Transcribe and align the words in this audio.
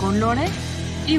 con 0.00 0.20
Lore 0.20 0.46
y. 1.06 1.18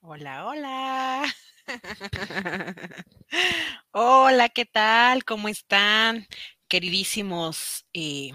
Hola, 0.00 0.46
hola. 0.46 1.34
hola, 3.92 4.48
¿qué 4.48 4.64
tal? 4.64 5.24
¿Cómo 5.24 5.48
están? 5.48 6.26
Queridísimos 6.66 7.86
eh, 7.92 8.32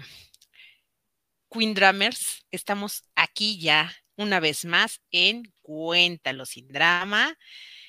Queen 1.50 1.74
Drummers, 1.74 2.46
estamos 2.50 3.02
aquí 3.14 3.60
ya 3.60 3.92
una 4.16 4.40
vez 4.40 4.64
más 4.64 5.02
en 5.10 5.52
Cuéntalo 5.60 6.46
sin 6.46 6.68
drama, 6.68 7.36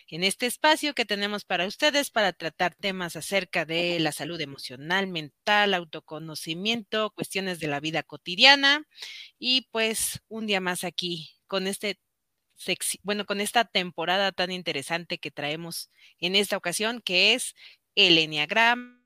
en 0.08 0.23
este 0.23 0.45
espacio 0.45 0.94
que 0.94 1.05
tenemos 1.05 1.45
para 1.45 1.66
ustedes 1.66 2.12
para 2.12 2.34
tratar 2.34 2.76
temas 2.76 3.16
acerca 3.16 3.66
de 3.66 4.00
la 4.00 4.12
salud 4.12 4.40
emocional, 4.40 5.08
mental, 5.08 5.73
autoconocimiento, 5.73 7.12
cuestiones 7.12 7.59
de 7.59 7.68
la 7.68 7.80
vida 7.80 8.04
cotidiana. 8.04 8.88
Y 9.40 9.68
pues 9.72 10.22
un 10.28 10.48
día 10.48 10.61
más 10.61 10.83
aquí 10.83 11.31
con 11.48 11.67
este 11.67 12.00
bueno, 13.03 13.26
con 13.26 13.42
esta 13.42 13.66
temporada 13.66 14.31
tan 14.31 14.52
interesante 14.52 15.17
que 15.17 15.31
traemos 15.31 15.92
en 16.20 16.36
esta 16.36 16.58
ocasión, 16.58 17.02
que 17.02 17.33
es 17.33 17.53
el 17.95 18.17
Enneagrama 18.17 19.02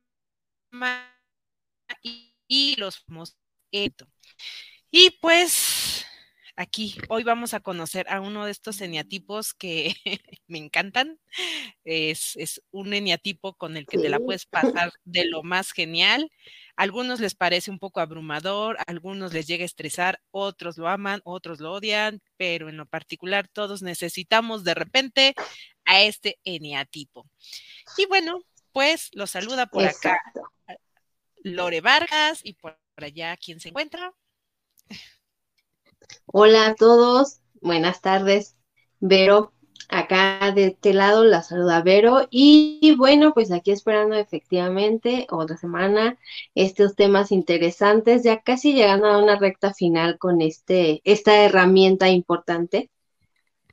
y, 2.04 2.36
y 2.48 2.76
los 2.78 3.04
Y 4.92 5.12
pues 5.22 5.79
aquí 6.60 6.98
hoy 7.08 7.24
vamos 7.24 7.54
a 7.54 7.62
conocer 7.62 8.06
a 8.10 8.20
uno 8.20 8.44
de 8.44 8.52
estos 8.52 8.82
eneatipos 8.82 9.54
que 9.54 9.96
me 10.48 10.58
encantan. 10.58 11.18
Es, 11.86 12.36
es, 12.36 12.62
un 12.72 12.94
eneatipo 12.94 13.54
con 13.54 13.78
el 13.78 13.86
que 13.86 13.98
te 13.98 14.10
la 14.10 14.20
puedes 14.20 14.46
pasar 14.46 14.92
de 15.06 15.26
lo 15.26 15.42
más 15.42 15.72
genial. 15.72 16.30
algunos 16.76 17.22
les 17.22 17.34
parece 17.34 17.72
un 17.72 17.80
poco 17.80 18.02
abrumador, 18.02 18.78
algunos 18.88 19.34
les 19.34 19.48
llega 19.48 19.64
a 19.64 19.66
estresar, 19.66 20.22
otros 20.32 20.78
lo 20.78 20.90
aman, 20.90 21.22
otros 21.24 21.62
lo 21.62 21.72
odian, 21.72 22.22
pero 22.36 22.68
en 22.68 22.76
lo 22.76 22.86
particular 22.86 23.48
todos 23.48 23.82
necesitamos 23.82 24.66
de 24.66 24.74
repente 24.74 25.36
a 25.86 26.02
este 26.02 26.40
eneatipo. 26.44 27.26
Y 27.98 28.06
bueno, 28.06 28.42
pues 28.74 29.10
lo 29.14 29.28
saluda 29.28 29.68
por 29.68 29.86
acá 29.86 30.22
Lore 31.38 31.80
Vargas 31.80 32.42
y 32.44 32.54
por 32.54 32.78
allá, 32.98 33.38
¿quién 33.38 33.62
se 33.62 33.70
encuentra? 33.70 34.14
Hola 36.26 36.68
a 36.68 36.76
todos, 36.76 37.40
buenas 37.62 38.02
tardes. 38.02 38.56
Vero, 39.00 39.54
acá 39.90 40.52
de 40.54 40.66
este 40.66 40.94
lado 40.94 41.24
la 41.24 41.42
saluda 41.42 41.82
Vero 41.82 42.28
y, 42.30 42.96
bueno, 42.98 43.34
pues 43.34 43.52
aquí 43.52 43.72
esperando 43.72 44.16
efectivamente 44.16 45.28
otra 45.32 45.58
semana 45.58 46.18
estos 46.56 46.96
temas 46.96 47.32
interesantes, 47.32 48.24
ya 48.24 48.42
casi 48.42 48.74
llegando 48.74 49.08
a 49.08 49.18
una 49.18 49.38
recta 49.38 49.74
final 49.74 50.18
con 50.18 50.42
este, 50.42 51.02
esta 51.04 51.44
herramienta 51.44 52.10
importante 52.10 52.90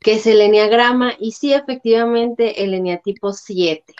que 0.00 0.14
es 0.14 0.26
el 0.26 0.40
enneagrama 0.40 1.14
y 1.18 1.32
sí, 1.32 1.52
efectivamente 1.52 2.62
el 2.64 2.74
eneatipo 2.74 3.32
7. 3.32 3.94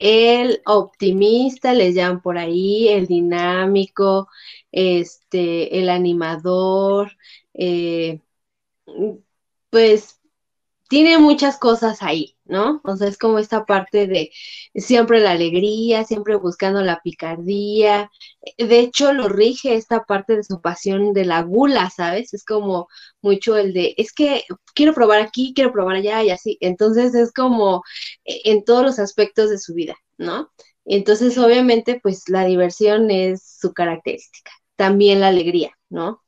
El 0.00 0.60
optimista, 0.66 1.72
les 1.72 1.94
llaman 1.94 2.20
por 2.20 2.38
ahí, 2.38 2.88
el 2.88 3.06
dinámico, 3.06 4.28
este, 4.72 5.78
el 5.78 5.88
animador, 5.88 7.12
eh, 7.54 8.20
pues 9.70 10.20
tiene 10.88 11.18
muchas 11.18 11.58
cosas 11.58 12.02
ahí, 12.02 12.36
¿no? 12.46 12.80
O 12.84 12.96
sea, 12.96 13.08
es 13.08 13.18
como 13.18 13.38
esta 13.40 13.66
parte 13.66 14.06
de 14.08 14.30
siempre 14.74 15.20
la 15.20 15.32
alegría, 15.32 16.04
siempre 16.04 16.36
buscando 16.36 16.82
la 16.82 17.00
picardía. 17.02 18.10
De 18.58 18.80
hecho, 18.80 19.12
lo 19.14 19.28
rige 19.28 19.76
esta 19.76 20.04
parte 20.04 20.36
de 20.36 20.44
su 20.44 20.60
pasión 20.62 21.14
de 21.14 21.26
la 21.26 21.42
gula, 21.42 21.90
¿sabes? 21.90 22.34
Es 22.34 22.44
como 22.44 22.88
mucho 23.22 23.56
el 23.58 23.74
de, 23.74 23.94
es 23.98 24.12
que 24.14 24.44
quiero 24.74 24.94
probar 24.94 25.20
aquí, 25.22 25.52
quiero 25.54 25.72
probar 25.72 25.96
allá 25.98 26.24
y 26.24 26.30
así. 26.30 26.58
Entonces 26.62 27.14
es 27.14 27.32
como 27.32 27.84
e, 28.24 28.42
en 28.52 28.64
todos 28.64 28.84
los 28.84 28.98
aspectos 29.00 29.50
de 29.50 29.58
su 29.58 29.74
vida, 29.74 29.96
¿no? 30.18 30.50
Entonces, 30.86 31.38
obviamente, 31.38 32.00
pues 32.02 32.28
la 32.30 32.44
diversión 32.46 33.10
es 33.10 33.42
su 33.60 33.74
característica. 33.74 34.52
También 34.76 35.20
la 35.20 35.28
alegría, 35.28 35.72
¿no? 35.90 36.23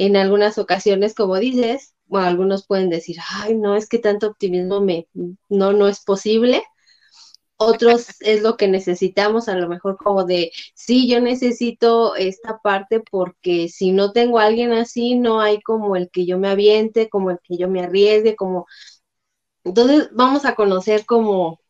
En 0.00 0.16
algunas 0.16 0.56
ocasiones, 0.58 1.14
como 1.14 1.36
dices, 1.38 1.94
bueno, 2.06 2.26
algunos 2.26 2.66
pueden 2.66 2.88
decir, 2.88 3.16
ay, 3.34 3.54
no, 3.54 3.76
es 3.76 3.86
que 3.88 3.98
tanto 3.98 4.28
optimismo 4.28 4.80
me, 4.80 5.06
no, 5.50 5.72
no 5.74 5.88
es 5.88 6.00
posible. 6.02 6.62
Otros 7.58 8.08
es 8.20 8.42
lo 8.42 8.56
que 8.56 8.68
necesitamos, 8.68 9.48
a 9.48 9.56
lo 9.56 9.68
mejor 9.68 9.98
como 9.98 10.24
de, 10.24 10.52
sí, 10.74 11.06
yo 11.08 11.20
necesito 11.20 12.16
esta 12.16 12.58
parte 12.58 13.00
porque 13.10 13.68
si 13.68 13.92
no 13.92 14.12
tengo 14.12 14.38
a 14.38 14.46
alguien 14.46 14.72
así, 14.72 15.16
no 15.16 15.40
hay 15.40 15.60
como 15.60 15.96
el 15.96 16.10
que 16.10 16.24
yo 16.26 16.38
me 16.38 16.48
aviente, 16.48 17.10
como 17.10 17.30
el 17.30 17.38
que 17.42 17.58
yo 17.58 17.68
me 17.68 17.82
arriesgue, 17.82 18.36
como... 18.36 18.66
Entonces 19.64 20.10
vamos 20.12 20.44
a 20.44 20.54
conocer 20.54 21.06
como 21.06 21.60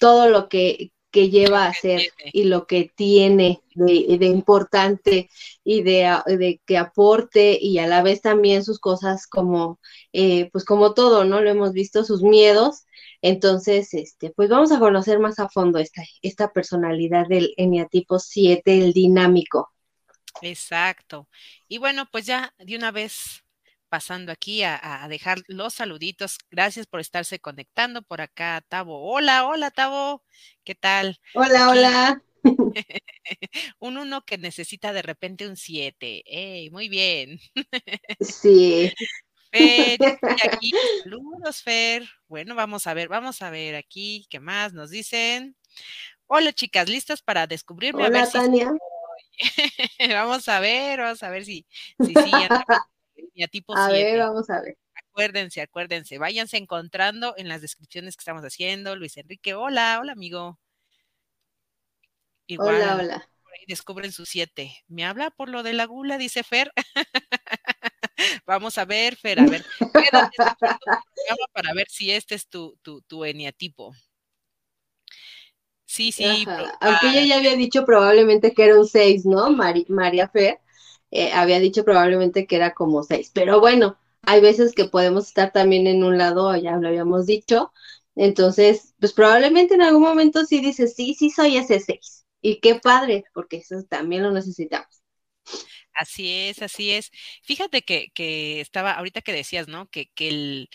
todo 0.00 0.28
lo 0.30 0.48
que, 0.48 0.92
que 1.14 1.30
lleva 1.30 1.66
a 1.66 1.72
ser 1.72 2.02
y 2.32 2.42
lo 2.42 2.66
que 2.66 2.90
tiene 2.92 3.62
de, 3.76 4.26
importante 4.26 5.30
y 5.62 5.82
de, 5.82 6.60
que 6.66 6.76
aporte 6.76 7.56
y 7.60 7.78
a 7.78 7.86
la 7.86 8.02
vez 8.02 8.20
también 8.20 8.64
sus 8.64 8.80
cosas 8.80 9.28
como, 9.28 9.78
eh, 10.12 10.50
pues 10.50 10.64
como 10.64 10.92
todo, 10.92 11.24
¿no? 11.24 11.40
Lo 11.40 11.48
hemos 11.48 11.72
visto, 11.72 12.02
sus 12.02 12.24
miedos. 12.24 12.84
Entonces, 13.22 13.94
este, 13.94 14.30
pues 14.30 14.48
vamos 14.48 14.72
a 14.72 14.80
conocer 14.80 15.20
más 15.20 15.38
a 15.38 15.48
fondo 15.48 15.78
esta, 15.78 16.02
esta 16.20 16.52
personalidad 16.52 17.28
del 17.28 17.54
eneatipo 17.56 18.18
7, 18.18 18.76
el 18.76 18.92
dinámico. 18.92 19.72
Exacto. 20.42 21.28
Y 21.68 21.78
bueno, 21.78 22.08
pues 22.10 22.26
ya 22.26 22.52
de 22.58 22.74
una 22.74 22.90
vez 22.90 23.43
pasando 23.94 24.32
aquí 24.32 24.64
a, 24.64 25.06
dejar 25.08 25.38
los 25.46 25.74
saluditos. 25.74 26.38
Gracias 26.50 26.84
por 26.84 26.98
estarse 26.98 27.38
conectando 27.38 28.02
por 28.02 28.20
acá, 28.20 28.60
Tavo. 28.68 29.08
Hola, 29.08 29.46
hola, 29.46 29.70
Tavo. 29.70 30.24
¿Qué 30.64 30.74
tal? 30.74 31.20
Hola, 31.32 31.70
hola. 31.70 32.22
un 33.78 33.96
uno 33.96 34.24
que 34.24 34.36
necesita 34.36 34.92
de 34.92 35.02
repente 35.02 35.46
un 35.46 35.56
siete. 35.56 36.24
muy 36.72 36.88
bien. 36.88 37.38
sí. 38.20 38.92
Fer, 39.52 40.18
aquí, 40.42 40.72
saludos, 41.04 41.62
Fer. 41.62 42.04
Bueno, 42.26 42.56
vamos 42.56 42.88
a 42.88 42.94
ver, 42.94 43.06
vamos 43.06 43.42
a 43.42 43.50
ver 43.50 43.76
aquí, 43.76 44.26
¿qué 44.28 44.40
más 44.40 44.72
nos 44.72 44.90
dicen? 44.90 45.56
Hola, 46.26 46.52
chicas, 46.52 46.88
¿listas 46.88 47.22
para 47.22 47.46
descubrirme? 47.46 48.06
Hola, 48.06 48.28
Tania. 48.28 48.72
vamos 50.08 50.48
a 50.48 50.58
ver, 50.58 50.98
vamos 50.98 51.22
a 51.22 51.30
ver 51.30 51.44
si, 51.44 51.64
si, 52.04 52.12
tipo 53.50 53.76
a 53.76 53.88
ver, 53.88 54.18
vamos 54.18 54.48
a 54.50 54.60
ver. 54.60 54.76
Acuérdense, 54.94 55.60
acuérdense, 55.60 56.18
váyanse 56.18 56.56
encontrando 56.56 57.34
en 57.36 57.48
las 57.48 57.60
descripciones 57.60 58.16
que 58.16 58.22
estamos 58.22 58.42
haciendo. 58.42 58.96
Luis 58.96 59.16
Enrique, 59.16 59.54
hola, 59.54 59.98
hola 60.00 60.12
amigo. 60.12 60.58
Igual, 62.46 62.74
hola, 62.74 62.96
hola. 62.96 63.30
descubren 63.66 64.12
su 64.12 64.26
siete. 64.26 64.76
¿Me 64.88 65.04
habla 65.04 65.30
por 65.30 65.48
lo 65.48 65.62
de 65.62 65.72
la 65.72 65.86
gula? 65.86 66.18
Dice 66.18 66.42
Fer. 66.42 66.72
Vamos 68.46 68.78
a 68.78 68.84
ver, 68.84 69.16
Fer, 69.16 69.40
a 69.40 69.46
ver. 69.46 69.64
para 71.52 71.72
ver 71.74 71.86
si 71.88 72.10
este 72.10 72.34
es 72.34 72.48
tu, 72.48 72.76
tu, 72.82 73.00
tu 73.02 73.24
eniatipo. 73.24 73.94
Sí, 75.84 76.10
sí. 76.12 76.44
Aunque 76.80 77.08
ella 77.08 77.24
ya 77.24 77.36
había 77.36 77.56
dicho 77.56 77.84
probablemente 77.84 78.52
que 78.52 78.64
era 78.64 78.78
un 78.78 78.86
seis, 78.86 79.24
¿no? 79.24 79.50
María 79.50 80.28
Fer. 80.28 80.60
Eh, 81.14 81.32
había 81.32 81.60
dicho 81.60 81.84
probablemente 81.86 82.46
que 82.48 82.56
era 82.58 82.74
como 82.74 83.04
seis, 83.04 83.32
pero 83.34 83.60
bueno, 83.60 83.98
hay 84.24 84.42
veces 84.42 84.74
que 84.74 84.86
podemos 84.86 85.28
estar 85.28 85.52
también 85.52 85.88
en 85.88 86.04
un 86.04 86.18
lado, 86.18 86.56
ya 86.58 86.76
lo 86.78 86.88
habíamos 86.88 87.26
dicho, 87.26 87.72
entonces, 88.16 88.94
pues 89.00 89.14
probablemente 89.14 89.74
en 89.76 89.82
algún 89.82 90.02
momento 90.04 90.46
sí 90.46 90.60
dices, 90.60 90.94
sí, 90.96 91.14
sí 91.14 91.30
soy 91.30 91.58
ese 91.58 91.80
seis, 91.80 92.26
y 92.42 92.60
qué 92.60 92.76
padre, 92.76 93.24
porque 93.34 93.58
eso 93.58 93.84
también 93.90 94.24
lo 94.24 94.32
necesitamos. 94.32 95.02
Así 95.94 96.30
es, 96.32 96.62
así 96.62 96.90
es. 96.92 97.10
Fíjate 97.42 97.82
que, 97.82 98.08
que 98.14 98.60
estaba, 98.60 98.92
ahorita 98.92 99.22
que 99.22 99.32
decías, 99.32 99.68
¿no? 99.68 99.88
Que, 99.90 100.10
que 100.14 100.28
el, 100.28 100.70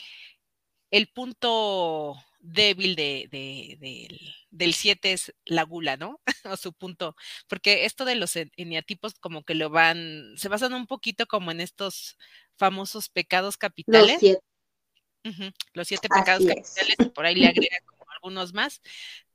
el 0.91 1.07
punto 1.09 2.15
débil 2.39 2.95
de, 2.95 4.17
del 4.49 4.73
7 4.73 5.11
es 5.11 5.33
la 5.45 5.63
gula, 5.63 5.97
¿no? 5.97 6.19
o 6.45 6.57
su 6.57 6.73
punto, 6.73 7.15
porque 7.47 7.85
esto 7.85 8.05
de 8.05 8.15
los 8.15 8.35
eneatipos 8.35 9.13
como 9.15 9.43
que 9.43 9.55
lo 9.55 9.69
van, 9.69 10.33
se 10.37 10.49
basan 10.49 10.73
un 10.73 10.87
poquito 10.87 11.27
como 11.27 11.51
en 11.51 11.61
estos 11.61 12.17
famosos 12.57 13.09
pecados 13.09 13.57
capitales. 13.57 14.13
Los 14.13 14.19
siete, 14.19 15.53
los 15.73 15.87
siete 15.87 16.09
pecados 16.09 16.45
capitales, 16.45 16.95
y 16.97 17.05
por 17.09 17.25
ahí 17.25 17.35
le 17.35 17.47
agrega 17.49 17.77
como 17.85 18.11
algunos 18.11 18.53
más, 18.53 18.81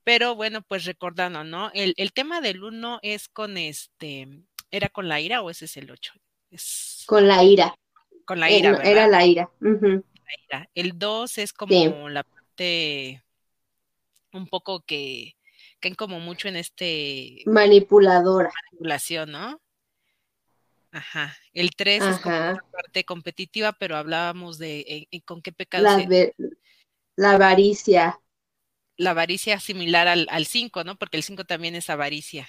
pero 0.02 0.34
bueno, 0.34 0.62
pues 0.62 0.84
recordando, 0.84 1.44
¿no? 1.44 1.70
El, 1.74 1.94
el 1.96 2.12
tema 2.12 2.40
del 2.40 2.62
1 2.62 3.00
es 3.02 3.28
con 3.28 3.56
este, 3.56 4.28
¿era 4.70 4.88
con 4.88 5.08
la 5.08 5.20
ira 5.20 5.42
o 5.42 5.50
ese 5.50 5.66
es 5.66 5.76
el 5.76 5.90
8? 5.90 6.12
Es... 6.50 7.04
Con 7.06 7.28
la 7.28 7.42
ira. 7.42 7.74
Con 8.24 8.40
la 8.40 8.50
ira, 8.50 8.70
¿verdad? 8.70 8.86
Era 8.86 9.08
la 9.08 9.26
ira. 9.26 9.50
La 9.60 10.34
ira. 10.48 10.70
El 10.74 10.98
2 10.98 11.38
es 11.38 11.52
como 11.52 12.08
la 12.08 12.24
parte 12.54 13.24
un 14.32 14.46
poco 14.46 14.84
que 14.84 15.36
caen 15.80 15.94
como 15.94 16.20
mucho 16.20 16.48
en 16.48 16.56
este 16.56 17.42
manipuladora. 17.46 18.50
Manipulación, 18.70 19.32
¿no? 19.32 19.60
Ajá. 20.90 21.36
El 21.52 21.74
3 21.74 22.04
es 22.04 22.18
como 22.18 22.36
una 22.36 22.64
parte 22.70 23.04
competitiva, 23.04 23.72
pero 23.72 23.96
hablábamos 23.96 24.58
de 24.58 25.08
con 25.24 25.42
qué 25.42 25.52
pecado. 25.52 25.84
La, 25.84 26.32
la 27.16 27.32
avaricia. 27.32 28.20
La 28.96 29.10
avaricia 29.10 29.58
similar 29.58 30.06
al 30.06 30.46
5, 30.46 30.84
¿no? 30.84 30.96
Porque 30.96 31.16
el 31.16 31.24
5 31.24 31.44
también 31.44 31.74
es 31.74 31.90
avaricia, 31.90 32.48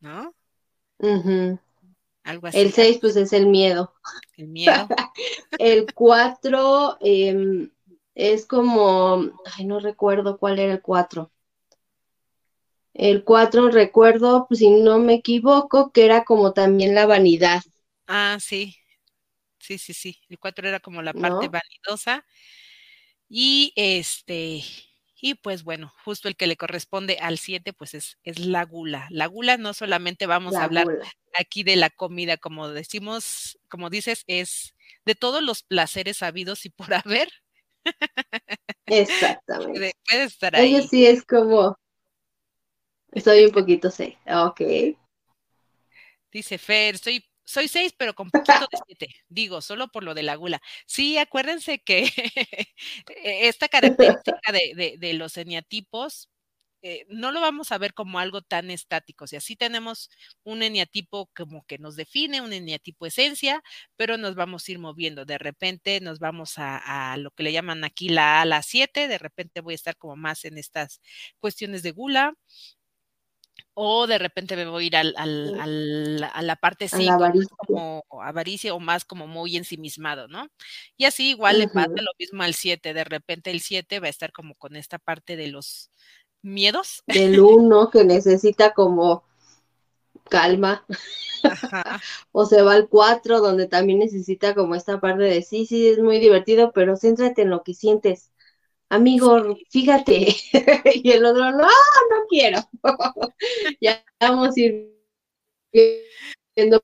¿no? 0.00 0.34
Algo 2.22 2.46
así. 2.46 2.58
El 2.58 2.72
6, 2.72 2.98
pues 3.00 3.16
es 3.16 3.34
el 3.34 3.46
miedo. 3.46 3.92
El 4.38 4.48
miedo. 4.48 4.88
el 5.58 5.92
4 5.92 6.96
em, 7.00 7.70
es 8.14 8.46
como, 8.46 9.30
ay, 9.56 9.64
no 9.64 9.80
recuerdo 9.80 10.38
cuál 10.38 10.58
era 10.58 10.72
el 10.72 10.82
4. 10.82 11.30
El 12.94 13.24
4 13.24 13.70
recuerdo, 13.70 14.46
pues 14.48 14.60
si 14.60 14.70
no 14.70 14.98
me 15.00 15.14
equivoco, 15.14 15.90
que 15.90 16.04
era 16.04 16.24
como 16.24 16.52
también 16.52 16.94
la 16.94 17.06
vanidad. 17.06 17.62
Ah, 18.06 18.38
sí. 18.40 18.76
Sí, 19.58 19.78
sí, 19.78 19.94
sí. 19.94 20.20
El 20.28 20.38
4 20.38 20.68
era 20.68 20.78
como 20.78 21.02
la 21.02 21.12
parte 21.12 21.48
vanidosa. 21.48 22.24
Y 23.28 23.72
este, 23.74 24.62
y 25.20 25.34
pues 25.34 25.64
bueno, 25.64 25.92
justo 26.04 26.28
el 26.28 26.36
que 26.36 26.46
le 26.46 26.56
corresponde 26.56 27.16
al 27.18 27.38
7, 27.38 27.72
pues 27.72 27.94
es, 27.94 28.18
es 28.22 28.38
la 28.38 28.64
gula. 28.64 29.08
La 29.10 29.26
gula 29.26 29.56
no 29.56 29.72
solamente 29.72 30.26
vamos 30.26 30.54
a 30.54 30.64
hablar 30.64 30.86
aquí 31.32 31.62
de 31.62 31.76
la 31.76 31.90
comida, 31.90 32.36
como 32.36 32.68
decimos, 32.68 33.58
como 33.68 33.90
dices, 33.90 34.24
es 34.26 34.74
de 35.04 35.14
todos 35.14 35.42
los 35.42 35.62
placeres 35.62 36.22
habidos 36.22 36.66
y 36.66 36.70
por 36.70 36.92
haber. 37.06 37.28
Exactamente. 38.86 39.94
Puede, 40.08 40.24
estar 40.24 40.54
ahí. 40.54 40.74
Ella 40.74 40.86
sí 40.86 41.06
es 41.06 41.24
como, 41.24 41.76
Estoy 43.14 43.44
un 43.44 43.52
poquito 43.52 43.90
seis. 43.90 44.16
Ok. 44.26 44.60
Dice 46.32 46.58
Fer, 46.58 46.98
soy, 46.98 47.24
soy 47.44 47.68
seis, 47.68 47.94
pero 47.96 48.12
con 48.14 48.28
poquito 48.28 48.66
de 48.70 48.78
siete. 48.86 49.14
Digo, 49.28 49.60
solo 49.60 49.86
por 49.88 50.02
lo 50.02 50.14
de 50.14 50.24
la 50.24 50.34
gula. 50.34 50.60
Sí, 50.84 51.16
acuérdense 51.16 51.78
que 51.78 52.10
esta 53.24 53.68
característica 53.68 54.52
de, 54.52 54.96
de, 54.98 55.12
los 55.14 55.36
eneatipos 55.36 56.28
eh, 56.86 57.06
no 57.08 57.32
lo 57.32 57.40
vamos 57.40 57.72
a 57.72 57.78
ver 57.78 57.94
como 57.94 58.18
algo 58.18 58.42
tan 58.42 58.70
estático. 58.70 59.24
O 59.24 59.26
sea, 59.26 59.40
sí 59.40 59.56
tenemos 59.56 60.10
un 60.42 60.62
eneatipo 60.62 61.30
como 61.34 61.64
que 61.64 61.78
nos 61.78 61.96
define, 61.96 62.42
un 62.42 62.52
eneatipo 62.52 63.06
esencia, 63.06 63.62
pero 63.96 64.18
nos 64.18 64.34
vamos 64.34 64.68
a 64.68 64.72
ir 64.72 64.78
moviendo. 64.78 65.24
De 65.24 65.38
repente 65.38 66.00
nos 66.02 66.18
vamos 66.18 66.58
a, 66.58 67.12
a 67.12 67.16
lo 67.16 67.30
que 67.30 67.42
le 67.42 67.52
llaman 67.52 67.84
aquí 67.84 68.10
la 68.10 68.42
A, 68.42 68.44
la 68.44 68.62
7, 68.62 69.08
de 69.08 69.16
repente 69.16 69.62
voy 69.62 69.72
a 69.72 69.76
estar 69.76 69.96
como 69.96 70.14
más 70.14 70.44
en 70.44 70.58
estas 70.58 71.00
cuestiones 71.40 71.82
de 71.82 71.92
gula, 71.92 72.34
o 73.74 74.06
de 74.06 74.18
repente 74.18 74.56
me 74.56 74.66
voy 74.66 74.84
a 74.84 74.86
ir 74.86 74.96
al, 74.96 75.14
al, 75.16 76.30
a 76.32 76.42
la 76.42 76.56
parte 76.56 76.88
5, 76.88 77.32
como 77.56 78.04
avaricia 78.22 78.74
o 78.74 78.80
más 78.80 79.04
como 79.04 79.26
muy 79.26 79.56
ensimismado, 79.56 80.28
¿no? 80.28 80.48
Y 80.96 81.06
así 81.06 81.30
igual 81.30 81.58
le 81.58 81.68
pasa 81.68 81.88
lo 81.96 82.12
mismo 82.18 82.42
al 82.42 82.54
7, 82.54 82.94
de 82.94 83.04
repente 83.04 83.50
el 83.50 83.60
7 83.60 83.98
va 84.00 84.06
a 84.06 84.10
estar 84.10 84.32
como 84.32 84.54
con 84.54 84.76
esta 84.76 84.98
parte 84.98 85.36
de 85.36 85.48
los 85.48 85.90
miedos. 86.44 87.02
Del 87.06 87.40
1 87.40 87.90
que 87.90 88.04
necesita 88.04 88.72
como 88.74 89.24
calma. 90.24 90.84
o 92.32 92.46
se 92.46 92.62
va 92.62 92.74
al 92.74 92.88
4 92.88 93.40
donde 93.40 93.66
también 93.66 93.98
necesita 93.98 94.54
como 94.54 94.74
esta 94.74 95.00
parte 95.00 95.24
de 95.24 95.42
sí, 95.42 95.66
sí, 95.66 95.88
es 95.88 95.98
muy 95.98 96.18
divertido, 96.18 96.72
pero 96.72 96.96
céntrate 96.96 97.42
en 97.42 97.50
lo 97.50 97.62
que 97.62 97.74
sientes 97.74 98.30
amigo, 98.88 99.56
fíjate. 99.70 100.34
y 100.94 101.10
el 101.10 101.24
otro, 101.24 101.50
no, 101.50 101.64
no 101.64 102.26
quiero. 102.28 102.60
ya 103.80 104.04
vamos 104.20 104.56
a 104.56 104.60
ir 104.60 104.94
viendo 106.56 106.80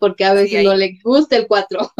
porque 0.00 0.24
a 0.24 0.34
veces 0.34 0.64
no 0.64 0.74
le 0.74 0.98
gusta 1.02 1.36
el 1.36 1.46
4. 1.46 1.92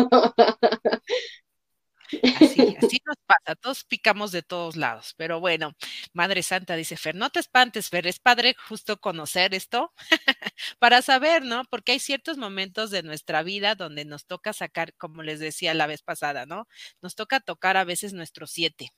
Así, 2.33 2.77
así 2.83 3.01
nos 3.07 3.17
pasa, 3.27 3.57
todos 3.57 3.85
picamos 3.85 4.33
de 4.33 4.43
todos 4.43 4.77
lados, 4.77 5.15
pero 5.17 5.41
bueno, 5.41 5.75
Madre 6.13 6.43
Santa 6.43 6.77
dice 6.77 6.97
Fer, 6.97 7.15
no 7.15 7.31
te 7.31 7.41
espantes, 7.41 7.89
Fer, 7.91 8.07
es 8.07 8.19
padre 8.21 8.55
justo 8.69 8.99
conocer 9.01 9.55
esto 9.55 9.93
para 10.79 11.03
saber, 11.03 11.45
¿no? 11.45 11.65
Porque 11.71 11.93
hay 11.93 12.01
ciertos 12.01 12.39
momentos 12.39 12.91
de 12.91 13.03
nuestra 13.03 13.43
vida 13.43 13.75
donde 13.75 14.05
nos 14.05 14.27
toca 14.27 14.53
sacar, 14.53 14.95
como 14.95 15.23
les 15.23 15.41
decía 15.41 15.75
la 15.75 15.87
vez 15.87 16.03
pasada, 16.03 16.47
¿no? 16.47 16.69
Nos 17.03 17.15
toca 17.15 17.41
tocar 17.41 17.77
a 17.77 17.85
veces 17.85 18.13
nuestro 18.13 18.47
siete. 18.47 18.91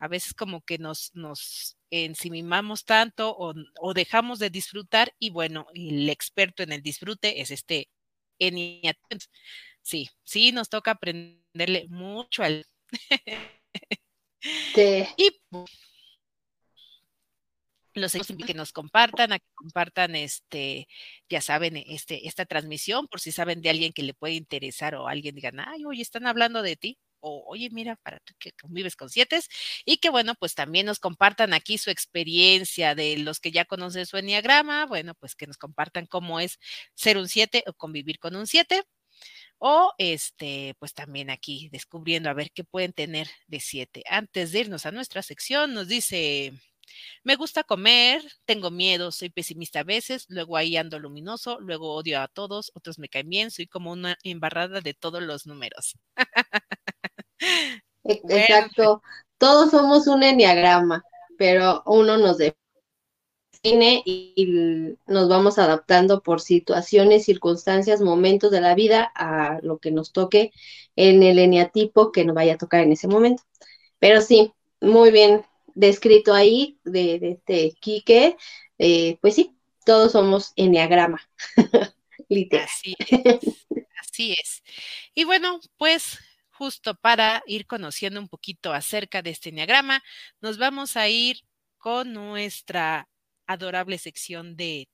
A 0.00 0.08
veces 0.08 0.32
como 0.34 0.62
que 0.62 0.78
nos, 0.78 1.10
nos 1.14 1.76
ensimimamos 1.90 2.84
tanto 2.84 3.34
o, 3.36 3.52
o 3.80 3.94
dejamos 3.94 4.38
de 4.38 4.50
disfrutar 4.50 5.12
y 5.18 5.30
bueno, 5.30 5.66
el 5.74 6.08
experto 6.08 6.62
en 6.62 6.72
el 6.72 6.82
disfrute 6.82 7.40
es 7.40 7.50
este 7.50 7.88
Sí, 9.88 10.10
sí, 10.22 10.52
nos 10.52 10.68
toca 10.68 10.90
aprenderle 10.90 11.86
mucho 11.88 12.42
al... 12.42 12.66
Y 15.16 15.30
los 17.94 18.12
que 18.12 18.54
nos 18.54 18.70
compartan, 18.72 19.32
a 19.32 19.38
que 19.38 19.46
compartan 19.54 20.14
este, 20.14 20.86
ya 21.30 21.40
saben, 21.40 21.78
este, 21.78 22.28
esta 22.28 22.44
transmisión, 22.44 23.08
por 23.08 23.20
si 23.20 23.32
saben 23.32 23.62
de 23.62 23.70
alguien 23.70 23.94
que 23.94 24.02
le 24.02 24.12
puede 24.12 24.34
interesar 24.34 24.94
o 24.94 25.08
alguien 25.08 25.34
digan, 25.34 25.58
ay, 25.58 25.84
oye, 25.86 26.02
están 26.02 26.26
hablando 26.26 26.60
de 26.60 26.76
ti, 26.76 26.98
o 27.20 27.42
oye, 27.48 27.70
mira, 27.70 27.96
para 27.96 28.20
tú 28.20 28.34
que 28.38 28.52
convives 28.52 28.94
con 28.94 29.08
siete, 29.08 29.40
y 29.86 29.96
que 29.96 30.10
bueno, 30.10 30.34
pues 30.38 30.54
también 30.54 30.84
nos 30.84 31.00
compartan 31.00 31.54
aquí 31.54 31.78
su 31.78 31.90
experiencia 31.90 32.94
de 32.94 33.16
los 33.16 33.40
que 33.40 33.52
ya 33.52 33.64
conocen 33.64 34.04
su 34.04 34.18
enneagrama, 34.18 34.84
bueno, 34.84 35.14
pues 35.14 35.34
que 35.34 35.46
nos 35.46 35.56
compartan 35.56 36.04
cómo 36.06 36.40
es 36.40 36.58
ser 36.94 37.16
un 37.16 37.26
siete 37.26 37.64
o 37.66 37.72
convivir 37.72 38.18
con 38.18 38.36
un 38.36 38.46
siete 38.46 38.84
o 39.58 39.92
este, 39.98 40.74
pues 40.78 40.94
también 40.94 41.30
aquí 41.30 41.68
descubriendo 41.70 42.30
a 42.30 42.34
ver 42.34 42.50
qué 42.52 42.64
pueden 42.64 42.92
tener 42.92 43.28
de 43.46 43.60
siete. 43.60 44.02
Antes 44.08 44.52
de 44.52 44.60
irnos 44.60 44.86
a 44.86 44.92
nuestra 44.92 45.22
sección, 45.22 45.74
nos 45.74 45.88
dice, 45.88 46.52
me 47.24 47.36
gusta 47.36 47.64
comer, 47.64 48.22
tengo 48.44 48.70
miedo, 48.70 49.12
soy 49.12 49.30
pesimista 49.30 49.80
a 49.80 49.84
veces, 49.84 50.26
luego 50.28 50.56
ahí 50.56 50.76
ando 50.76 50.98
luminoso, 50.98 51.58
luego 51.60 51.94
odio 51.94 52.20
a 52.20 52.28
todos, 52.28 52.70
otros 52.74 52.98
me 52.98 53.08
caen 53.08 53.28
bien, 53.28 53.50
soy 53.50 53.66
como 53.66 53.92
una 53.92 54.16
embarrada 54.22 54.80
de 54.80 54.94
todos 54.94 55.22
los 55.22 55.46
números. 55.46 55.96
Exacto, 58.04 59.02
todos 59.36 59.70
somos 59.70 60.06
un 60.06 60.22
enneagrama, 60.22 61.04
pero 61.36 61.82
uno 61.86 62.16
nos 62.16 62.38
define 62.38 62.67
y, 63.62 64.96
nos 65.06 65.28
vamos 65.28 65.58
adaptando 65.58 66.22
por 66.22 66.40
situaciones, 66.40 67.24
circunstancias, 67.24 68.00
momentos 68.00 68.50
de 68.50 68.60
la 68.60 68.74
vida 68.74 69.10
a 69.14 69.58
lo 69.62 69.78
que 69.78 69.90
nos 69.90 70.12
toque 70.12 70.52
en 70.96 71.22
el 71.22 71.38
eneatipo 71.38 72.12
que 72.12 72.24
nos 72.24 72.34
vaya 72.34 72.54
a 72.54 72.58
tocar 72.58 72.82
en 72.82 72.92
ese 72.92 73.08
momento. 73.08 73.42
Pero 73.98 74.20
sí, 74.20 74.52
muy 74.80 75.10
bien 75.10 75.44
descrito 75.74 76.34
ahí 76.34 76.78
de, 76.84 77.18
este 77.22 77.74
Quique, 77.80 78.36
eh, 78.78 79.18
pues 79.20 79.34
sí, 79.34 79.56
todos 79.84 80.12
somos 80.12 80.52
eneagrama. 80.56 81.20
Así 82.30 82.94
es, 82.98 83.66
así 83.98 84.32
es. 84.32 84.62
Y 85.14 85.24
bueno, 85.24 85.60
pues 85.78 86.18
justo 86.50 86.94
para 86.94 87.42
ir 87.46 87.66
conociendo 87.66 88.20
un 88.20 88.28
poquito 88.28 88.72
acerca 88.72 89.22
de 89.22 89.30
este 89.30 89.48
eneagrama, 89.48 90.02
nos 90.40 90.58
vamos 90.58 90.96
a 90.96 91.08
ir 91.08 91.40
con 91.78 92.12
nuestra 92.12 93.08
adorable 93.48 93.98
sección 93.98 94.56
de 94.56 94.88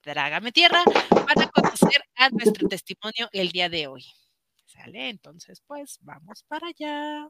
Trágame 0.00 0.52
Tierra 0.52 0.82
para 1.10 1.48
conocer 1.48 2.02
a 2.14 2.30
nuestro 2.30 2.68
testimonio 2.68 3.28
el 3.32 3.50
día 3.50 3.68
de 3.68 3.88
hoy. 3.88 4.06
¿Sale? 4.64 5.10
Entonces, 5.10 5.62
pues 5.66 5.98
vamos 6.00 6.44
para 6.48 6.68
allá. 6.68 7.28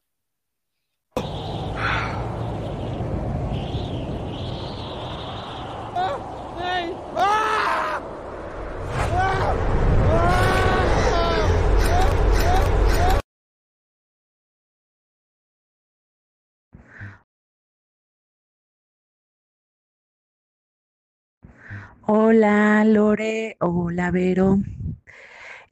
Hola 22.08 22.84
Lore, 22.84 23.56
hola 23.58 24.12
Vero. 24.12 24.60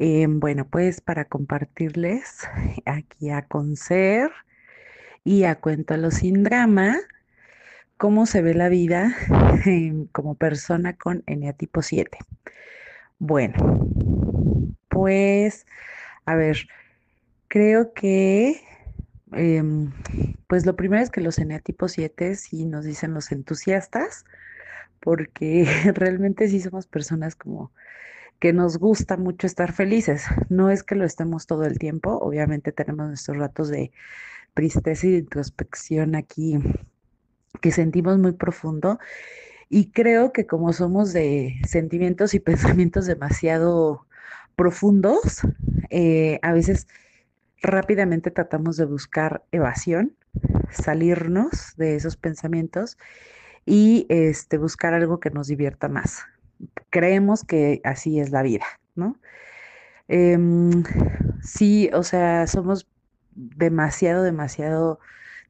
Em, 0.01 0.41
bueno, 0.41 0.67
pues 0.69 1.01
para 1.01 1.27
compartirles 1.27 2.41
aquí 2.87 3.31
a 3.31 3.43
Concer 3.43 4.33
y 5.23 5.45
a 5.45 5.55
Cuéntalo 5.55 6.11
sin 6.11 6.43
drama, 6.43 6.97
cómo 7.99 8.27
se 8.27 8.43
ve 8.43 8.55
la 8.55 8.69
vida 8.69 9.15
em, 9.65 10.09
como 10.09 10.35
persona 10.35 10.97
con 10.97 11.23
eneatipo 11.27 11.83
7. 11.83 12.19
Bueno, 13.21 13.55
pues, 14.89 15.67
a 16.27 16.35
ver, 16.35 16.67
creo 17.47 17.93
que 17.95 18.61
em, 19.31 19.93
pues 20.49 20.67
lo 20.67 20.75
primero 20.75 21.01
es 21.01 21.11
que 21.11 21.21
los 21.21 21.39
eneatipos 21.39 21.93
7 21.93 22.35
sí 22.35 22.65
nos 22.67 22.85
dicen 22.85 23.15
los 23.15 23.31
entusiastas, 23.31 24.25
porque 25.05 25.67
realmente 25.95 26.49
sí 26.49 26.61
somos 26.61 26.87
personas 26.87 27.37
como 27.37 27.71
que 28.41 28.53
nos 28.53 28.79
gusta 28.79 29.17
mucho 29.17 29.47
estar 29.47 29.73
felices. 29.73 30.25
No 30.49 30.71
es 30.71 30.83
que 30.83 30.97
lo 30.97 31.05
estemos 31.05 31.47
todo 31.47 31.65
el 31.65 31.79
tiempo, 31.79 32.19
obviamente 32.19 32.73
tenemos 32.73 33.07
nuestros 33.07 33.37
ratos 33.37 33.69
de 33.69 33.93
tristeza 34.55 35.07
y 35.07 35.13
de 35.13 35.19
introspección 35.19 36.15
aquí 36.17 36.59
que 37.61 37.71
sentimos 37.71 38.19
muy 38.19 38.33
profundo. 38.33 38.99
Y 39.69 39.91
creo 39.91 40.33
que 40.33 40.47
como 40.47 40.73
somos 40.73 41.13
de 41.13 41.55
sentimientos 41.69 42.35
y 42.35 42.41
pensamientos 42.41 43.07
demasiado 43.07 44.07
profundos, 44.57 45.43
eh, 45.91 46.39
a 46.43 46.53
veces 46.53 46.89
rápidamente 47.61 48.31
tratamos 48.31 48.77
de 48.77 48.87
buscar 48.87 49.45
evasión, 49.53 50.17
salirnos 50.71 51.75
de 51.77 51.97
esos 51.97 52.17
pensamientos 52.17 52.97
y 53.67 54.07
este, 54.09 54.59
buscar 54.59 54.95
algo 54.95 55.21
que 55.21 55.31
nos 55.31 55.49
divierta 55.49 55.89
más. 55.89 56.25
Creemos 56.91 57.45
que 57.45 57.81
así 57.85 58.21
es 58.21 58.31
la 58.31 58.43
vida, 58.43 58.67
¿no? 58.95 59.19
Em, 60.09 60.85
sí, 61.43 61.91
o 61.95 62.03
sea, 62.03 62.47
somos 62.47 62.87
demasiado, 63.35 64.23
demasiado, 64.23 65.01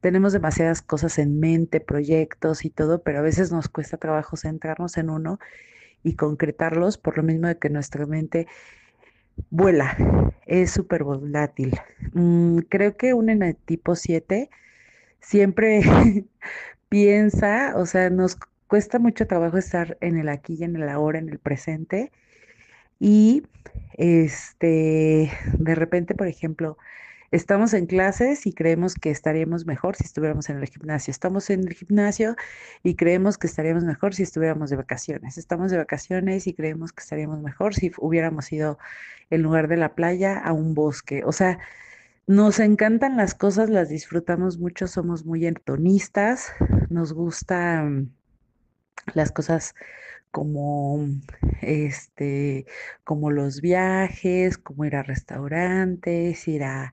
tenemos 0.00 0.33
demasiadas 0.33 0.83
cosas 0.83 1.18
en 1.18 1.40
mente, 1.40 1.80
proyectos 1.80 2.64
y 2.64 2.71
todo, 2.71 3.02
pero 3.02 3.18
a 3.18 3.23
veces 3.23 3.52
nos 3.52 3.68
cuesta 3.68 3.97
trabajo 3.97 4.37
centrarnos 4.37 4.97
en 4.97 5.11
uno 5.11 5.38
y 6.02 6.16
concretarlos 6.16 6.99
por 6.99 7.16
lo 7.16 7.23
mismo 7.23 7.49
de 7.49 7.59
que 7.59 7.71
nuestra 7.71 8.06
mente 8.06 8.47
vuela, 9.50 9.97
es 10.47 10.71
súper 10.71 11.04
volátil. 11.04 11.78
Mm, 12.12 12.59
creo 12.68 12.97
que 12.97 13.14
un 13.14 13.56
tipo 13.64 13.97
7 13.97 14.50
siempre 15.21 15.80
piensa, 16.94 17.72
o 17.74 17.86
sea, 17.86 18.08
nos 18.08 18.38
cuesta 18.68 19.00
mucho 19.00 19.26
trabajo 19.26 19.58
estar 19.58 19.98
en 20.00 20.16
el 20.16 20.28
aquí 20.28 20.54
y 20.60 20.62
en 20.62 20.76
el 20.76 20.88
ahora, 20.88 21.18
en 21.18 21.28
el 21.28 21.40
presente. 21.40 22.12
Y 23.00 23.42
este, 23.94 25.32
de 25.58 25.74
repente, 25.74 26.14
por 26.14 26.28
ejemplo, 26.28 26.78
estamos 27.32 27.74
en 27.74 27.86
clases 27.86 28.46
y 28.46 28.52
creemos 28.52 28.94
que 28.94 29.10
estaríamos 29.10 29.66
mejor 29.66 29.96
si 29.96 30.04
estuviéramos 30.04 30.48
en 30.50 30.58
el 30.58 30.68
gimnasio. 30.68 31.10
Estamos 31.10 31.50
en 31.50 31.66
el 31.66 31.74
gimnasio 31.74 32.36
y 32.84 32.94
creemos 32.94 33.38
que 33.38 33.48
estaríamos 33.48 33.82
mejor 33.82 34.14
si 34.14 34.22
estuviéramos 34.22 34.70
de 34.70 34.76
vacaciones. 34.76 35.36
Estamos 35.36 35.72
de 35.72 35.78
vacaciones 35.78 36.46
y 36.46 36.54
creemos 36.54 36.92
que 36.92 37.02
estaríamos 37.02 37.40
mejor 37.42 37.74
si 37.74 37.90
hubiéramos 37.98 38.52
ido 38.52 38.78
en 39.30 39.42
lugar 39.42 39.66
de 39.66 39.78
la 39.78 39.96
playa 39.96 40.38
a 40.38 40.52
un 40.52 40.74
bosque. 40.74 41.24
O 41.24 41.32
sea, 41.32 41.58
nos 42.26 42.59
encantan 42.59 43.16
las 43.16 43.35
cosas, 43.35 43.69
las 43.71 43.88
disfrutamos 43.88 44.59
mucho, 44.59 44.87
somos 44.87 45.25
muy 45.25 45.47
entonistas, 45.47 46.52
nos 46.88 47.12
gustan 47.12 48.12
las 49.14 49.31
cosas 49.31 49.75
como 50.31 51.07
este, 51.62 52.66
como 53.04 53.31
los 53.31 53.61
viajes, 53.61 54.59
como 54.59 54.85
ir 54.85 54.97
a 54.97 55.02
restaurantes, 55.02 56.49
ir 56.49 56.64
a, 56.64 56.93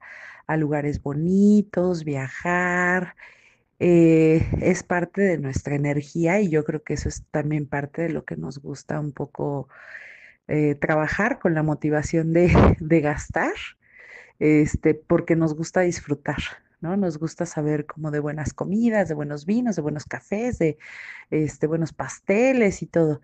lugares 0.57 1.01
bonitos, 1.01 2.03
viajar. 2.03 3.15
Eh, 3.79 4.45
es 4.61 4.83
parte 4.83 5.21
de 5.21 5.37
nuestra 5.37 5.75
energía 5.75 6.41
y 6.41 6.49
yo 6.49 6.65
creo 6.65 6.83
que 6.83 6.93
eso 6.95 7.09
es 7.09 7.23
también 7.31 7.67
parte 7.67 8.03
de 8.03 8.09
lo 8.09 8.25
que 8.25 8.35
nos 8.35 8.59
gusta 8.59 8.99
un 8.99 9.13
poco 9.13 9.69
eh, 10.47 10.75
trabajar 10.75 11.39
con 11.39 11.53
la 11.55 11.63
motivación 11.63 12.33
de, 12.33 12.51
de 12.79 13.01
gastar 13.01 13.53
este, 14.41 14.95
porque 14.95 15.35
nos 15.35 15.53
gusta 15.53 15.81
disfrutar, 15.81 16.39
¿no? 16.81 16.97
Nos 16.97 17.19
gusta 17.19 17.45
saber 17.45 17.85
como 17.85 18.09
de 18.09 18.19
buenas 18.19 18.53
comidas, 18.53 19.07
de 19.07 19.13
buenos 19.13 19.45
vinos, 19.45 19.75
de 19.75 19.83
buenos 19.83 20.05
cafés, 20.05 20.57
de 20.57 20.79
este, 21.29 21.67
buenos 21.67 21.93
pasteles 21.93 22.81
y 22.81 22.87
todo. 22.87 23.21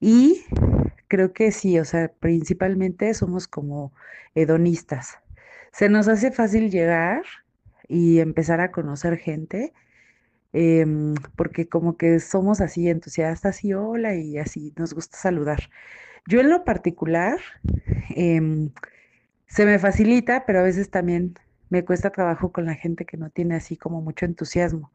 Y 0.00 0.44
creo 1.06 1.32
que 1.32 1.52
sí, 1.52 1.78
o 1.78 1.84
sea, 1.84 2.08
principalmente 2.18 3.14
somos 3.14 3.46
como 3.46 3.92
hedonistas. 4.34 5.18
Se 5.70 5.88
nos 5.88 6.08
hace 6.08 6.32
fácil 6.32 6.68
llegar 6.72 7.22
y 7.86 8.18
empezar 8.18 8.60
a 8.60 8.72
conocer 8.72 9.18
gente, 9.18 9.72
em, 10.52 11.14
porque 11.36 11.68
como 11.68 11.96
que 11.96 12.18
somos 12.18 12.60
así 12.60 12.88
entusiastas 12.88 13.64
y 13.64 13.72
hola 13.72 14.16
y 14.16 14.38
así 14.38 14.72
nos 14.76 14.94
gusta 14.94 15.16
saludar. 15.16 15.70
Yo 16.26 16.40
en 16.40 16.50
lo 16.50 16.64
particular, 16.64 17.38
em, 18.16 18.70
se 19.46 19.64
me 19.66 19.78
facilita, 19.78 20.44
pero 20.46 20.60
a 20.60 20.62
veces 20.62 20.90
también 20.90 21.34
me 21.70 21.84
cuesta 21.84 22.10
trabajo 22.10 22.52
con 22.52 22.66
la 22.66 22.74
gente 22.74 23.04
que 23.04 23.16
no 23.16 23.30
tiene 23.30 23.56
así 23.56 23.76
como 23.76 24.00
mucho 24.00 24.24
entusiasmo. 24.24 24.92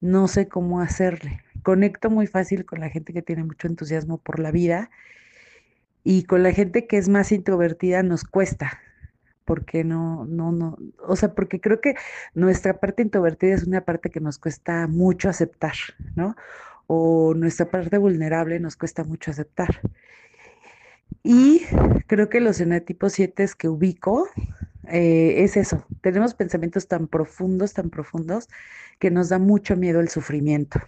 No 0.00 0.28
sé 0.28 0.48
cómo 0.48 0.80
hacerle. 0.80 1.42
Conecto 1.62 2.10
muy 2.10 2.26
fácil 2.26 2.64
con 2.64 2.80
la 2.80 2.88
gente 2.88 3.12
que 3.12 3.22
tiene 3.22 3.44
mucho 3.44 3.68
entusiasmo 3.68 4.18
por 4.18 4.40
la 4.40 4.50
vida 4.50 4.90
y 6.04 6.24
con 6.24 6.42
la 6.42 6.52
gente 6.52 6.86
que 6.86 6.96
es 6.96 7.08
más 7.08 7.32
introvertida 7.32 8.02
nos 8.02 8.24
cuesta. 8.24 8.78
Porque 9.44 9.84
no, 9.84 10.24
no, 10.26 10.52
no, 10.52 10.78
o 11.06 11.16
sea, 11.16 11.34
porque 11.34 11.60
creo 11.60 11.80
que 11.80 11.96
nuestra 12.34 12.78
parte 12.78 13.02
introvertida 13.02 13.54
es 13.54 13.64
una 13.64 13.82
parte 13.84 14.10
que 14.10 14.20
nos 14.20 14.38
cuesta 14.38 14.86
mucho 14.86 15.28
aceptar, 15.28 15.74
¿no? 16.14 16.36
O 16.86 17.34
nuestra 17.34 17.66
parte 17.70 17.98
vulnerable 17.98 18.60
nos 18.60 18.76
cuesta 18.76 19.02
mucho 19.04 19.30
aceptar. 19.32 19.80
Y 21.22 21.62
creo 22.06 22.28
que 22.28 22.40
los 22.40 22.60
enetipos 22.60 23.12
7 23.12 23.46
que 23.58 23.68
ubico 23.68 24.28
eh, 24.88 25.44
es 25.44 25.56
eso. 25.56 25.84
Tenemos 26.00 26.34
pensamientos 26.34 26.88
tan 26.88 27.08
profundos, 27.08 27.74
tan 27.74 27.90
profundos, 27.90 28.48
que 28.98 29.10
nos 29.10 29.28
da 29.28 29.38
mucho 29.38 29.76
miedo 29.76 30.00
el 30.00 30.08
sufrimiento. 30.08 30.80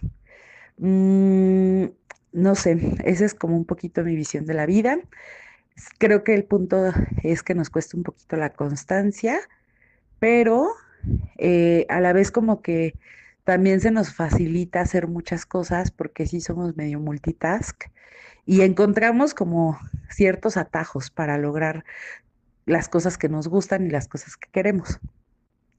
Mm, 0.77 1.85
no 2.33 2.55
sé, 2.55 2.77
esa 3.05 3.25
es 3.25 3.33
como 3.35 3.55
un 3.55 3.65
poquito 3.65 4.03
mi 4.03 4.15
visión 4.15 4.45
de 4.45 4.53
la 4.55 4.65
vida. 4.65 4.99
Creo 5.99 6.23
que 6.23 6.33
el 6.33 6.45
punto 6.45 6.91
es 7.23 7.43
que 7.43 7.55
nos 7.55 7.69
cuesta 7.69 7.97
un 7.97 8.03
poquito 8.03 8.35
la 8.37 8.51
constancia, 8.51 9.39
pero 10.19 10.67
eh, 11.37 11.85
a 11.89 11.99
la 11.99 12.13
vez 12.13 12.31
como 12.31 12.61
que 12.61 12.95
también 13.43 13.81
se 13.81 13.91
nos 13.91 14.13
facilita 14.13 14.81
hacer 14.81 15.07
muchas 15.07 15.45
cosas 15.45 15.91
porque 15.91 16.25
sí 16.27 16.41
somos 16.41 16.75
medio 16.77 16.99
multitask 16.99 17.85
y 18.45 18.61
encontramos 18.61 19.33
como 19.33 19.79
ciertos 20.09 20.57
atajos 20.57 21.09
para 21.09 21.37
lograr 21.37 21.85
las 22.65 22.89
cosas 22.89 23.17
que 23.17 23.29
nos 23.29 23.47
gustan 23.47 23.85
y 23.85 23.89
las 23.89 24.07
cosas 24.07 24.37
que 24.37 24.49
queremos. 24.51 24.99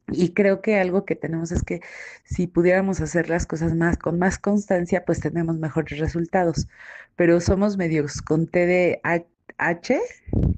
Y 0.09 0.35
creo 0.35 0.61
que 0.61 0.79
algo 0.79 1.05
que 1.05 1.17
tenemos 1.17 1.51
es 1.51 1.63
que 1.63 1.81
si 2.25 2.47
pudiéramos 2.47 3.01
hacer 3.01 3.31
las 3.31 3.47
cosas 3.47 3.75
más 3.75 3.97
con 3.97 4.19
más 4.19 4.39
constancia, 4.39 5.05
pues 5.05 5.21
tenemos 5.21 5.57
mejores 5.59 5.99
resultados. 5.99 6.69
Pero 7.17 7.41
somos 7.41 7.77
medios 7.79 8.21
con 8.21 8.47
TDAH 8.47 10.01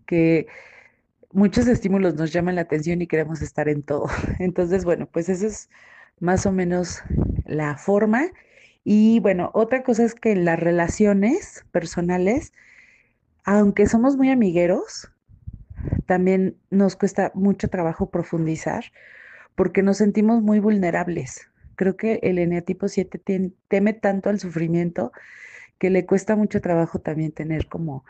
que 0.06 0.46
muchos 1.32 1.68
estímulos 1.68 2.14
nos 2.14 2.32
llaman 2.32 2.56
la 2.56 2.62
atención 2.62 3.02
y 3.02 3.06
queremos 3.06 3.40
estar 3.40 3.68
en 3.68 3.82
todo. 3.82 4.08
Entonces, 4.40 4.84
bueno, 4.84 5.06
pues 5.06 5.28
eso 5.28 5.46
es 5.46 5.70
más 6.18 6.46
o 6.46 6.52
menos 6.52 7.02
la 7.44 7.76
forma 7.76 8.30
y 8.88 9.18
bueno, 9.18 9.50
otra 9.52 9.82
cosa 9.82 10.04
es 10.04 10.14
que 10.14 10.30
en 10.30 10.44
las 10.44 10.60
relaciones 10.60 11.64
personales, 11.72 12.52
aunque 13.42 13.86
somos 13.86 14.16
muy 14.16 14.30
amigueros, 14.30 15.10
también 16.06 16.56
nos 16.70 16.94
cuesta 16.94 17.32
mucho 17.34 17.66
trabajo 17.66 18.10
profundizar 18.10 18.84
porque 19.56 19.82
nos 19.82 19.96
sentimos 19.96 20.40
muy 20.40 20.60
vulnerables. 20.60 21.50
Creo 21.74 21.96
que 21.96 22.20
el 22.22 22.38
eneatipo 22.38 22.86
7 22.86 23.20
teme 23.66 23.92
tanto 23.92 24.30
al 24.30 24.38
sufrimiento 24.38 25.10
que 25.80 25.90
le 25.90 26.06
cuesta 26.06 26.36
mucho 26.36 26.60
trabajo 26.60 27.00
también 27.00 27.32
tener 27.32 27.66
como 27.66 28.04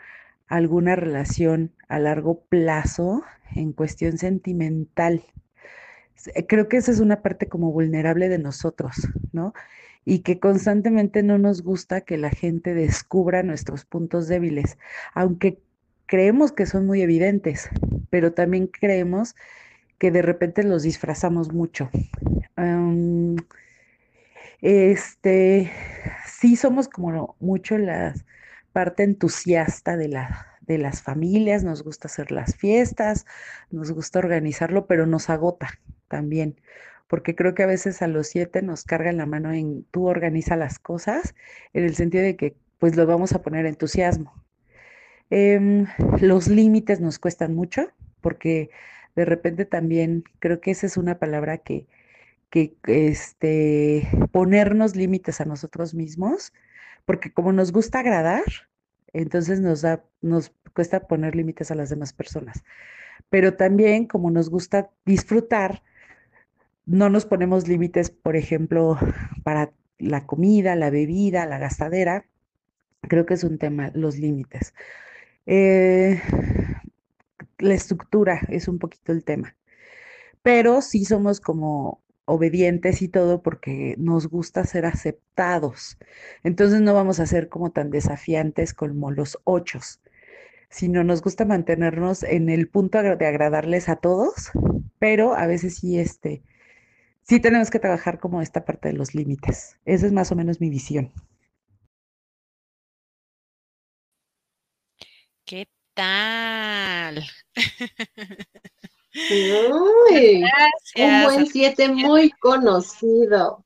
alguna 0.45 0.95
relación 0.95 1.73
a 1.87 1.97
largo 1.97 2.41
plazo 2.49 3.23
en 3.55 3.73
cuestión 3.73 4.19
sentimental. 4.19 5.23
Creo 6.47 6.69
que 6.69 6.77
esa 6.77 6.91
es 6.91 6.99
una 6.99 7.23
parte 7.23 7.49
como 7.49 7.71
vulnerable 7.71 8.29
de 8.29 8.37
nosotros, 8.37 9.07
¿no? 9.31 9.55
Y 10.09 10.19
que 10.19 10.39
constantemente 10.39 11.21
no 11.21 11.37
nos 11.37 11.61
gusta 11.61 11.99
que 11.99 12.17
la 12.17 12.29
gente 12.29 12.73
descubra 12.73 13.43
nuestros 13.43 13.83
puntos 13.83 14.29
débiles, 14.29 14.77
aunque 15.13 15.59
creemos 16.05 16.53
que 16.53 16.65
son 16.65 16.85
muy 16.87 17.01
evidentes, 17.01 17.69
pero 18.09 18.31
también 18.31 18.67
creemos 18.67 19.35
que 19.97 20.09
de 20.11 20.21
repente 20.21 20.63
los 20.63 20.83
disfrazamos 20.83 21.51
mucho. 21.51 21.89
este, 24.61 25.71
sí 26.25 26.55
somos 26.55 26.87
como 26.87 27.35
mucho 27.41 27.77
la 27.77 28.13
parte 28.71 29.03
entusiasta 29.03 29.97
de, 29.97 30.17
de 30.61 30.77
las 30.77 31.01
familias, 31.01 31.65
nos 31.65 31.83
gusta 31.83 32.07
hacer 32.07 32.31
las 32.31 32.55
fiestas, 32.55 33.25
nos 33.71 33.91
gusta 33.91 34.19
organizarlo, 34.19 34.87
pero 34.87 35.05
nos 35.05 35.29
agota 35.29 35.67
también 36.07 36.55
porque 37.07 37.35
creo 37.35 37.55
que 37.55 37.63
a 37.63 37.67
veces 37.67 38.01
a 38.01 38.07
los 38.07 38.27
siete 38.27 38.61
nos 38.61 38.83
cargan 38.83 39.17
la 39.17 39.25
mano 39.25 39.53
en 39.53 39.85
tú 39.91 40.07
organiza 40.07 40.55
las 40.55 40.79
cosas, 40.79 41.35
en 41.73 41.85
el 41.85 41.95
sentido 41.95 42.23
de 42.23 42.35
que 42.35 42.55
pues 42.79 42.95
lo 42.95 43.05
vamos 43.05 43.33
a 43.33 43.41
poner 43.41 43.65
entusiasmo. 43.65 44.33
Em, 45.29 45.87
los 46.21 46.47
límites 46.47 47.01
nos 47.01 47.19
cuestan 47.19 47.55
mucho, 47.55 47.89
porque 48.21 48.69
de 49.15 49.25
repente 49.25 49.65
también 49.65 50.23
creo 50.39 50.61
que 50.61 50.71
esa 50.71 50.85
es 50.85 50.97
una 50.97 51.19
palabra 51.19 51.57
que, 51.57 51.87
que 52.49 52.75
este, 52.87 54.07
ponernos 54.31 54.95
límites 54.95 55.41
a 55.41 55.45
nosotros 55.45 55.93
mismos, 55.93 56.53
porque 57.05 57.31
como 57.31 57.51
nos 57.51 57.71
gusta 57.71 57.99
agradar, 57.99 58.43
entonces 59.13 59.59
nos, 59.59 59.81
da, 59.81 60.03
nos 60.21 60.51
cuesta 60.73 61.07
poner 61.07 61.35
límites 61.35 61.71
a 61.71 61.75
las 61.75 61.89
demás 61.89 62.13
personas. 62.13 62.63
Pero 63.29 63.55
también 63.55 64.05
como 64.05 64.31
nos 64.31 64.49
gusta 64.49 64.89
disfrutar, 65.05 65.83
no 66.87 67.09
nos 67.09 67.25
ponemos 67.25 67.67
límites, 67.67 68.09
por 68.09 68.35
ejemplo, 68.35 68.97
para 69.43 69.73
la 69.99 70.25
comida, 70.25 70.75
la 70.75 70.89
bebida, 70.89 71.45
la 71.45 71.59
gastadera. 71.59 72.25
Creo 73.01 73.25
que 73.25 73.35
es 73.35 73.43
un 73.43 73.57
tema, 73.59 73.91
los 73.93 74.17
límites. 74.17 74.73
Eh, 75.45 76.21
la 77.59 77.73
estructura 77.73 78.41
es 78.49 78.67
un 78.67 78.79
poquito 78.79 79.11
el 79.11 79.23
tema. 79.23 79.55
Pero 80.41 80.81
sí 80.81 81.05
somos 81.05 81.41
como 81.41 82.01
obedientes 82.25 83.01
y 83.01 83.09
todo 83.09 83.41
porque 83.41 83.95
nos 83.97 84.27
gusta 84.27 84.63
ser 84.63 84.85
aceptados. 84.85 85.97
Entonces 86.43 86.81
no 86.81 86.93
vamos 86.93 87.19
a 87.19 87.25
ser 87.25 87.49
como 87.49 87.71
tan 87.71 87.89
desafiantes 87.89 88.73
como 88.73 89.11
los 89.11 89.39
ochos, 89.43 90.01
sino 90.69 91.03
nos 91.03 91.21
gusta 91.21 91.45
mantenernos 91.45 92.23
en 92.23 92.49
el 92.49 92.69
punto 92.69 93.01
de 93.01 93.27
agradarles 93.27 93.89
a 93.89 93.97
todos, 93.97 94.51
pero 94.99 95.35
a 95.35 95.47
veces 95.47 95.77
sí, 95.77 95.99
este, 95.99 96.43
sí 97.27 97.39
tenemos 97.41 97.69
que 97.69 97.79
trabajar 97.79 98.19
como 98.19 98.41
esta 98.41 98.63
parte 98.63 98.89
de 98.89 98.95
los 98.95 99.13
límites. 99.13 99.77
Esa 99.85 100.05
es 100.05 100.11
más 100.13 100.31
o 100.31 100.35
menos 100.35 100.61
mi 100.61 100.69
visión. 100.69 101.11
¿Qué 105.45 105.67
tal? 105.93 107.23
Uy, 109.13 110.43
un 110.95 111.23
buen 111.23 111.47
siete 111.47 111.89
muy 111.89 112.31
conocido. 112.31 113.65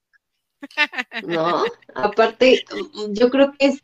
¿No? 1.23 1.63
Aparte, 1.95 2.63
yo 3.09 3.29
creo 3.29 3.53
que 3.57 3.79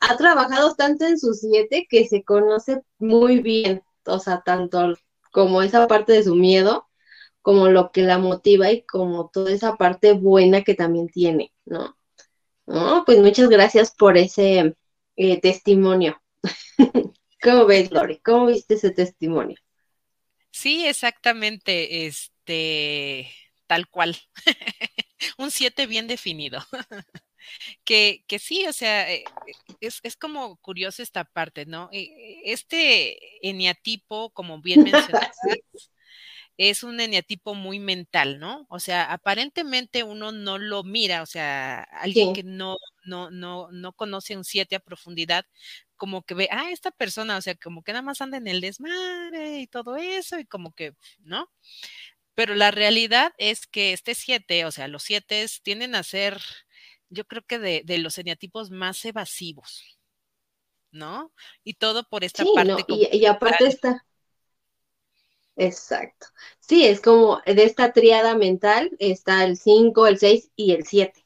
ha 0.00 0.16
trabajado 0.16 0.74
tanto 0.74 1.06
en 1.06 1.18
su 1.18 1.34
siete 1.34 1.86
que 1.88 2.06
se 2.06 2.22
conoce 2.22 2.82
muy 2.98 3.40
bien, 3.40 3.82
o 4.04 4.18
sea, 4.18 4.42
tanto 4.42 4.94
como 5.32 5.62
esa 5.62 5.86
parte 5.86 6.12
de 6.12 6.24
su 6.24 6.34
miedo, 6.34 6.85
como 7.46 7.68
lo 7.68 7.92
que 7.92 8.02
la 8.02 8.18
motiva 8.18 8.72
y 8.72 8.82
como 8.82 9.30
toda 9.32 9.52
esa 9.52 9.76
parte 9.76 10.14
buena 10.14 10.64
que 10.64 10.74
también 10.74 11.06
tiene, 11.06 11.52
¿no? 11.64 11.96
No, 12.66 13.04
pues 13.06 13.20
muchas 13.20 13.48
gracias 13.48 13.94
por 13.94 14.16
ese 14.18 14.74
eh, 15.14 15.40
testimonio. 15.40 16.20
¿Cómo 17.40 17.64
ves, 17.66 17.92
Lori? 17.92 18.18
¿Cómo 18.18 18.46
viste 18.46 18.74
ese 18.74 18.90
testimonio? 18.90 19.56
Sí, 20.50 20.88
exactamente, 20.88 22.06
este, 22.06 23.30
tal 23.68 23.88
cual. 23.90 24.16
Un 25.38 25.52
7 25.52 25.86
bien 25.86 26.08
definido. 26.08 26.58
que, 27.84 28.24
que 28.26 28.40
sí, 28.40 28.66
o 28.66 28.72
sea, 28.72 29.08
eh, 29.12 29.22
es, 29.80 30.00
es, 30.02 30.16
como 30.16 30.56
curioso 30.56 31.00
esta 31.00 31.22
parte, 31.22 31.64
¿no? 31.64 31.90
Eh, 31.92 32.40
este 32.44 33.48
eneatipo, 33.48 34.30
como 34.30 34.60
bien 34.60 34.82
mencionaste, 34.82 35.62
es 36.58 36.82
un 36.82 37.00
eneatipo 37.00 37.54
muy 37.54 37.78
mental, 37.78 38.38
¿no? 38.38 38.66
O 38.68 38.78
sea, 38.78 39.12
aparentemente 39.12 40.02
uno 40.02 40.32
no 40.32 40.58
lo 40.58 40.84
mira, 40.84 41.22
o 41.22 41.26
sea, 41.26 41.82
alguien 41.82 42.32
que 42.32 42.42
no, 42.42 42.78
no, 43.04 43.30
no, 43.30 43.70
no 43.72 43.92
conoce 43.92 44.36
un 44.36 44.44
7 44.44 44.76
a 44.76 44.80
profundidad, 44.80 45.44
como 45.96 46.22
que 46.22 46.34
ve, 46.34 46.48
ah, 46.50 46.70
esta 46.70 46.90
persona, 46.90 47.36
o 47.36 47.42
sea, 47.42 47.54
como 47.56 47.82
que 47.82 47.92
nada 47.92 48.02
más 48.02 48.20
anda 48.20 48.38
en 48.38 48.48
el 48.48 48.60
desmadre 48.60 49.60
y 49.60 49.66
todo 49.66 49.96
eso, 49.96 50.38
y 50.38 50.46
como 50.46 50.72
que, 50.72 50.94
¿no? 51.20 51.50
Pero 52.34 52.54
la 52.54 52.70
realidad 52.70 53.32
es 53.38 53.66
que 53.66 53.92
este 53.92 54.14
siete, 54.14 54.64
o 54.64 54.70
sea, 54.70 54.88
los 54.88 55.02
siete 55.02 55.44
tienden 55.62 55.94
a 55.94 56.02
ser, 56.02 56.40
yo 57.10 57.26
creo 57.26 57.42
que 57.46 57.58
de, 57.58 57.82
de 57.84 57.98
los 57.98 58.18
eneatipos 58.18 58.70
más 58.70 59.04
evasivos, 59.04 59.98
¿no? 60.90 61.32
Y 61.64 61.74
todo 61.74 62.08
por 62.08 62.24
esta 62.24 62.44
parte. 62.54 62.84
y, 62.88 63.16
y, 63.18 63.26
aparte 63.26 63.66
está. 63.66 64.05
Exacto. 65.56 66.26
Sí, 66.60 66.84
es 66.86 67.00
como 67.00 67.40
de 67.46 67.64
esta 67.64 67.92
triada 67.92 68.36
mental 68.36 68.90
está 68.98 69.44
el 69.44 69.56
5, 69.56 70.06
el 70.06 70.18
6 70.18 70.50
y 70.56 70.72
el 70.72 70.84
7. 70.86 71.24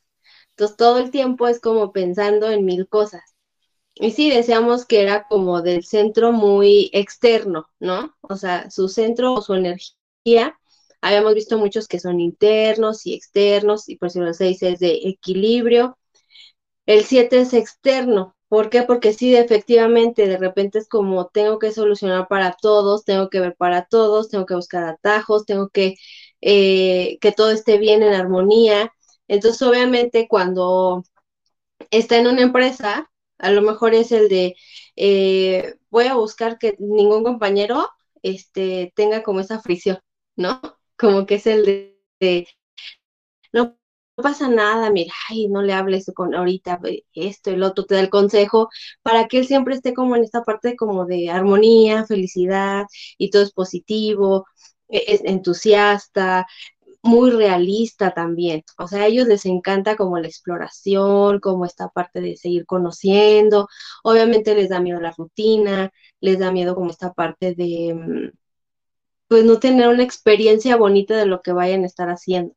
Entonces 0.50 0.76
todo 0.76 0.98
el 0.98 1.10
tiempo 1.10 1.48
es 1.48 1.60
como 1.60 1.92
pensando 1.92 2.50
en 2.50 2.64
mil 2.64 2.88
cosas. 2.88 3.22
Y 3.94 4.12
sí, 4.12 4.30
decíamos 4.30 4.86
que 4.86 5.02
era 5.02 5.26
como 5.28 5.62
del 5.62 5.84
centro 5.84 6.32
muy 6.32 6.90
externo, 6.94 7.68
¿no? 7.80 8.16
O 8.22 8.36
sea, 8.36 8.70
su 8.70 8.88
centro 8.88 9.34
o 9.34 9.42
su 9.42 9.54
energía, 9.54 10.58
habíamos 11.02 11.34
visto 11.34 11.58
muchos 11.58 11.88
que 11.88 12.00
son 12.00 12.20
internos 12.20 13.06
y 13.06 13.14
externos, 13.14 13.88
y 13.88 13.96
por 13.96 14.08
ejemplo 14.10 14.30
el 14.30 14.34
6 14.36 14.62
es 14.64 14.80
de 14.80 14.92
equilibrio. 15.04 15.98
El 16.86 17.04
7 17.04 17.40
es 17.42 17.54
externo. 17.54 18.36
¿Por 18.50 18.70
qué? 18.70 18.82
Porque 18.84 19.14
sí, 19.14 19.36
efectivamente, 19.36 20.28
de 20.28 20.38
repente 20.38 20.78
es 20.80 20.88
como 20.88 21.28
tengo 21.28 21.60
que 21.60 21.72
solucionar 21.72 22.28
para 22.28 22.56
todos, 22.60 23.04
tengo 23.06 23.30
que 23.30 23.40
ver 23.40 23.56
para 23.56 23.86
todos, 23.86 24.28
tengo 24.30 24.46
que 24.46 24.56
buscar 24.56 24.84
atajos, 24.84 25.46
tengo 25.46 25.70
que 25.70 25.96
eh, 26.42 27.18
que 27.20 27.32
todo 27.32 27.52
esté 27.52 27.78
bien 27.78 28.02
en 28.02 28.14
armonía. 28.14 28.92
Entonces, 29.28 29.62
obviamente, 29.62 30.28
cuando 30.28 31.04
está 31.90 32.18
en 32.18 32.28
una 32.28 32.42
empresa, 32.42 33.10
a 33.38 33.50
lo 33.52 33.62
mejor 33.62 33.94
es 33.94 34.12
el 34.12 34.28
de 34.28 34.56
eh, 34.96 35.76
voy 35.90 36.06
a 36.06 36.14
buscar 36.16 36.58
que 36.58 36.76
ningún 36.80 37.24
compañero 37.24 37.88
este, 38.22 38.92
tenga 38.96 39.22
como 39.22 39.40
esa 39.40 39.60
fricción, 39.60 40.00
¿no? 40.36 40.60
Como 40.98 41.26
que 41.26 41.36
es 41.36 41.46
el 41.46 41.64
de, 42.20 42.48
no 43.52 43.79
pasa 44.22 44.48
nada, 44.48 44.90
mira, 44.90 45.12
ay, 45.28 45.48
no 45.48 45.62
le 45.62 45.72
hables 45.72 46.10
con 46.14 46.34
ahorita 46.34 46.80
esto, 47.14 47.50
el 47.50 47.62
otro, 47.62 47.84
te 47.84 47.94
da 47.94 48.00
el 48.00 48.10
consejo, 48.10 48.68
para 49.02 49.28
que 49.28 49.38
él 49.38 49.46
siempre 49.46 49.74
esté 49.74 49.94
como 49.94 50.16
en 50.16 50.24
esta 50.24 50.42
parte 50.42 50.76
como 50.76 51.06
de 51.06 51.30
armonía, 51.30 52.06
felicidad, 52.06 52.86
y 53.18 53.30
todo 53.30 53.42
es 53.42 53.52
positivo, 53.52 54.46
e, 54.88 55.04
es 55.08 55.22
entusiasta, 55.24 56.46
muy 57.02 57.30
realista 57.30 58.12
también. 58.12 58.62
O 58.78 58.88
sea, 58.88 59.02
a 59.02 59.06
ellos 59.06 59.26
les 59.26 59.46
encanta 59.46 59.96
como 59.96 60.18
la 60.18 60.28
exploración, 60.28 61.40
como 61.40 61.64
esta 61.64 61.88
parte 61.88 62.20
de 62.20 62.36
seguir 62.36 62.66
conociendo. 62.66 63.68
Obviamente 64.04 64.54
les 64.54 64.68
da 64.68 64.80
miedo 64.80 65.00
la 65.00 65.12
rutina, 65.16 65.90
les 66.20 66.38
da 66.38 66.52
miedo 66.52 66.74
como 66.74 66.90
esta 66.90 67.12
parte 67.14 67.54
de, 67.54 67.94
mm, 67.94 68.38
pues 69.28 69.44
no 69.44 69.58
tener 69.60 69.88
una 69.88 70.02
experiencia 70.04 70.76
bonita 70.76 71.16
de 71.16 71.26
lo 71.26 71.40
que 71.42 71.52
vayan 71.52 71.84
a 71.84 71.86
estar 71.86 72.08
haciendo. 72.10 72.54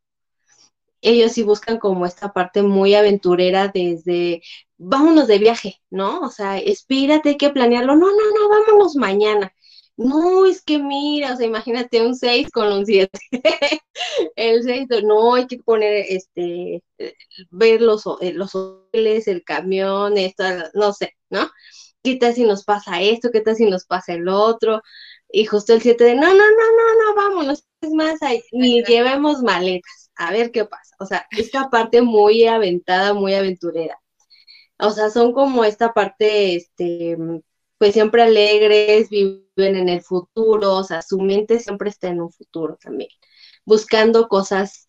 Ellos 1.03 1.33
sí 1.33 1.43
buscan 1.43 1.77
como 1.79 2.05
esta 2.05 2.33
parte 2.33 2.63
muy 2.63 2.95
aventurera 2.95 3.67
desde, 3.67 4.41
vámonos 4.77 5.27
de 5.27 5.39
viaje, 5.39 5.81
¿no? 5.91 6.21
O 6.21 6.29
sea, 6.29 6.57
espírate, 6.59 7.29
hay 7.29 7.37
que 7.37 7.49
planearlo. 7.51 7.95
No, 7.95 8.07
no, 8.07 8.13
no, 8.13 8.49
vámonos 8.49 8.95
mañana 8.95 9.53
no, 9.97 10.45
es 10.45 10.61
que 10.63 10.79
mira, 10.79 11.33
o 11.33 11.37
sea, 11.37 11.45
imagínate 11.45 12.01
un 12.05 12.15
6 12.15 12.49
con 12.51 12.71
un 12.71 12.85
7. 12.85 13.19
el 14.35 14.63
6, 14.63 14.87
no, 15.03 15.35
hay 15.35 15.47
que 15.47 15.57
poner, 15.59 16.05
este, 16.09 16.83
ver 17.51 17.81
los, 17.81 18.03
los 18.21 18.55
hoteles, 18.55 19.27
el 19.27 19.43
camión, 19.43 20.17
esto, 20.17 20.43
no 20.73 20.93
sé, 20.93 21.13
¿no? 21.29 21.49
¿Qué 22.03 22.15
tal 22.17 22.33
si 22.35 22.43
nos 22.43 22.63
pasa 22.65 23.01
esto? 23.01 23.29
¿Qué 23.31 23.41
tal 23.41 23.55
si 23.55 23.65
nos 23.65 23.85
pasa 23.85 24.13
el 24.13 24.27
otro? 24.27 24.81
Y 25.29 25.45
justo 25.45 25.73
el 25.73 25.81
7 25.81 26.03
de, 26.03 26.15
no, 26.15 26.27
no, 26.27 26.33
no, 26.33 26.37
no, 26.37 27.15
no, 27.15 27.15
vámonos, 27.15 27.65
es 27.81 27.91
más, 27.91 28.19
ni 28.51 28.83
llevemos 28.83 29.41
maletas, 29.43 30.02
a 30.15 30.31
ver 30.31 30.51
qué 30.51 30.65
pasa. 30.65 30.95
O 30.99 31.05
sea, 31.05 31.27
esta 31.31 31.69
parte 31.69 32.01
muy 32.01 32.45
aventada, 32.45 33.13
muy 33.13 33.33
aventurera. 33.33 33.99
O 34.77 34.89
sea, 34.91 35.09
son 35.09 35.33
como 35.33 35.63
esta 35.63 35.93
parte, 35.93 36.55
este, 36.55 37.17
pues 37.77 37.93
siempre 37.93 38.23
alegres, 38.23 39.09
viven 39.09 39.45
en 39.57 39.89
el 39.89 40.01
futuro, 40.01 40.75
o 40.75 40.83
sea, 40.83 41.01
su 41.01 41.19
mente 41.19 41.59
siempre 41.59 41.89
está 41.89 42.09
en 42.09 42.21
un 42.21 42.31
futuro 42.31 42.77
también, 42.81 43.09
buscando 43.65 44.27
cosas 44.27 44.87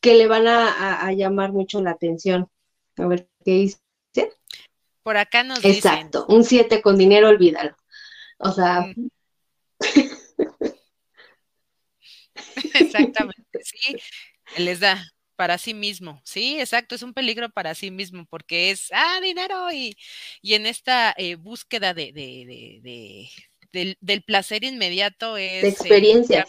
que 0.00 0.14
le 0.14 0.26
van 0.26 0.46
a, 0.48 1.12
llamar 1.12 1.52
mucho 1.52 1.80
la 1.80 1.92
atención. 1.92 2.50
A 2.96 3.06
ver, 3.06 3.28
¿qué 3.44 3.52
dice? 3.52 3.78
Por 5.02 5.16
acá 5.16 5.42
nos 5.42 5.64
Exacto, 5.64 6.26
un 6.28 6.44
7 6.44 6.82
con 6.82 6.98
dinero, 6.98 7.28
olvídalo. 7.28 7.76
O 8.38 8.52
sea... 8.52 8.84
Exactamente, 12.74 13.60
sí, 13.62 13.96
les 14.56 14.80
da 14.80 15.04
para 15.36 15.56
sí 15.56 15.72
mismo, 15.72 16.20
sí, 16.22 16.60
exacto, 16.60 16.94
es 16.94 17.02
un 17.02 17.14
peligro 17.14 17.48
para 17.48 17.74
sí 17.74 17.90
mismo 17.90 18.26
porque 18.26 18.70
es, 18.70 18.88
ah, 18.92 19.20
dinero 19.22 19.72
y, 19.72 19.96
y 20.42 20.52
en 20.52 20.66
esta 20.66 21.14
eh, 21.16 21.36
búsqueda 21.36 21.94
de, 21.94 22.12
de, 22.12 22.80
de, 22.82 23.30
del, 23.72 23.96
del, 24.00 24.22
placer 24.22 24.64
inmediato 24.64 25.38
es... 25.38 25.62
De 25.62 25.68
eh, 25.68 25.70
experiencia. 25.70 26.46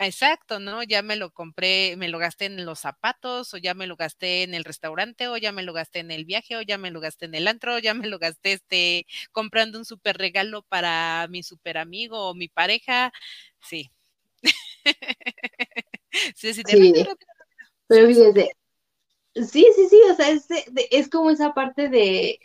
Exacto, 0.00 0.58
¿no? 0.58 0.82
Ya 0.82 1.02
me 1.02 1.14
lo 1.14 1.30
compré, 1.30 1.96
me 1.96 2.08
lo 2.08 2.18
gasté 2.18 2.46
en 2.46 2.66
los 2.66 2.80
zapatos, 2.80 3.54
o 3.54 3.58
ya 3.58 3.74
me 3.74 3.86
lo 3.86 3.94
gasté 3.94 4.42
en 4.42 4.54
el 4.54 4.64
restaurante, 4.64 5.28
o 5.28 5.36
ya 5.36 5.52
me 5.52 5.62
lo 5.62 5.72
gasté 5.72 6.00
en 6.00 6.10
el 6.10 6.24
viaje, 6.24 6.56
o 6.56 6.62
ya 6.62 6.78
me 6.78 6.90
lo 6.90 7.00
gasté 7.00 7.26
en 7.26 7.36
el 7.36 7.46
antro, 7.46 7.76
o 7.76 7.78
ya 7.78 7.94
me 7.94 8.08
lo 8.08 8.18
gasté 8.18 8.54
este, 8.54 9.06
comprando 9.30 9.78
un 9.78 9.84
super 9.84 10.16
regalo 10.16 10.62
para 10.62 11.28
mi 11.30 11.44
super 11.44 11.78
amigo 11.78 12.28
o 12.30 12.34
mi 12.34 12.48
pareja. 12.48 13.12
Sí. 13.60 13.92
sí, 16.36 16.54
sí, 16.54 16.62
sí. 16.66 16.92
Pero 17.88 18.08
fíjense, 18.08 18.50
sí, 19.34 19.66
sí, 19.76 19.88
sí, 19.90 20.00
o 20.12 20.14
sea, 20.16 20.30
es, 20.30 20.46
es 20.90 21.08
como 21.10 21.30
esa 21.30 21.54
parte 21.54 21.88
de, 21.88 22.40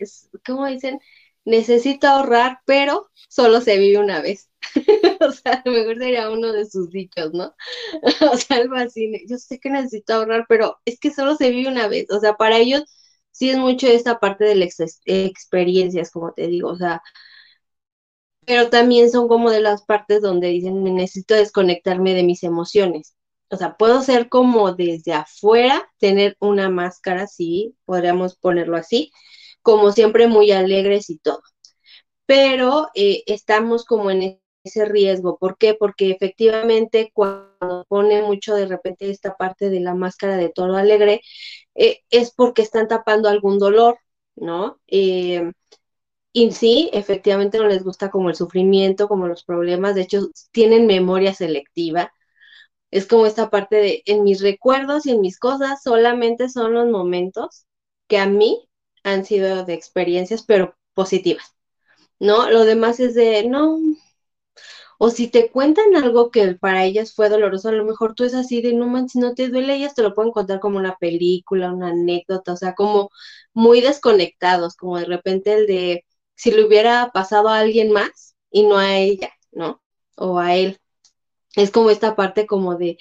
¿cómo 0.45 0.67
dicen? 0.67 0.99
Necesito 1.45 2.07
ahorrar, 2.07 2.61
pero 2.65 3.09
solo 3.29 3.61
se 3.61 3.77
vive 3.79 3.99
una 3.99 4.21
vez. 4.21 4.49
o 5.21 5.31
sea, 5.31 5.53
a 5.53 5.63
lo 5.65 5.71
mejor 5.73 5.97
sería 5.97 6.29
uno 6.31 6.53
de 6.53 6.65
sus 6.67 6.89
dichos, 6.91 7.33
¿no? 7.33 7.55
o 8.33 8.37
sea, 8.37 8.57
algo 8.57 8.75
así. 8.75 9.11
Yo 9.27 9.37
sé 9.37 9.59
que 9.59 9.69
necesito 9.71 10.13
ahorrar, 10.15 10.45
pero 10.49 10.79
es 10.85 10.99
que 10.99 11.11
solo 11.11 11.35
se 11.37 11.51
vive 11.51 11.69
una 11.69 11.87
vez. 11.87 12.07
O 12.11 12.19
sea, 12.19 12.35
para 12.37 12.57
ellos 12.59 12.83
sí 13.31 13.49
es 13.51 13.57
mucho 13.57 13.87
esta 13.87 14.19
parte 14.19 14.45
de 14.45 14.55
las 14.55 14.77
experiencias, 15.05 16.11
como 16.11 16.33
te 16.33 16.47
digo, 16.47 16.69
o 16.71 16.77
sea, 16.77 17.01
pero 18.45 18.69
también 18.69 19.09
son 19.11 19.27
como 19.29 19.49
de 19.51 19.61
las 19.61 19.83
partes 19.83 20.21
donde 20.21 20.47
dicen, 20.49 20.83
necesito 20.83 21.35
desconectarme 21.35 22.13
de 22.13 22.23
mis 22.23 22.43
emociones. 22.43 23.15
O 23.51 23.57
sea, 23.57 23.75
puedo 23.77 24.01
ser 24.01 24.29
como 24.29 24.73
desde 24.73 25.13
afuera, 25.13 25.89
tener 25.99 26.37
una 26.39 26.69
máscara, 26.69 27.27
sí, 27.27 27.75
podríamos 27.85 28.35
ponerlo 28.35 28.77
así, 28.77 29.11
como 29.61 29.91
siempre 29.91 30.27
muy 30.27 30.51
alegres 30.51 31.09
y 31.09 31.17
todo. 31.19 31.41
Pero 32.25 32.89
eh, 32.95 33.23
estamos 33.27 33.85
como 33.85 34.11
en 34.11 34.39
ese 34.63 34.85
riesgo. 34.85 35.37
¿Por 35.37 35.57
qué? 35.57 35.73
Porque 35.73 36.11
efectivamente 36.11 37.11
cuando 37.13 37.85
pone 37.89 38.21
mucho 38.23 38.55
de 38.55 38.67
repente 38.67 39.09
esta 39.09 39.35
parte 39.35 39.69
de 39.69 39.79
la 39.79 39.95
máscara 39.95 40.37
de 40.37 40.49
todo 40.49 40.75
alegre, 40.77 41.21
eh, 41.75 42.01
es 42.11 42.31
porque 42.33 42.61
están 42.61 42.87
tapando 42.87 43.29
algún 43.29 43.59
dolor, 43.59 43.99
¿no? 44.35 44.79
Eh, 44.87 45.51
y 46.33 46.51
sí, 46.51 46.89
efectivamente 46.93 47.57
no 47.57 47.67
les 47.67 47.83
gusta 47.83 48.09
como 48.11 48.29
el 48.29 48.35
sufrimiento, 48.35 49.07
como 49.07 49.27
los 49.27 49.43
problemas, 49.43 49.95
de 49.95 50.01
hecho 50.01 50.29
tienen 50.51 50.85
memoria 50.87 51.33
selectiva. 51.33 52.13
Es 52.91 53.07
como 53.07 53.25
esta 53.25 53.49
parte 53.49 53.75
de, 53.77 54.03
en 54.05 54.23
mis 54.23 54.41
recuerdos 54.41 55.05
y 55.05 55.11
en 55.11 55.21
mis 55.21 55.39
cosas 55.39 55.81
solamente 55.83 56.49
son 56.49 56.73
los 56.73 56.87
momentos 56.87 57.65
que 58.07 58.17
a 58.19 58.25
mí 58.27 58.69
han 59.03 59.25
sido 59.25 59.65
de 59.65 59.73
experiencias, 59.73 60.43
pero 60.43 60.75
positivas, 60.93 61.55
¿no? 62.19 62.49
Lo 62.51 62.65
demás 62.65 62.99
es 62.99 63.15
de, 63.15 63.47
no, 63.47 63.79
o 64.97 65.09
si 65.09 65.27
te 65.29 65.49
cuentan 65.51 65.95
algo 65.95 66.29
que 66.31 66.55
para 66.55 66.83
ellas 66.85 67.13
fue 67.13 67.29
doloroso, 67.29 67.69
a 67.69 67.71
lo 67.71 67.85
mejor 67.85 68.13
tú 68.15 68.23
es 68.25 68.33
así 68.33 68.61
de, 68.61 68.73
no 68.73 68.87
manches, 68.87 69.15
no 69.21 69.33
te 69.33 69.49
duele, 69.49 69.75
ellas 69.75 69.95
te 69.95 70.03
lo 70.03 70.13
pueden 70.13 70.31
contar 70.31 70.59
como 70.59 70.77
una 70.77 70.97
película, 70.97 71.71
una 71.73 71.89
anécdota, 71.89 72.53
o 72.53 72.57
sea, 72.57 72.75
como 72.75 73.09
muy 73.53 73.81
desconectados, 73.81 74.75
como 74.75 74.97
de 74.99 75.05
repente 75.05 75.53
el 75.53 75.67
de, 75.67 76.05
si 76.35 76.51
le 76.51 76.65
hubiera 76.65 77.11
pasado 77.13 77.49
a 77.49 77.59
alguien 77.59 77.91
más 77.91 78.35
y 78.51 78.63
no 78.63 78.77
a 78.77 78.97
ella, 78.97 79.29
¿no? 79.51 79.81
O 80.17 80.39
a 80.39 80.55
él. 80.55 80.78
Es 81.55 81.71
como 81.71 81.89
esta 81.89 82.15
parte 82.15 82.45
como 82.47 82.75
de, 82.77 82.97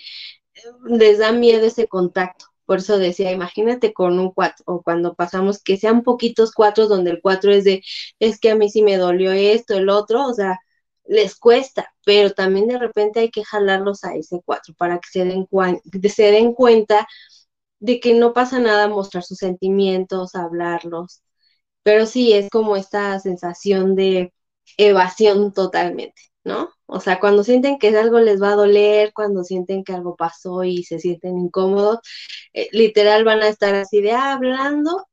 les 0.87 1.19
da 1.19 1.33
miedo 1.33 1.67
ese 1.67 1.89
contacto. 1.89 2.47
Por 2.67 2.79
eso 2.79 2.99
decía, 2.99 3.33
imagínate 3.33 3.93
con 3.95 4.19
un 4.19 4.31
cuatro, 4.33 4.65
o 4.67 4.83
cuando 4.83 5.15
pasamos 5.15 5.63
que 5.63 5.79
sean 5.79 6.03
poquitos 6.03 6.53
cuatro, 6.53 6.87
donde 6.87 7.11
el 7.13 7.21
cuatro 7.23 7.51
es 7.53 7.65
de, 7.65 7.83
es 8.19 8.39
que 8.39 8.51
a 8.51 8.57
mí 8.57 8.69
sí 8.71 8.83
me 8.83 8.99
dolió 8.99 9.33
esto, 9.33 9.75
el 9.77 9.89
otro, 9.89 10.27
o 10.27 10.35
sea, 10.35 10.59
les 11.07 11.37
cuesta, 11.37 11.95
pero 12.05 12.33
también 12.33 12.69
de 12.69 12.79
repente 12.79 13.21
hay 13.21 13.31
que 13.31 13.43
jalarlos 13.45 14.05
a 14.05 14.15
ese 14.15 14.43
cuatro 14.45 14.75
para 14.77 14.99
que 14.99 15.09
se 15.11 15.25
den, 15.25 15.49
se 16.11 16.31
den 16.31 16.53
cuenta 16.53 17.07
de 17.81 18.01
que 18.01 18.15
no 18.15 18.33
pasa 18.35 18.59
nada 18.61 18.89
mostrar 18.89 19.25
sus 19.25 19.39
sentimientos, 19.39 20.35
hablarlos. 20.35 21.23
Pero 21.83 22.07
sí 22.07 22.33
es 22.35 22.51
como 22.51 22.77
esta 22.77 23.19
sensación 23.21 23.97
de 23.97 24.33
evasión 24.79 25.53
totalmente, 25.53 26.21
¿no? 26.49 26.71
O 26.87 27.01
sea, 27.01 27.21
cuando 27.21 27.45
sienten 27.45 27.79
que 27.79 27.97
algo 27.97 28.21
les 28.21 28.43
va 28.43 28.51
a 28.53 28.57
doler, 28.57 29.13
cuando 29.15 29.45
sienten 29.45 29.85
que 29.85 29.93
algo 29.95 30.17
pasó 30.17 30.65
y 30.65 30.85
se 30.85 30.99
sienten 31.01 31.39
incómodos, 31.39 32.01
eh, 32.55 32.69
literal 32.73 33.25
van 33.25 33.43
a 33.43 33.49
estar 33.49 33.75
así 33.77 34.01
de 34.03 34.13
ah, 34.13 34.33
hablando 34.35 35.07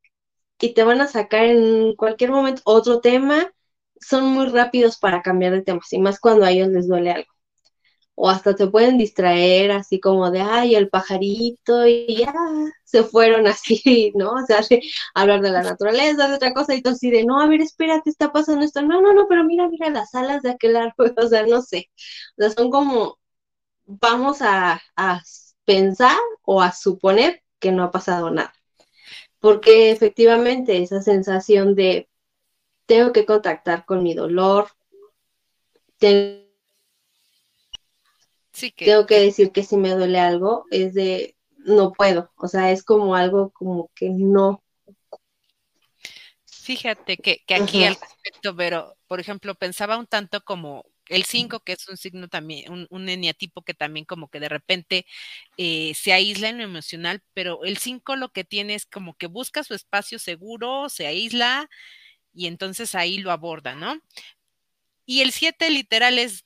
y 0.59 0.73
te 0.73 0.83
van 0.83 1.01
a 1.01 1.07
sacar 1.07 1.45
en 1.45 1.95
cualquier 1.95 2.31
momento 2.31 2.61
otro 2.65 3.01
tema 3.01 3.51
son 3.99 4.25
muy 4.25 4.47
rápidos 4.47 4.97
para 4.97 5.21
cambiar 5.21 5.53
de 5.53 5.63
temas, 5.63 5.91
y 5.93 5.99
más 5.99 6.19
cuando 6.19 6.45
a 6.45 6.51
ellos 6.51 6.69
les 6.69 6.87
duele 6.87 7.11
algo. 7.11 7.34
O 8.15 8.29
hasta 8.29 8.55
te 8.55 8.67
pueden 8.67 8.97
distraer 8.97 9.71
así 9.71 9.99
como 9.99 10.31
de, 10.31 10.41
ay, 10.41 10.75
el 10.75 10.89
pajarito, 10.89 11.85
y 11.87 12.17
ya 12.17 12.33
se 12.83 13.03
fueron 13.03 13.47
así, 13.47 14.11
¿no? 14.15 14.31
O 14.31 14.45
sea, 14.45 14.61
hablar 15.13 15.41
de 15.41 15.51
la 15.51 15.63
naturaleza, 15.63 16.27
de 16.27 16.35
otra 16.35 16.53
cosa, 16.53 16.75
y 16.75 16.81
tú 16.81 16.91
así 16.91 17.11
de, 17.11 17.25
no, 17.25 17.39
a 17.41 17.47
ver, 17.47 17.61
espérate, 17.61 18.09
está 18.09 18.31
pasando 18.31 18.65
esto. 18.65 18.81
No, 18.81 19.01
no, 19.01 19.13
no, 19.13 19.27
pero 19.27 19.43
mira, 19.43 19.67
mira 19.69 19.89
las 19.89 20.15
alas 20.15 20.41
de 20.43 20.51
aquel 20.51 20.75
árbol, 20.77 21.13
o 21.17 21.27
sea, 21.27 21.45
no 21.45 21.61
sé. 21.61 21.89
O 22.37 22.41
sea, 22.41 22.51
son 22.51 22.69
como, 22.71 23.19
vamos 23.85 24.41
a, 24.41 24.81
a 24.95 25.21
pensar 25.65 26.17
o 26.43 26.61
a 26.61 26.71
suponer 26.71 27.43
que 27.59 27.71
no 27.71 27.83
ha 27.83 27.91
pasado 27.91 28.31
nada. 28.31 28.53
Porque 29.39 29.91
efectivamente 29.91 30.81
esa 30.83 31.01
sensación 31.01 31.75
de 31.75 32.09
tengo 32.87 33.13
que 33.13 33.25
contactar 33.25 33.85
con 33.85 34.03
mi 34.03 34.13
dolor, 34.13 34.69
tengo, 35.97 36.44
que, 38.75 38.85
tengo 38.85 39.05
que 39.05 39.19
decir 39.19 39.51
que 39.51 39.63
si 39.63 39.77
me 39.77 39.91
duele 39.91 40.19
algo, 40.19 40.65
es 40.71 40.93
de, 40.93 41.35
no 41.57 41.91
puedo, 41.91 42.31
o 42.37 42.47
sea, 42.47 42.71
es 42.71 42.83
como 42.83 43.15
algo 43.15 43.51
como 43.51 43.89
que 43.95 44.09
no. 44.09 44.63
Fíjate 46.45 47.17
que, 47.17 47.43
aquí 47.53 47.83
al 47.83 47.95
respecto, 47.95 48.55
pero, 48.55 48.97
por 49.07 49.19
ejemplo, 49.19 49.53
pensaba 49.55 49.97
un 49.97 50.07
tanto 50.07 50.41
como 50.43 50.85
el 51.07 51.23
5, 51.25 51.59
que 51.59 51.73
es 51.73 51.87
un 51.87 51.97
signo 51.97 52.27
también, 52.27 52.71
un, 52.71 52.87
un 52.89 53.09
eneatipo 53.09 53.61
que 53.61 53.75
también 53.75 54.05
como 54.05 54.29
que 54.29 54.39
de 54.39 54.49
repente 54.49 55.05
eh, 55.57 55.93
se 55.93 56.13
aísla 56.13 56.49
en 56.49 56.57
lo 56.57 56.63
emocional, 56.63 57.21
pero 57.33 57.63
el 57.63 57.77
5 57.77 58.15
lo 58.15 58.29
que 58.31 58.43
tiene 58.43 58.73
es 58.73 58.87
como 58.87 59.15
que 59.15 59.27
busca 59.27 59.63
su 59.63 59.75
espacio 59.75 60.17
seguro, 60.17 60.89
se 60.89 61.05
aísla, 61.05 61.69
y 62.33 62.47
entonces 62.47 62.95
ahí 62.95 63.17
lo 63.17 63.31
aborda, 63.31 63.75
¿no? 63.75 63.95
Y 65.05 65.21
el 65.21 65.31
7 65.31 65.69
literal 65.69 66.17
es, 66.17 66.43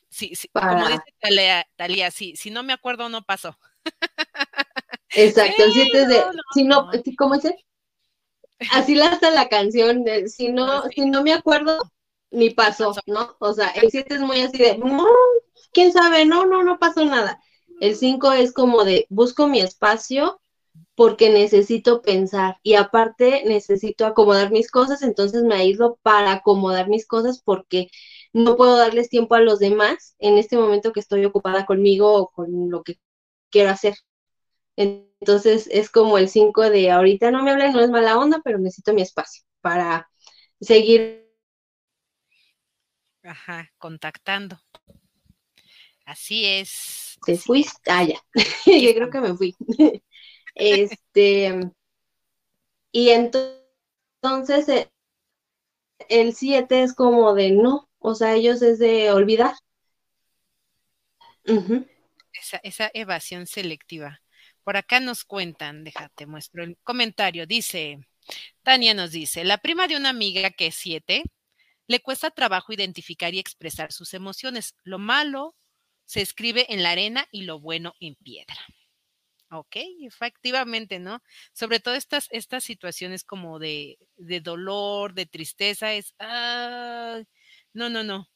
como 0.51 0.87
dice 0.87 1.65
Talía, 1.75 2.11
si, 2.11 2.35
si 2.35 2.51
no 2.51 2.63
me 2.63 2.73
acuerdo, 2.73 3.09
no 3.09 3.23
pasó. 3.23 3.57
Exacto, 5.09 5.63
el 5.63 5.71
7 5.71 6.01
es 6.01 6.07
de, 6.09 6.23
si 6.53 6.63
no, 6.63 6.89
¿cómo 7.17 7.35
es? 7.35 7.43
Así 8.71 8.95
la 8.95 9.13
está 9.13 9.31
la 9.31 9.47
canción, 9.47 10.03
de, 10.03 10.27
si 10.27 10.49
no, 10.49 10.83
si 10.89 11.05
no 11.09 11.23
me 11.23 11.33
acuerdo, 11.33 11.79
ni 12.31 12.49
pasó, 12.49 12.93
¿no? 13.07 13.37
O 13.39 13.53
sea, 13.53 13.69
el 13.69 13.89
7 13.89 14.15
es 14.15 14.21
muy 14.21 14.41
así 14.41 14.57
de, 14.57 14.77
no, 14.77 15.07
quién 15.71 15.93
sabe, 15.93 16.25
no, 16.25 16.45
no, 16.45 16.63
no 16.63 16.77
pasó 16.77 17.05
nada. 17.05 17.39
El 17.79 17.95
5 17.95 18.33
es 18.33 18.53
como 18.53 18.83
de, 18.83 19.07
busco 19.09 19.47
mi 19.47 19.61
espacio, 19.61 20.41
porque 20.95 21.29
necesito 21.29 22.01
pensar 22.01 22.57
y 22.61 22.73
aparte 22.73 23.43
necesito 23.45 24.05
acomodar 24.05 24.51
mis 24.51 24.69
cosas, 24.69 25.01
entonces 25.01 25.43
me 25.43 25.55
aíslo 25.55 25.97
para 26.01 26.33
acomodar 26.33 26.89
mis 26.89 27.07
cosas 27.07 27.41
porque 27.41 27.89
no 28.33 28.57
puedo 28.57 28.77
darles 28.77 29.09
tiempo 29.09 29.35
a 29.35 29.41
los 29.41 29.59
demás 29.59 30.15
en 30.19 30.37
este 30.37 30.57
momento 30.57 30.91
que 30.91 30.99
estoy 30.99 31.25
ocupada 31.25 31.65
conmigo 31.65 32.13
o 32.15 32.29
con 32.29 32.69
lo 32.69 32.83
que 32.83 32.95
quiero 33.49 33.69
hacer. 33.69 33.95
Entonces 34.75 35.67
es 35.71 35.89
como 35.89 36.17
el 36.17 36.29
5 36.29 36.69
de 36.69 36.91
ahorita 36.91 37.31
no 37.31 37.43
me 37.43 37.51
hablen, 37.51 37.73
no 37.73 37.81
es 37.81 37.89
mala 37.89 38.17
onda, 38.17 38.41
pero 38.43 38.59
necesito 38.59 38.93
mi 38.93 39.01
espacio 39.01 39.43
para 39.61 40.09
seguir. 40.61 41.27
Ajá, 43.23 43.69
contactando. 43.77 44.59
Así 46.05 46.45
es. 46.45 47.17
Te 47.25 47.37
fuiste, 47.37 47.91
ah, 47.91 48.03
ya. 48.03 48.19
Yo 48.65 48.93
creo 48.93 49.09
que 49.09 49.21
me 49.21 49.35
fui. 49.35 49.55
Este, 50.55 51.71
y 52.91 53.09
entonces 53.09 54.67
eh, 54.67 54.91
el 56.09 56.33
7 56.33 56.83
es 56.83 56.93
como 56.93 57.33
de 57.33 57.51
no, 57.51 57.88
o 57.99 58.15
sea, 58.15 58.35
ellos 58.35 58.61
es 58.61 58.79
de 58.79 59.11
olvidar. 59.11 59.53
esa, 62.33 62.57
esa 62.63 62.91
evasión 62.93 63.47
selectiva. 63.47 64.21
Por 64.63 64.77
acá 64.77 64.99
nos 64.99 65.23
cuentan, 65.23 65.83
déjate, 65.83 66.25
muestro 66.25 66.63
el 66.63 66.77
comentario. 66.83 67.45
Dice, 67.45 67.99
Tania 68.63 68.93
nos 68.93 69.11
dice, 69.11 69.43
la 69.43 69.57
prima 69.57 69.87
de 69.87 69.97
una 69.97 70.09
amiga 70.09 70.51
que 70.51 70.67
es 70.67 70.75
7 70.75 71.23
le 71.87 71.99
cuesta 72.01 72.29
trabajo 72.29 72.71
identificar 72.71 73.33
y 73.33 73.39
expresar 73.39 73.91
sus 73.91 74.13
emociones. 74.13 74.75
Lo 74.83 74.99
malo 74.99 75.55
se 76.05 76.21
escribe 76.21 76.71
en 76.71 76.83
la 76.83 76.91
arena 76.91 77.27
y 77.31 77.43
lo 77.43 77.59
bueno 77.59 77.95
en 77.99 78.15
piedra. 78.15 78.55
Ok, 79.51 79.77
efectivamente, 80.01 80.99
¿no? 80.99 81.23
Sobre 81.53 81.79
todo 81.79 81.95
estas, 81.95 82.27
estas 82.29 82.63
situaciones 82.63 83.23
como 83.23 83.57
de, 83.57 83.97
de 84.17 84.39
dolor, 84.39 85.15
de 85.15 85.25
tristeza, 85.25 85.93
es, 85.93 86.13
ah, 86.19 87.23
no, 87.73 87.89
no, 87.89 88.03
no. 88.03 88.29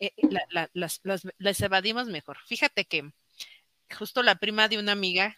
Eh, 0.00 0.12
eh, 0.16 0.28
las, 0.74 1.00
las, 1.38 1.60
evadimos 1.60 2.08
mejor. 2.08 2.38
Fíjate 2.46 2.84
que 2.84 3.10
justo 3.96 4.22
la 4.22 4.34
prima 4.36 4.68
de 4.68 4.78
una 4.78 4.92
amiga, 4.92 5.34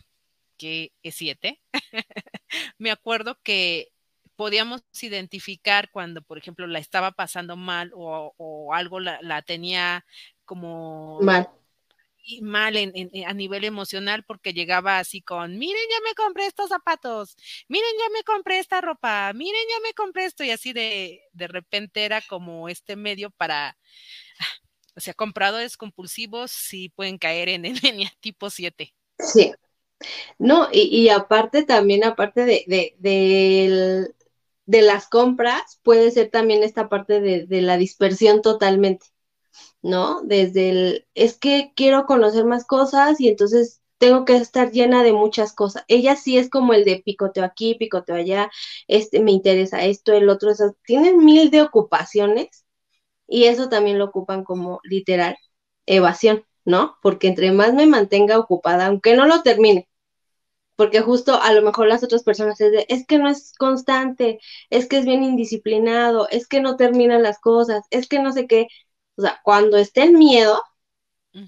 que 0.57 0.92
es 1.03 1.14
siete, 1.14 1.61
me 2.79 2.90
acuerdo 2.90 3.38
que 3.42 3.92
podíamos 4.35 4.83
identificar 5.03 5.90
cuando, 5.90 6.22
por 6.22 6.38
ejemplo, 6.38 6.66
la 6.66 6.79
estaba 6.79 7.12
pasando 7.12 7.57
mal 7.57 7.92
o, 7.94 8.35
o 8.37 8.74
algo 8.74 8.98
la, 8.98 9.20
la 9.22 9.42
tenía 9.42 10.05
como 10.44 11.20
mal 11.20 11.48
mal 12.42 12.76
en, 12.76 12.92
a 13.26 13.33
nivel 13.35 13.64
emocional 13.64 14.24
porque 14.24 14.52
llegaba 14.52 14.98
así 14.98 15.22
con, 15.22 15.59
miren, 15.59 15.83
ya 15.90 16.09
me 16.09 16.14
compré 16.14 16.46
estos 16.46 16.68
zapatos, 16.68 17.37
miren, 17.68 17.90
ya 17.98 18.12
me 18.12 18.22
compré 18.24 18.59
esta 18.59 18.80
ropa, 18.80 19.33
miren, 19.35 19.62
ya 19.68 19.80
me 19.83 19.94
compré 19.94 20.24
esto 20.24 20.44
y 20.44 20.50
así 20.50 20.72
de, 20.72 21.22
de 21.33 21.48
repente 21.48 22.04
era 22.04 22.20
como 22.22 22.68
este 22.68 22.96
medio 22.96 23.30
para, 23.30 23.76
o 24.96 25.00
sea, 25.00 25.14
compradores 25.14 25.76
compulsivos 25.76 26.50
sí 26.50 26.88
pueden 26.90 27.18
caer 27.18 27.48
en 27.48 27.64
el 27.64 27.80
tipo 28.20 28.50
7. 28.50 28.94
Sí. 29.18 29.52
No, 30.38 30.68
y, 30.72 31.09
aparte 31.11 31.62
también, 31.62 32.04
aparte 32.04 32.46
de, 32.46 32.64
de, 32.66 32.96
de, 34.64 34.83
las 34.83 35.09
compras, 35.09 35.78
puede 35.83 36.11
ser 36.11 36.30
también 36.30 36.62
esta 36.62 36.88
parte 36.88 37.20
de, 37.20 37.46
de 37.46 37.61
la 37.61 37.76
dispersión 37.76 38.40
totalmente. 38.40 39.06
¿No? 39.83 40.23
Desde 40.23 40.71
el, 40.71 41.07
es 41.14 41.38
que 41.38 41.73
quiero 41.77 42.07
conocer 42.07 42.45
más 42.45 42.66
cosas 42.66 43.21
y 43.21 43.29
entonces 43.29 43.83
tengo 43.99 44.25
que 44.25 44.37
estar 44.37 44.71
llena 44.73 45.03
de 45.03 45.12
muchas 45.12 45.53
cosas. 45.53 45.85
Ella 45.88 46.16
sí 46.16 46.38
es 46.38 46.49
como 46.51 46.73
el 46.75 46.85
de 46.85 47.03
picoteo 47.05 47.45
aquí, 47.45 47.75
picoteo 47.75 48.16
allá, 48.16 48.51
este, 48.88 49.21
me 49.21 49.33
interesa 49.33 49.85
esto, 49.85 50.12
el 50.12 50.29
otro, 50.29 50.51
eso. 50.51 50.75
tienen 50.85 51.19
mil 51.25 51.51
de 51.51 51.62
ocupaciones 51.62 52.64
y 53.29 53.45
eso 53.45 53.69
también 53.69 53.99
lo 53.99 54.07
ocupan 54.07 54.45
como 54.45 54.81
literal 54.85 55.37
evasión, 55.87 56.45
¿no? 56.64 56.97
Porque 57.03 57.29
entre 57.29 57.53
más 57.53 57.75
me 57.75 57.87
mantenga 57.87 58.38
ocupada, 58.38 58.87
aunque 58.87 59.14
no 59.16 59.27
lo 59.27 59.43
termine, 59.43 59.88
porque 60.77 61.01
justo 61.03 61.40
a 61.40 61.53
lo 61.53 61.62
mejor 61.62 61.88
las 61.88 62.03
otras 62.03 62.23
personas 62.25 62.61
es 62.61 62.73
de, 62.73 62.87
es 62.88 63.07
que 63.07 63.19
no 63.19 63.29
es 63.29 63.53
constante, 63.59 64.40
es 64.71 64.88
que 64.88 64.99
es 64.99 65.05
bien 65.05 65.23
indisciplinado, 65.23 66.29
es 66.31 66.49
que 66.49 66.61
no 66.61 66.77
termina 66.77 67.19
las 67.19 67.38
cosas, 67.38 67.85
es 67.90 68.09
que 68.09 68.21
no 68.21 68.33
sé 68.33 68.47
qué, 68.47 68.69
o 69.20 69.22
sea, 69.22 69.38
cuando 69.44 69.76
esté 69.76 70.04
el 70.04 70.14
miedo, 70.14 70.62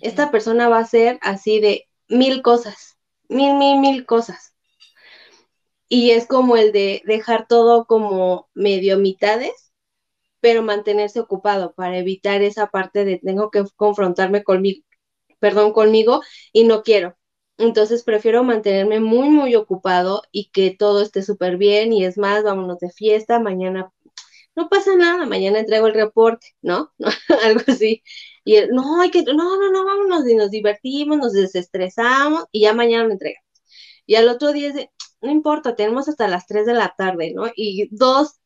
esta 0.02 0.30
persona 0.30 0.68
va 0.68 0.76
a 0.76 0.82
hacer 0.82 1.18
así 1.22 1.58
de 1.58 1.88
mil 2.06 2.42
cosas, 2.42 2.98
mil, 3.30 3.54
mil, 3.54 3.80
mil 3.80 4.04
cosas. 4.04 4.54
Y 5.88 6.11
es 6.11 6.26
como 6.26 6.58
el 6.58 6.72
de 6.72 7.00
dejar 7.06 7.46
todo 7.48 7.87
como 7.87 8.50
medio 8.52 8.98
mitades, 8.98 9.72
pero 10.40 10.62
mantenerse 10.62 11.18
ocupado 11.20 11.72
para 11.74 11.96
evitar 11.96 12.42
esa 12.42 12.66
parte 12.66 13.06
de 13.06 13.18
tengo 13.18 13.50
que 13.50 13.64
confrontarme 13.74 14.44
conmigo, 14.44 14.85
perdón, 15.38 15.72
conmigo 15.72 16.20
y 16.52 16.64
no 16.64 16.82
quiero. 16.82 17.16
Entonces 17.56 18.04
prefiero 18.04 18.44
mantenerme 18.44 19.00
muy, 19.00 19.30
muy 19.30 19.54
ocupado 19.56 20.22
y 20.30 20.50
que 20.50 20.76
todo 20.78 21.00
esté 21.00 21.22
súper 21.22 21.56
bien 21.56 21.94
y 21.94 22.04
es 22.04 22.18
más, 22.18 22.42
vámonos 22.44 22.80
de 22.80 22.90
fiesta, 22.90 23.40
mañana 23.40 23.90
no 24.56 24.68
pasa 24.68 24.96
nada, 24.96 25.26
mañana 25.26 25.58
entrego 25.60 25.86
el 25.86 25.94
reporte, 25.94 26.48
¿no? 26.62 26.92
Algo 27.44 27.62
así. 27.68 28.02
Y 28.44 28.56
él, 28.56 28.70
no, 28.72 29.00
hay 29.00 29.10
que, 29.10 29.22
no, 29.22 29.34
no, 29.34 29.70
no, 29.70 29.84
vámonos 29.84 30.28
y 30.28 30.34
nos 30.34 30.50
divertimos, 30.50 31.18
nos 31.18 31.32
desestresamos 31.32 32.44
y 32.52 32.62
ya 32.62 32.74
mañana 32.74 33.04
lo 33.04 33.12
entregamos. 33.12 33.46
Y 34.06 34.16
al 34.16 34.28
otro 34.28 34.52
día 34.52 34.70
es 34.70 34.88
no 35.22 35.30
importa, 35.30 35.76
tenemos 35.76 36.08
hasta 36.08 36.28
las 36.28 36.46
3 36.46 36.66
de 36.66 36.74
la 36.74 36.94
tarde, 36.96 37.32
¿no? 37.34 37.46
Y 37.56 37.88
dos, 37.96 38.40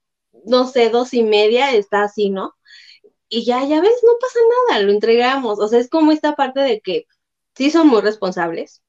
no 0.44 0.66
sé, 0.66 0.90
dos 0.90 1.14
y 1.14 1.22
media 1.22 1.72
está 1.74 2.04
así, 2.04 2.30
¿no? 2.30 2.54
Y 3.28 3.44
ya, 3.46 3.64
ya 3.66 3.80
ves, 3.80 3.92
no 4.04 4.12
pasa 4.20 4.38
nada, 4.70 4.82
lo 4.82 4.92
entregamos. 4.92 5.58
O 5.60 5.68
sea, 5.68 5.80
es 5.80 5.90
como 5.90 6.12
esta 6.12 6.36
parte 6.36 6.60
de 6.60 6.80
que 6.80 7.06
sí 7.56 7.70
son 7.70 7.88
muy 7.88 8.02
responsables, 8.02 8.82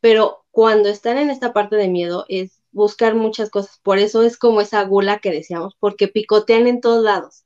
pero 0.00 0.44
cuando 0.50 0.88
están 0.88 1.18
en 1.18 1.30
esta 1.30 1.52
parte 1.52 1.76
de 1.76 1.88
miedo 1.88 2.24
es 2.28 2.59
buscar 2.72 3.14
muchas 3.14 3.50
cosas. 3.50 3.78
Por 3.82 3.98
eso 3.98 4.22
es 4.22 4.38
como 4.38 4.60
esa 4.60 4.82
gula 4.84 5.18
que 5.20 5.30
decíamos, 5.30 5.74
porque 5.80 6.08
picotean 6.08 6.66
en 6.66 6.80
todos 6.80 7.02
lados, 7.04 7.44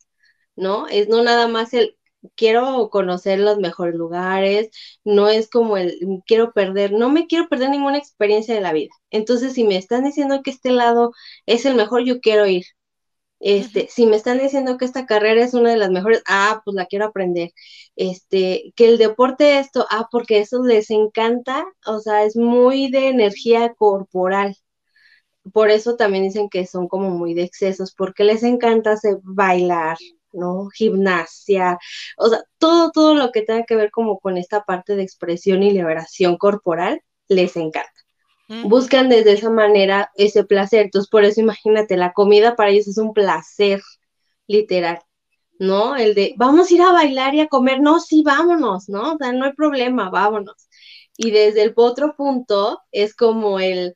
¿no? 0.57 0.87
Es 0.89 1.09
no 1.09 1.23
nada 1.23 1.49
más 1.49 1.75
el 1.75 1.97
quiero 2.37 2.89
conocer 2.91 3.39
los 3.41 3.59
mejores 3.59 3.95
lugares, 3.95 4.71
no 5.05 5.29
es 5.29 5.49
como 5.51 5.77
el 5.77 5.99
quiero 6.27 6.53
perder, 6.53 6.93
no 6.93 7.11
me 7.11 7.27
quiero 7.27 7.49
perder 7.49 7.71
ninguna 7.71 7.99
experiencia 7.99 8.55
de 8.55 8.61
la 8.61 8.73
vida. 8.73 8.91
Entonces, 9.11 9.55
si 9.55 9.65
me 9.65 9.77
están 9.77 10.05
diciendo 10.05 10.43
que 10.43 10.51
este 10.51 10.71
lado 10.71 11.13
es 11.47 11.67
el 11.67 11.75
mejor, 11.75 12.05
yo 12.05 12.21
quiero 12.21 12.47
ir. 12.47 12.65
Este, 13.41 13.89
si 13.91 14.07
me 14.07 14.17
están 14.17 14.39
diciendo 14.39 14.79
que 14.79 14.87
esta 14.87 15.07
carrera 15.07 15.45
es 15.45 15.55
una 15.55 15.71
de 15.71 15.77
las 15.77 15.91
mejores, 15.91 16.23
ah, 16.27 16.63
pues 16.65 16.75
la 16.77 16.87
quiero 16.87 17.07
aprender. 17.07 17.53
Este, 17.97 18.73
que 18.77 18.89
el 18.89 18.99
deporte 18.99 19.59
esto, 19.59 19.87
ah, 19.91 20.09
porque 20.11 20.39
eso 20.41 20.63
les 20.65 20.91
encanta, 20.91 21.65
o 21.87 22.01
sea, 22.01 22.25
es 22.25 22.37
muy 22.37 22.91
de 22.91 23.09
energía 23.09 23.75
corporal 23.75 24.57
por 25.53 25.71
eso 25.71 25.97
también 25.97 26.25
dicen 26.25 26.49
que 26.49 26.67
son 26.67 26.89
como 26.89 27.11
muy 27.11 27.35
de 27.35 27.43
excesos, 27.43 27.95
porque 27.95 28.25
les 28.25 28.43
encanta 28.43 28.93
hacer 28.93 29.19
bailar, 29.23 29.97
¿no? 30.33 30.69
Gimnasia, 30.71 31.79
o 32.17 32.29
sea, 32.29 32.43
todo, 32.59 32.91
todo 32.91 33.15
lo 33.15 33.31
que 33.33 33.43
tenga 33.43 33.65
que 33.65 33.77
ver 33.77 33.91
como 33.91 34.19
con 34.19 34.37
esta 34.39 34.65
parte 34.65 34.97
de 34.97 35.03
expresión 35.03 35.63
y 35.63 35.71
liberación 35.71 36.37
corporal, 36.37 37.03
les 37.29 37.57
encanta. 37.57 37.91
Buscan 38.65 39.09
desde 39.09 39.33
esa 39.33 39.49
manera 39.49 40.11
ese 40.17 40.45
placer. 40.45 40.83
Entonces, 40.83 41.09
por 41.09 41.25
eso 41.25 41.41
imagínate, 41.41 41.97
la 41.97 42.13
comida 42.13 42.57
para 42.57 42.71
ellos 42.71 42.89
es 42.89 42.99
un 42.99 43.15
placer, 43.15 43.81
literal, 44.47 45.01
¿no? 45.59 45.97
El 45.97 46.15
de, 46.15 46.35
vamos 46.37 46.71
a 46.71 46.75
ir 46.75 46.83
a 46.83 46.93
bailar 46.93 47.35
y 47.35 47.41
a 47.41 47.49
comer, 47.49 47.81
no, 47.81 48.01
sí, 48.01 48.23
vámonos, 48.23 48.89
¿no? 48.89 49.15
O 49.15 49.19
sea, 49.19 49.33
no 49.33 49.47
hay 49.47 49.53
problema, 49.55 50.11
vámonos. 50.11 50.69
Y 51.17 51.31
desde 51.31 51.63
el 51.63 51.73
otro 51.77 52.15
punto 52.17 52.81
es 52.93 53.15
como 53.15 53.61
el, 53.61 53.95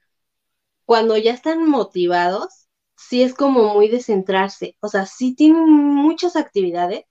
cuando 0.88 1.18
ya 1.18 1.34
están 1.34 1.68
motivados, 1.68 2.68
sí 2.96 3.22
es 3.22 3.34
como 3.34 3.74
muy 3.74 3.90
de 3.90 4.02
centrarse. 4.02 4.76
O 4.80 4.88
sea, 4.88 5.06
sí 5.06 5.36
tienen 5.36 5.68
muchas 5.70 6.36
actividades, 6.36 7.04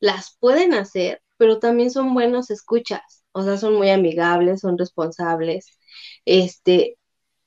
las 0.00 0.36
pueden 0.40 0.74
hacer, 0.74 1.22
pero 1.36 1.58
también 1.58 1.90
son 1.90 2.14
buenos 2.14 2.50
escuchas. 2.50 3.24
O 3.32 3.42
sea, 3.44 3.58
son 3.58 3.74
muy 3.76 3.90
amigables, 3.90 4.60
son 4.60 4.78
responsables, 4.78 5.78
este, 6.24 6.98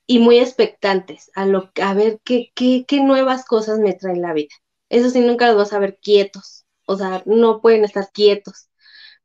y 0.08 0.20
muy 0.20 0.40
expectantes 0.40 1.32
a 1.36 1.46
lo 1.48 1.72
a 1.82 1.96
ver 1.96 2.22
qué, 2.26 2.52
qué, 2.56 2.86
qué 2.88 3.02
nuevas 3.04 3.46
cosas 3.46 3.80
me 3.80 3.94
trae 3.96 4.18
la 4.18 4.34
vida. 4.34 4.50
Eso 4.90 5.12
sí, 5.12 5.22
nunca 5.22 5.48
los 5.48 5.58
vas 5.58 5.74
a 5.74 5.80
ver 5.80 6.00
quietos. 6.02 6.66
O 6.88 6.98
sea, 6.98 7.24
no 7.28 7.62
pueden 7.62 7.86
estar 7.86 8.12
quietos. 8.14 8.69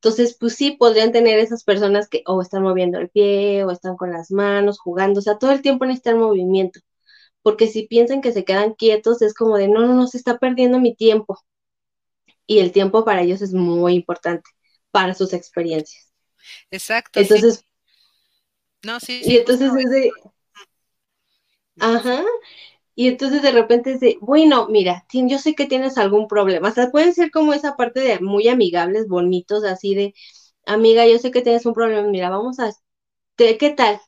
Entonces, 0.04 0.36
pues 0.38 0.54
sí, 0.54 0.72
podrían 0.72 1.12
tener 1.12 1.38
esas 1.38 1.64
personas 1.64 2.10
que 2.10 2.22
o 2.26 2.42
están 2.42 2.62
moviendo 2.62 2.98
el 2.98 3.08
pie 3.08 3.64
o 3.64 3.70
están 3.70 3.96
con 3.96 4.12
las 4.12 4.30
manos, 4.30 4.78
jugando, 4.78 5.20
o 5.20 5.22
sea, 5.22 5.38
todo 5.38 5.50
el 5.50 5.62
tiempo 5.62 5.86
necesitan 5.86 6.18
movimiento, 6.18 6.80
porque 7.40 7.68
si 7.68 7.86
piensan 7.86 8.20
que 8.20 8.30
se 8.30 8.44
quedan 8.44 8.74
quietos, 8.74 9.22
es 9.22 9.32
como 9.32 9.56
de, 9.56 9.68
no, 9.68 9.80
no, 9.80 9.94
no, 9.94 10.06
se 10.06 10.18
está 10.18 10.36
perdiendo 10.36 10.78
mi 10.78 10.94
tiempo. 10.94 11.38
Y 12.46 12.58
el 12.58 12.70
tiempo 12.70 13.06
para 13.06 13.22
ellos 13.22 13.40
es 13.40 13.54
muy 13.54 13.94
importante, 13.94 14.50
para 14.90 15.14
sus 15.14 15.32
experiencias. 15.32 16.12
Exacto. 16.70 17.18
Entonces, 17.18 17.64
no, 18.82 19.00
sí. 19.00 19.22
Y 19.24 19.38
entonces 19.38 19.72
es 19.74 19.90
de, 19.90 20.12
ajá, 21.80 22.22
y 22.94 23.08
entonces 23.08 23.42
de 23.42 23.52
repente 23.52 23.92
es 23.92 24.00
de, 24.00 24.18
bueno, 24.20 24.68
mira, 24.68 25.04
yo 25.12 25.38
sé 25.38 25.54
que 25.54 25.66
tienes 25.66 25.98
algún 25.98 26.28
problema. 26.28 26.68
O 26.68 26.72
sea, 26.72 26.90
pueden 26.90 27.14
ser 27.14 27.30
como 27.30 27.52
esa 27.54 27.76
parte 27.76 28.00
de 28.00 28.20
muy 28.20 28.48
amigables, 28.48 29.08
bonitos, 29.08 29.64
así 29.64 29.94
de, 29.94 30.14
amiga, 30.66 31.06
yo 31.06 31.18
sé 31.18 31.30
que 31.30 31.42
tienes 31.42 31.66
un 31.66 31.74
problema, 31.74 32.08
mira, 32.08 32.30
vamos 32.30 32.60
a, 32.60 32.70
¿qué 33.36 33.74
tal? 33.76 34.00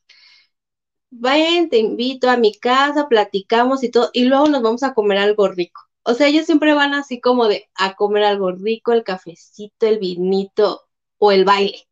Ven, 1.10 1.68
te 1.68 1.78
invito 1.78 2.30
a 2.30 2.36
mi 2.36 2.54
casa, 2.54 3.08
platicamos 3.08 3.82
y 3.82 3.90
todo, 3.90 4.10
y 4.12 4.24
luego 4.24 4.46
nos 4.48 4.62
vamos 4.62 4.82
a 4.84 4.94
comer 4.94 5.18
algo 5.18 5.48
rico. 5.48 5.80
O 6.04 6.14
sea, 6.14 6.28
ellos 6.28 6.46
siempre 6.46 6.74
van 6.74 6.94
así 6.94 7.20
como 7.20 7.48
de 7.48 7.68
a 7.74 7.94
comer 7.96 8.22
algo 8.24 8.52
rico, 8.52 8.92
el 8.92 9.02
cafecito, 9.04 9.86
el 9.86 9.98
vinito 9.98 10.82
o 11.18 11.32
el 11.32 11.44
baile 11.44 11.85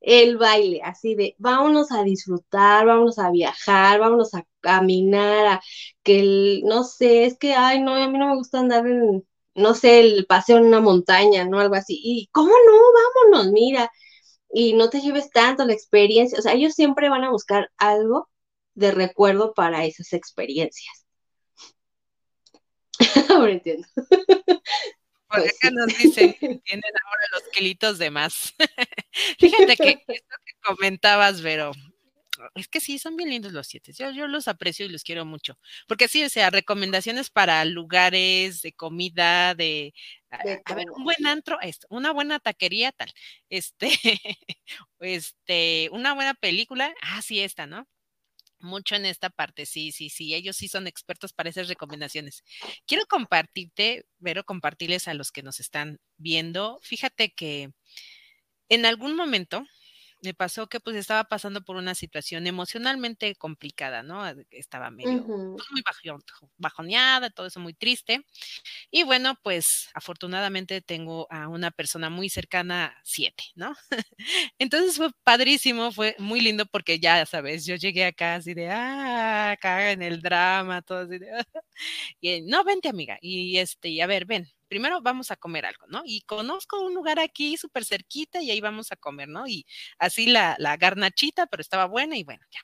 el 0.00 0.36
baile, 0.38 0.80
así 0.82 1.14
de 1.14 1.34
vámonos 1.38 1.92
a 1.92 2.02
disfrutar, 2.04 2.86
vámonos 2.86 3.18
a 3.18 3.30
viajar, 3.30 4.00
vámonos 4.00 4.34
a 4.34 4.44
caminar, 4.60 5.60
que 6.02 6.20
el, 6.20 6.62
no 6.64 6.84
sé, 6.84 7.24
es 7.26 7.38
que, 7.38 7.54
ay, 7.54 7.80
no, 7.82 7.94
a 7.94 8.08
mí 8.08 8.18
no 8.18 8.28
me 8.28 8.36
gusta 8.36 8.60
andar 8.60 8.86
en, 8.86 9.26
no 9.54 9.74
sé, 9.74 10.00
el 10.00 10.26
paseo 10.26 10.58
en 10.58 10.66
una 10.66 10.80
montaña, 10.80 11.44
¿no? 11.44 11.58
Algo 11.60 11.74
así. 11.74 12.00
Y, 12.02 12.28
¿cómo 12.32 12.50
no? 12.50 12.74
Vámonos, 13.32 13.52
mira. 13.52 13.90
Y 14.52 14.74
no 14.74 14.90
te 14.90 15.00
lleves 15.00 15.30
tanto 15.30 15.64
la 15.64 15.74
experiencia. 15.74 16.38
O 16.38 16.42
sea, 16.42 16.54
ellos 16.54 16.74
siempre 16.74 17.08
van 17.10 17.24
a 17.24 17.30
buscar 17.30 17.70
algo 17.78 18.28
de 18.74 18.92
recuerdo 18.92 19.54
para 19.54 19.84
esas 19.84 20.12
experiencias. 20.12 21.06
Ahora 23.30 23.52
entiendo. 23.52 23.86
Por 25.28 25.40
pues 25.40 25.54
acá 25.56 25.70
nos 25.70 25.86
dicen 25.86 26.32
que 26.34 26.48
tienen 26.64 26.92
ahora 27.04 27.22
los 27.32 27.42
kilitos 27.52 27.98
de 27.98 28.10
más. 28.10 28.54
Fíjate 29.38 29.76
que 29.76 29.90
esto 30.08 30.36
que 30.44 30.52
comentabas, 30.62 31.42
Vero, 31.42 31.72
es 32.54 32.68
que 32.68 32.80
sí, 32.80 32.98
son 32.98 33.16
bien 33.16 33.30
lindos 33.30 33.52
los 33.52 33.66
siete. 33.66 33.92
Yo, 33.92 34.10
yo 34.10 34.26
los 34.26 34.48
aprecio 34.48 34.86
y 34.86 34.88
los 34.88 35.02
quiero 35.02 35.24
mucho. 35.24 35.58
Porque 35.86 36.08
sí, 36.08 36.24
o 36.24 36.28
sea, 36.28 36.50
recomendaciones 36.50 37.30
para 37.30 37.64
lugares 37.64 38.62
de 38.62 38.72
comida, 38.72 39.54
de, 39.54 39.92
a, 40.30 40.74
ver, 40.74 40.90
un 40.90 41.04
buen 41.04 41.26
antro, 41.26 41.60
esto, 41.60 41.86
una 41.90 42.12
buena 42.12 42.38
taquería, 42.38 42.92
tal. 42.92 43.12
Este, 43.50 43.90
este, 45.00 45.88
una 45.92 46.14
buena 46.14 46.34
película, 46.34 46.94
ah, 47.02 47.22
sí, 47.22 47.40
esta, 47.40 47.66
¿no? 47.66 47.86
Mucho 48.60 48.94
en 48.96 49.06
esta 49.06 49.30
parte, 49.30 49.66
sí, 49.66 49.92
sí, 49.92 50.10
sí, 50.10 50.34
ellos 50.34 50.56
sí 50.56 50.68
son 50.68 50.86
expertos 50.86 51.32
para 51.32 51.50
esas 51.50 51.68
recomendaciones. 51.68 52.42
Quiero 52.86 53.06
compartirte, 53.06 54.06
Vero, 54.18 54.44
compartirles 54.44 55.08
a 55.08 55.14
los 55.14 55.32
que 55.32 55.42
nos 55.42 55.60
están 55.60 55.98
viendo. 56.16 56.78
Fíjate 56.82 57.32
que 57.32 57.70
en 58.68 58.86
algún 58.86 59.16
momento 59.16 59.64
me 60.22 60.34
pasó 60.34 60.68
que 60.68 60.80
pues 60.80 60.96
estaba 60.96 61.24
pasando 61.24 61.62
por 61.62 61.76
una 61.76 61.94
situación 61.94 62.46
emocionalmente 62.46 63.34
complicada, 63.36 64.02
¿no? 64.02 64.26
Estaba 64.50 64.90
medio 64.90 65.24
pues, 65.54 65.66
muy 65.70 65.82
bajoneada, 66.56 67.30
todo 67.30 67.46
eso 67.46 67.60
muy 67.60 67.74
triste. 67.74 68.24
Y 68.90 69.04
bueno, 69.04 69.38
pues 69.42 69.90
afortunadamente 69.94 70.80
tengo 70.80 71.26
a 71.30 71.48
una 71.48 71.70
persona 71.70 72.10
muy 72.10 72.28
cercana, 72.30 72.96
siete, 73.04 73.44
¿no? 73.54 73.74
Entonces 74.58 74.96
fue 74.96 75.10
padrísimo, 75.24 75.92
fue 75.92 76.16
muy 76.18 76.40
lindo 76.40 76.66
porque 76.66 77.00
ya 77.00 77.24
sabes, 77.26 77.66
yo 77.66 77.76
llegué 77.76 78.06
acá 78.06 78.36
así 78.36 78.54
de, 78.54 78.70
ah, 78.70 79.52
acá 79.52 79.92
en 79.92 80.02
el 80.02 80.22
drama, 80.22 80.82
todo 80.82 81.00
así 81.00 81.18
de, 81.18 81.30
y 82.20 82.42
no, 82.42 82.64
vente 82.64 82.88
amiga, 82.88 83.18
y 83.20 83.58
este, 83.58 83.88
y 83.90 84.00
a 84.00 84.06
ver, 84.06 84.26
ven, 84.26 84.48
primero 84.68 85.00
vamos 85.00 85.30
a 85.30 85.36
comer 85.36 85.66
algo, 85.66 85.86
¿no? 85.88 86.02
Y 86.04 86.22
conozco 86.22 86.80
un 86.80 86.94
lugar 86.94 87.18
aquí 87.18 87.56
súper 87.56 87.84
cerquita 87.84 88.40
y 88.40 88.50
ahí 88.50 88.60
vamos 88.60 88.92
a 88.92 88.96
comer, 88.96 89.28
¿no? 89.28 89.46
Y 89.46 89.66
así 89.98 90.26
la, 90.26 90.56
la 90.58 90.76
garnachita, 90.76 91.46
pero 91.46 91.60
estaba 91.60 91.86
buena 91.86 92.16
y 92.16 92.24
bueno, 92.24 92.44
ya. 92.50 92.60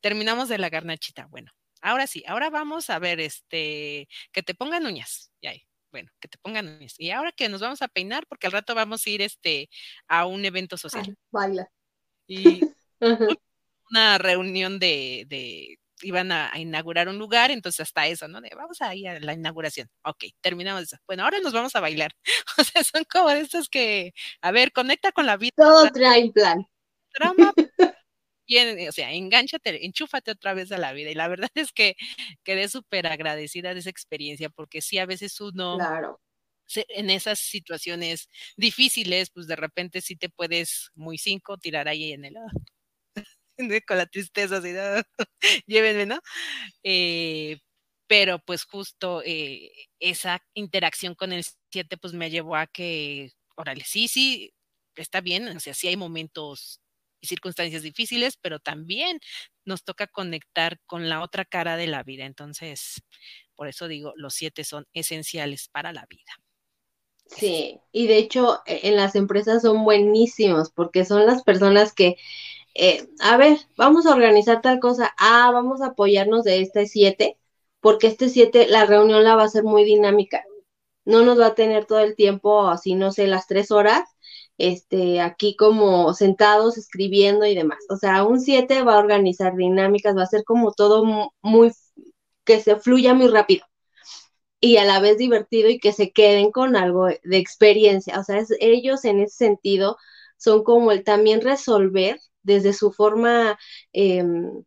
Terminamos 0.00 0.48
de 0.48 0.58
la 0.58 0.68
garnachita. 0.68 1.26
Bueno, 1.26 1.52
ahora 1.80 2.06
sí, 2.06 2.24
ahora 2.26 2.50
vamos 2.50 2.90
a 2.90 2.98
ver, 2.98 3.20
este, 3.20 4.08
que 4.32 4.42
te 4.42 4.54
pongan 4.54 4.86
uñas. 4.86 5.32
Y 5.40 5.46
ahí, 5.46 5.66
bueno, 5.90 6.10
que 6.20 6.28
te 6.28 6.38
pongan 6.38 6.68
uñas. 6.68 6.94
Y 6.98 7.10
ahora 7.10 7.32
que 7.32 7.48
nos 7.48 7.60
vamos 7.60 7.82
a 7.82 7.88
peinar, 7.88 8.26
porque 8.26 8.46
al 8.46 8.52
rato 8.52 8.74
vamos 8.74 9.06
a 9.06 9.10
ir, 9.10 9.22
este, 9.22 9.70
a 10.08 10.26
un 10.26 10.44
evento 10.44 10.76
social. 10.76 11.16
baila. 11.30 11.70
Y 12.26 12.60
una 13.90 14.18
reunión 14.18 14.78
de, 14.78 15.24
de 15.28 15.78
iban 16.02 16.32
a, 16.32 16.52
inaugurar 16.56 17.08
un 17.08 17.18
lugar, 17.18 17.50
entonces 17.50 17.80
hasta 17.80 18.06
eso, 18.06 18.28
¿no? 18.28 18.40
De 18.40 18.50
vamos 18.54 18.80
a 18.82 18.94
ir 18.94 19.08
a 19.08 19.20
la 19.20 19.32
inauguración. 19.34 19.88
Ok, 20.02 20.24
terminamos 20.40 20.82
eso. 20.82 20.96
Bueno, 21.06 21.24
ahora 21.24 21.38
nos 21.40 21.52
vamos 21.52 21.74
a 21.76 21.80
bailar. 21.80 22.12
o 22.58 22.64
sea, 22.64 22.84
son 22.84 23.04
como 23.04 23.30
estos 23.30 23.68
que, 23.68 24.12
a 24.40 24.50
ver, 24.50 24.72
conecta 24.72 25.12
con 25.12 25.26
la 25.26 25.36
vida. 25.36 25.52
Todo 25.56 25.90
trae 25.90 26.30
plan. 26.32 26.66
Drama. 27.18 27.52
y, 28.46 28.56
o 28.88 28.92
sea, 28.92 29.12
enganchate, 29.12 29.84
enchúfate 29.86 30.30
otra 30.30 30.54
vez 30.54 30.72
a 30.72 30.78
la 30.78 30.92
vida. 30.92 31.10
Y 31.10 31.14
la 31.14 31.28
verdad 31.28 31.50
es 31.54 31.72
que 31.72 31.96
quedé 32.44 32.68
súper 32.68 33.06
agradecida 33.06 33.74
de 33.74 33.80
esa 33.80 33.90
experiencia, 33.90 34.50
porque 34.50 34.82
sí, 34.82 34.98
a 34.98 35.06
veces 35.06 35.40
uno. 35.40 35.78
Claro 35.78 36.20
en 36.88 37.10
esas 37.10 37.38
situaciones 37.38 38.28
difíciles, 38.56 39.30
pues 39.30 39.46
de 39.46 39.54
repente 39.54 40.00
sí 40.00 40.16
te 40.16 40.28
puedes 40.28 40.90
muy 40.94 41.16
cinco 41.16 41.58
tirar 41.58 41.88
ahí 41.88 42.12
en 42.12 42.24
el, 42.24 42.34
con 43.86 43.96
la 43.98 44.06
tristeza, 44.06 44.58
así, 44.58 44.72
llévenme, 45.66 46.06
¿no? 46.06 46.20
Eh, 46.82 47.58
pero 48.06 48.38
pues 48.38 48.64
justo 48.64 49.22
eh, 49.24 49.70
esa 49.98 50.42
interacción 50.54 51.14
con 51.14 51.32
el 51.32 51.44
7 51.70 51.96
pues 51.96 52.12
me 52.14 52.30
llevó 52.30 52.56
a 52.56 52.66
que, 52.66 53.32
órale, 53.56 53.84
sí, 53.84 54.08
sí, 54.08 54.52
está 54.94 55.20
bien, 55.20 55.48
o 55.48 55.60
sea, 55.60 55.74
sí 55.74 55.88
hay 55.88 55.96
momentos 55.96 56.80
y 57.20 57.26
circunstancias 57.26 57.82
difíciles, 57.82 58.36
pero 58.40 58.60
también 58.60 59.20
nos 59.64 59.84
toca 59.84 60.06
conectar 60.06 60.78
con 60.86 61.08
la 61.08 61.22
otra 61.22 61.44
cara 61.44 61.76
de 61.76 61.86
la 61.86 62.02
vida. 62.02 62.26
Entonces, 62.26 63.02
por 63.54 63.68
eso 63.68 63.88
digo, 63.88 64.12
los 64.16 64.34
siete 64.34 64.64
son 64.64 64.86
esenciales 64.92 65.68
para 65.68 65.92
la 65.92 66.06
vida. 66.08 66.32
Sí, 67.28 67.80
y 67.90 68.06
de 68.06 68.18
hecho 68.18 68.60
e, 68.66 68.88
en 68.88 68.96
las 68.96 69.16
empresas 69.16 69.62
son 69.62 69.84
buenísimos 69.84 70.70
porque 70.70 71.04
son 71.04 71.26
las 71.26 71.42
personas 71.42 71.92
que 71.92 72.16
eh, 72.78 73.08
a 73.20 73.36
ver, 73.36 73.58
vamos 73.76 74.06
a 74.06 74.14
organizar 74.14 74.60
tal 74.62 74.80
cosa, 74.80 75.14
ah, 75.18 75.50
vamos 75.52 75.80
a 75.82 75.88
apoyarnos 75.88 76.44
de 76.44 76.60
este 76.62 76.86
7, 76.86 77.38
porque 77.80 78.08
este 78.08 78.28
7, 78.28 78.66
la 78.68 78.86
reunión 78.86 79.24
la 79.24 79.36
va 79.36 79.44
a 79.44 79.48
ser 79.48 79.64
muy 79.64 79.84
dinámica, 79.84 80.44
no 81.04 81.22
nos 81.24 81.40
va 81.40 81.48
a 81.48 81.54
tener 81.54 81.86
todo 81.86 82.00
el 82.00 82.16
tiempo, 82.16 82.68
así 82.68 82.94
no 82.94 83.12
sé, 83.12 83.26
las 83.28 83.46
tres 83.46 83.70
horas, 83.70 84.02
este, 84.58 85.20
aquí 85.20 85.56
como 85.56 86.14
sentados 86.14 86.78
escribiendo 86.78 87.46
y 87.46 87.54
demás. 87.54 87.78
O 87.90 87.96
sea, 87.96 88.24
un 88.24 88.40
7 88.40 88.82
va 88.82 88.94
a 88.94 88.98
organizar 88.98 89.54
dinámicas, 89.56 90.16
va 90.16 90.22
a 90.24 90.26
ser 90.26 90.44
como 90.44 90.72
todo 90.72 91.04
muy, 91.42 91.72
que 92.44 92.60
se 92.60 92.76
fluya 92.76 93.14
muy 93.14 93.28
rápido 93.28 93.66
y 94.60 94.78
a 94.78 94.84
la 94.84 95.00
vez 95.00 95.18
divertido 95.18 95.68
y 95.68 95.78
que 95.78 95.92
se 95.92 96.10
queden 96.12 96.50
con 96.50 96.76
algo 96.76 97.06
de 97.06 97.36
experiencia. 97.36 98.18
O 98.18 98.24
sea, 98.24 98.42
ellos 98.60 99.04
en 99.04 99.20
ese 99.20 99.36
sentido 99.36 99.96
son 100.38 100.64
como 100.64 100.92
el 100.92 101.04
también 101.04 101.40
resolver 101.40 102.18
desde 102.46 102.72
su 102.72 102.92
forma, 102.92 103.58
em, 103.92 104.64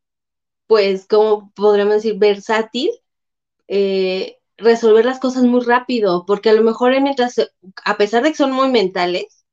pues, 0.67 1.07
como 1.07 1.51
podríamos 1.55 1.95
decir, 1.95 2.17
versátil, 2.19 2.91
eh, 3.67 4.37
resolver 4.57 5.05
las 5.05 5.19
cosas 5.19 5.43
muy 5.43 5.61
rápido, 5.65 6.25
porque 6.27 6.49
a 6.49 6.53
lo 6.53 6.63
mejor 6.63 6.99
mientras, 7.01 7.35
a 7.85 7.97
pesar 7.97 8.23
de 8.23 8.31
que 8.31 8.37
son 8.37 8.51
muy 8.53 8.69
mentales, 8.69 9.45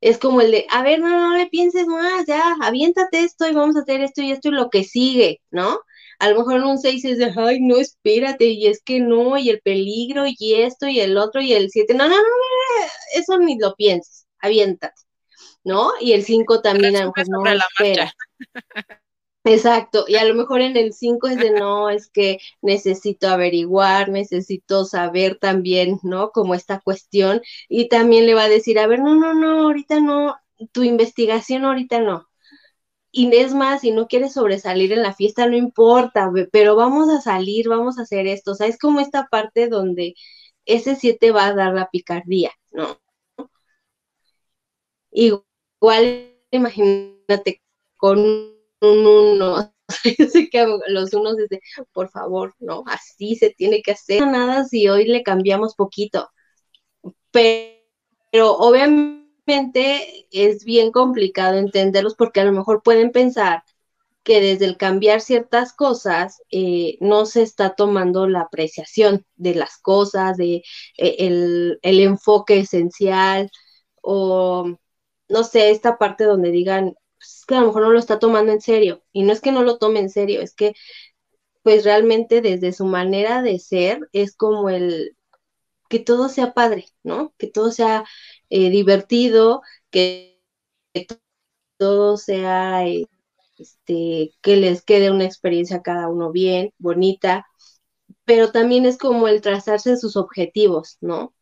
es 0.00 0.18
como 0.18 0.40
el 0.40 0.50
de, 0.50 0.66
a 0.70 0.82
ver, 0.82 1.00
no, 1.00 1.08
no 1.08 1.36
le 1.36 1.46
pienses 1.48 1.86
más, 1.86 2.26
ya, 2.26 2.56
aviéntate 2.62 3.20
esto 3.24 3.48
y 3.48 3.54
vamos 3.54 3.76
a 3.76 3.80
hacer 3.80 4.02
esto 4.02 4.22
y 4.22 4.32
esto 4.32 4.48
y 4.48 4.52
lo 4.52 4.70
que 4.70 4.84
sigue, 4.84 5.40
¿no? 5.50 5.80
A 6.18 6.30
lo 6.30 6.38
mejor 6.38 6.56
en 6.56 6.64
un 6.64 6.78
6 6.78 7.04
es 7.04 7.18
de, 7.18 7.32
ay, 7.36 7.60
no, 7.60 7.76
espérate, 7.78 8.46
y 8.46 8.66
es 8.66 8.82
que 8.84 9.00
no, 9.00 9.36
y 9.38 9.50
el 9.50 9.60
peligro, 9.62 10.24
y 10.26 10.54
esto, 10.54 10.86
y 10.88 11.00
el 11.00 11.16
otro, 11.18 11.40
y 11.42 11.54
el 11.54 11.70
7, 11.70 11.94
no, 11.94 12.04
no, 12.08 12.16
no, 12.16 12.22
no, 12.22 12.86
eso 13.14 13.38
ni 13.38 13.58
lo 13.58 13.74
pienses, 13.76 14.26
aviéntate. 14.40 14.94
¿No? 15.64 15.92
Y 16.00 16.12
el 16.12 16.24
5 16.24 16.60
también 16.60 16.96
a 16.96 17.04
lo 17.04 17.12
mejor 17.16 17.28
no 17.28 17.42
espera. 17.52 18.12
Exacto, 19.46 20.06
y 20.08 20.16
a 20.16 20.24
lo 20.24 20.34
mejor 20.34 20.60
en 20.62 20.76
el 20.76 20.92
5 20.94 21.28
es 21.28 21.36
de 21.38 21.50
no, 21.50 21.90
es 21.90 22.08
que 22.08 22.38
necesito 22.62 23.28
averiguar, 23.28 24.08
necesito 24.08 24.84
saber 24.86 25.38
también, 25.38 25.98
¿no? 26.02 26.30
Como 26.30 26.54
esta 26.54 26.80
cuestión, 26.80 27.42
y 27.68 27.88
también 27.88 28.26
le 28.26 28.34
va 28.34 28.44
a 28.44 28.48
decir, 28.48 28.78
a 28.78 28.86
ver, 28.86 29.00
no, 29.00 29.14
no, 29.14 29.34
no, 29.34 29.62
ahorita 29.66 30.00
no, 30.00 30.36
tu 30.72 30.82
investigación 30.82 31.64
ahorita 31.64 32.00
no. 32.00 32.28
Y 33.12 33.34
es 33.36 33.54
más, 33.54 33.82
si 33.82 33.92
no 33.92 34.08
quieres 34.08 34.34
sobresalir 34.34 34.92
en 34.92 35.02
la 35.02 35.14
fiesta, 35.14 35.46
no 35.46 35.56
importa, 35.56 36.30
pero 36.52 36.76
vamos 36.76 37.08
a 37.10 37.20
salir, 37.20 37.68
vamos 37.68 37.98
a 37.98 38.02
hacer 38.02 38.26
esto. 38.26 38.52
O 38.52 38.54
sea, 38.56 38.66
es 38.66 38.78
como 38.78 39.00
esta 39.00 39.28
parte 39.30 39.68
donde 39.68 40.14
ese 40.66 40.96
7 40.96 41.30
va 41.32 41.46
a 41.46 41.54
dar 41.54 41.74
la 41.74 41.90
picardía, 41.90 42.50
¿no? 42.72 42.98
Y 45.10 45.32
Igual, 45.84 46.32
imagínate 46.50 47.60
con 47.98 48.18
un 48.18 48.54
uno, 48.80 49.70
los 50.88 51.12
unos 51.12 51.36
dicen, 51.36 51.60
por 51.92 52.08
favor, 52.08 52.54
no, 52.58 52.84
así 52.86 53.36
se 53.36 53.50
tiene 53.50 53.82
que 53.82 53.90
hacer. 53.90 54.26
Nada 54.26 54.64
si 54.64 54.88
hoy 54.88 55.04
le 55.04 55.22
cambiamos 55.22 55.74
poquito. 55.74 56.30
Pero, 57.30 58.56
obviamente 58.56 60.26
es 60.32 60.64
bien 60.64 60.90
complicado 60.90 61.58
entenderlos 61.58 62.14
porque 62.14 62.40
a 62.40 62.44
lo 62.44 62.52
mejor 62.52 62.82
pueden 62.82 63.12
pensar 63.12 63.62
que 64.22 64.40
desde 64.40 64.64
el 64.64 64.78
cambiar 64.78 65.20
ciertas 65.20 65.74
cosas 65.74 66.40
eh, 66.50 66.96
no 67.00 67.26
se 67.26 67.42
está 67.42 67.74
tomando 67.74 68.26
la 68.26 68.40
apreciación 68.40 69.26
de 69.36 69.54
las 69.54 69.76
cosas, 69.76 70.38
de 70.38 70.62
eh, 70.96 71.16
el, 71.18 71.78
el, 71.82 72.00
enfoque 72.00 72.60
esencial 72.60 73.50
o 74.00 74.78
no 75.28 75.44
sé, 75.44 75.70
esta 75.70 75.98
parte 75.98 76.24
donde 76.24 76.50
digan, 76.50 76.94
pues, 77.18 77.38
es 77.40 77.46
que 77.46 77.54
a 77.56 77.60
lo 77.60 77.68
mejor 77.68 77.82
no 77.82 77.90
lo 77.90 77.98
está 77.98 78.18
tomando 78.18 78.52
en 78.52 78.60
serio. 78.60 79.02
Y 79.12 79.22
no 79.24 79.32
es 79.32 79.40
que 79.40 79.52
no 79.52 79.62
lo 79.62 79.78
tome 79.78 80.00
en 80.00 80.10
serio, 80.10 80.40
es 80.42 80.54
que 80.54 80.74
pues 81.62 81.84
realmente 81.84 82.42
desde 82.42 82.72
su 82.72 82.84
manera 82.86 83.42
de 83.42 83.58
ser 83.58 84.08
es 84.12 84.36
como 84.36 84.68
el 84.68 85.16
que 85.88 85.98
todo 86.00 86.28
sea 86.28 86.54
padre, 86.54 86.86
¿no? 87.02 87.34
Que 87.38 87.46
todo 87.48 87.70
sea 87.72 88.04
eh, 88.50 88.70
divertido, 88.70 89.62
que, 89.90 90.40
todo 91.78 92.16
sea, 92.16 92.86
este, 93.58 94.32
que 94.42 94.56
les 94.56 94.82
quede 94.82 95.10
una 95.10 95.24
experiencia 95.24 95.78
a 95.78 95.82
cada 95.82 96.08
uno 96.08 96.32
bien, 96.32 96.72
bonita, 96.78 97.46
pero 98.24 98.52
también 98.52 98.86
es 98.86 98.98
como 98.98 99.28
el 99.28 99.40
trazarse 99.42 99.96
sus 99.96 100.16
objetivos, 100.16 100.98
¿no? 101.00 101.34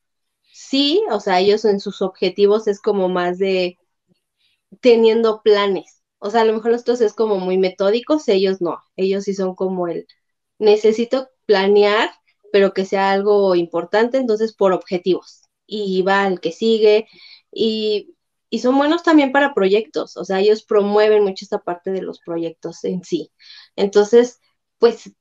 Sí, 0.53 1.03
o 1.11 1.21
sea, 1.21 1.41
ellos 1.41 1.65
en 1.65 1.81
sus 1.81 2.03
objetivos 2.03 2.69
es 2.69 2.81
como 2.81 3.09
más 3.09 3.39
de 3.39 3.79
teniendo 4.81 5.43
planes. 5.43 6.03
O 6.19 6.31
sea, 6.31 6.43
a 6.43 6.45
lo 6.45 6.53
mejor 6.55 6.73
los 6.73 7.01
es 7.01 7.15
como 7.15 7.39
muy 7.39 7.59
metódicos, 7.59 8.29
ellos 8.29 8.61
no. 8.61 8.83
Ellos 8.97 9.25
sí 9.25 9.35
son 9.35 9.55
como 9.55 9.89
el 9.89 10.07
necesito 10.59 11.29
planear, 11.47 12.11
pero 12.53 12.73
que 12.75 12.85
sea 12.85 13.13
algo 13.13 13.55
importante, 13.55 14.19
entonces 14.19 14.55
por 14.55 14.73
objetivos. 14.73 15.43
Y 15.67 16.03
va 16.03 16.27
el 16.27 16.41
que 16.41 16.53
sigue. 16.53 17.09
Y, 17.53 18.15
y 18.51 18.61
son 18.61 18.77
buenos 18.79 19.03
también 19.03 19.33
para 19.33 19.55
proyectos. 19.55 20.17
O 20.17 20.25
sea, 20.25 20.41
ellos 20.41 20.63
promueven 20.65 21.25
mucho 21.25 21.45
esta 21.45 21.59
parte 21.61 21.91
de 21.93 22.03
los 22.03 22.21
proyectos 22.21 22.85
en 22.85 23.03
sí. 23.05 23.33
Entonces, 23.77 24.41
pues 24.79 25.13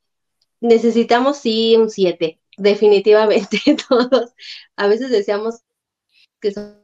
necesitamos 0.60 1.38
sí 1.38 1.76
un 1.76 1.90
7 1.90 2.40
definitivamente 2.56 3.58
todos. 3.88 4.32
A 4.76 4.86
veces 4.88 5.10
decíamos 5.10 5.60
que 6.40 6.52
son, 6.52 6.81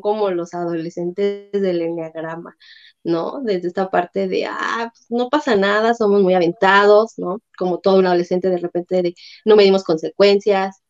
como 0.00 0.30
los 0.30 0.54
adolescentes 0.54 1.50
del 1.52 1.82
enneagrama, 1.82 2.56
¿no? 3.04 3.40
Desde 3.42 3.68
esta 3.68 3.90
parte 3.90 4.28
de, 4.28 4.46
ah, 4.46 4.90
pues 4.92 5.06
no 5.10 5.28
pasa 5.30 5.56
nada, 5.56 5.94
somos 5.94 6.22
muy 6.22 6.34
aventados, 6.34 7.14
¿no? 7.18 7.40
Como 7.58 7.78
todo 7.80 7.98
un 7.98 8.06
adolescente 8.06 8.50
de 8.50 8.58
repente 8.58 9.02
de, 9.02 9.14
no 9.44 9.56
medimos 9.56 9.84
consecuencias, 9.84 10.82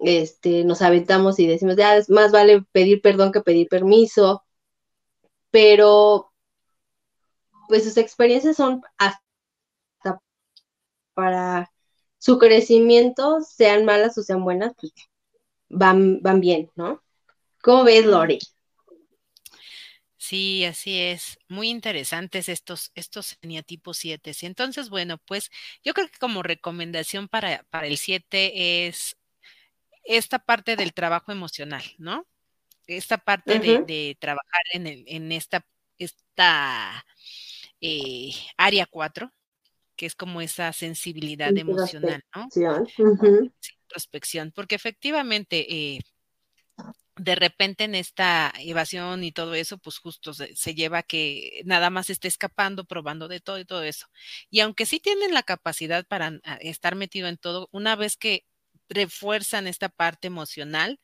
este, 0.00 0.64
nos 0.64 0.82
aventamos 0.82 1.38
y 1.38 1.46
decimos, 1.46 1.76
ya, 1.76 1.96
es 1.96 2.10
más 2.10 2.32
vale 2.32 2.62
pedir 2.72 3.02
perdón 3.02 3.32
que 3.32 3.40
pedir 3.42 3.68
permiso, 3.68 4.44
pero 5.50 6.32
pues 7.68 7.84
sus 7.84 7.96
experiencias 7.98 8.56
son 8.56 8.82
hasta 8.98 9.20
para 11.14 11.70
su 12.18 12.38
crecimiento, 12.38 13.40
sean 13.42 13.84
malas 13.84 14.16
o 14.18 14.22
sean 14.22 14.44
buenas, 14.44 14.72
pues 14.80 14.92
van, 15.68 16.20
van 16.22 16.40
bien, 16.40 16.70
¿no? 16.76 17.02
¿Cómo 17.62 17.84
ves, 17.84 18.06
Lori? 18.06 18.38
Sí, 20.16 20.64
así 20.64 20.98
es. 20.98 21.38
Muy 21.48 21.68
interesantes 21.68 22.48
estos, 22.48 22.90
estos 22.94 23.38
eneatipos 23.40 23.98
7. 23.98 24.32
Entonces, 24.42 24.90
bueno, 24.90 25.18
pues 25.18 25.50
yo 25.82 25.94
creo 25.94 26.08
que 26.08 26.18
como 26.18 26.42
recomendación 26.42 27.28
para, 27.28 27.64
para 27.70 27.86
el 27.86 27.96
7 27.98 28.86
es 28.86 29.16
esta 30.04 30.38
parte 30.38 30.76
del 30.76 30.92
trabajo 30.92 31.32
emocional, 31.32 31.82
¿no? 31.98 32.26
Esta 32.86 33.18
parte 33.18 33.58
de, 33.58 34.16
trabajar 34.18 34.62
en, 34.72 34.86
en 34.86 35.32
esta, 35.32 35.66
esta 35.98 37.04
eh, 37.80 38.30
área 38.56 38.86
4, 38.86 39.32
que 39.96 40.06
es 40.06 40.14
como 40.14 40.40
esa 40.40 40.72
sensibilidad 40.72 41.56
emocional, 41.56 42.24
¿no? 42.34 42.48
Introspección, 43.82 44.52
porque 44.54 44.74
efectivamente 44.74 45.66
eh, 45.68 46.00
de 47.18 47.34
repente 47.34 47.84
en 47.84 47.94
esta 47.94 48.52
evasión 48.58 49.24
y 49.24 49.32
todo 49.32 49.54
eso, 49.54 49.78
pues 49.78 49.98
justo 49.98 50.34
se, 50.34 50.74
lleva 50.74 51.02
que 51.02 51.62
nada 51.64 51.90
más 51.90 52.10
esté 52.10 52.28
escapando, 52.28 52.84
probando 52.84 53.28
de 53.28 53.40
todo 53.40 53.58
y 53.58 53.64
todo 53.64 53.82
eso. 53.82 54.06
Y 54.50 54.60
aunque 54.60 54.86
sí 54.86 55.00
tienen 55.00 55.34
la 55.34 55.42
capacidad 55.42 56.06
para 56.06 56.40
ah, 56.44 56.58
estar 56.60 56.94
metido 56.96 57.28
en 57.28 57.38
todo, 57.38 57.68
una 57.72 57.96
vez 57.96 58.16
que 58.16 58.46
refuerzan 58.88 59.66
esta 59.66 59.88
parte 59.88 60.28
emocional, 60.28 61.00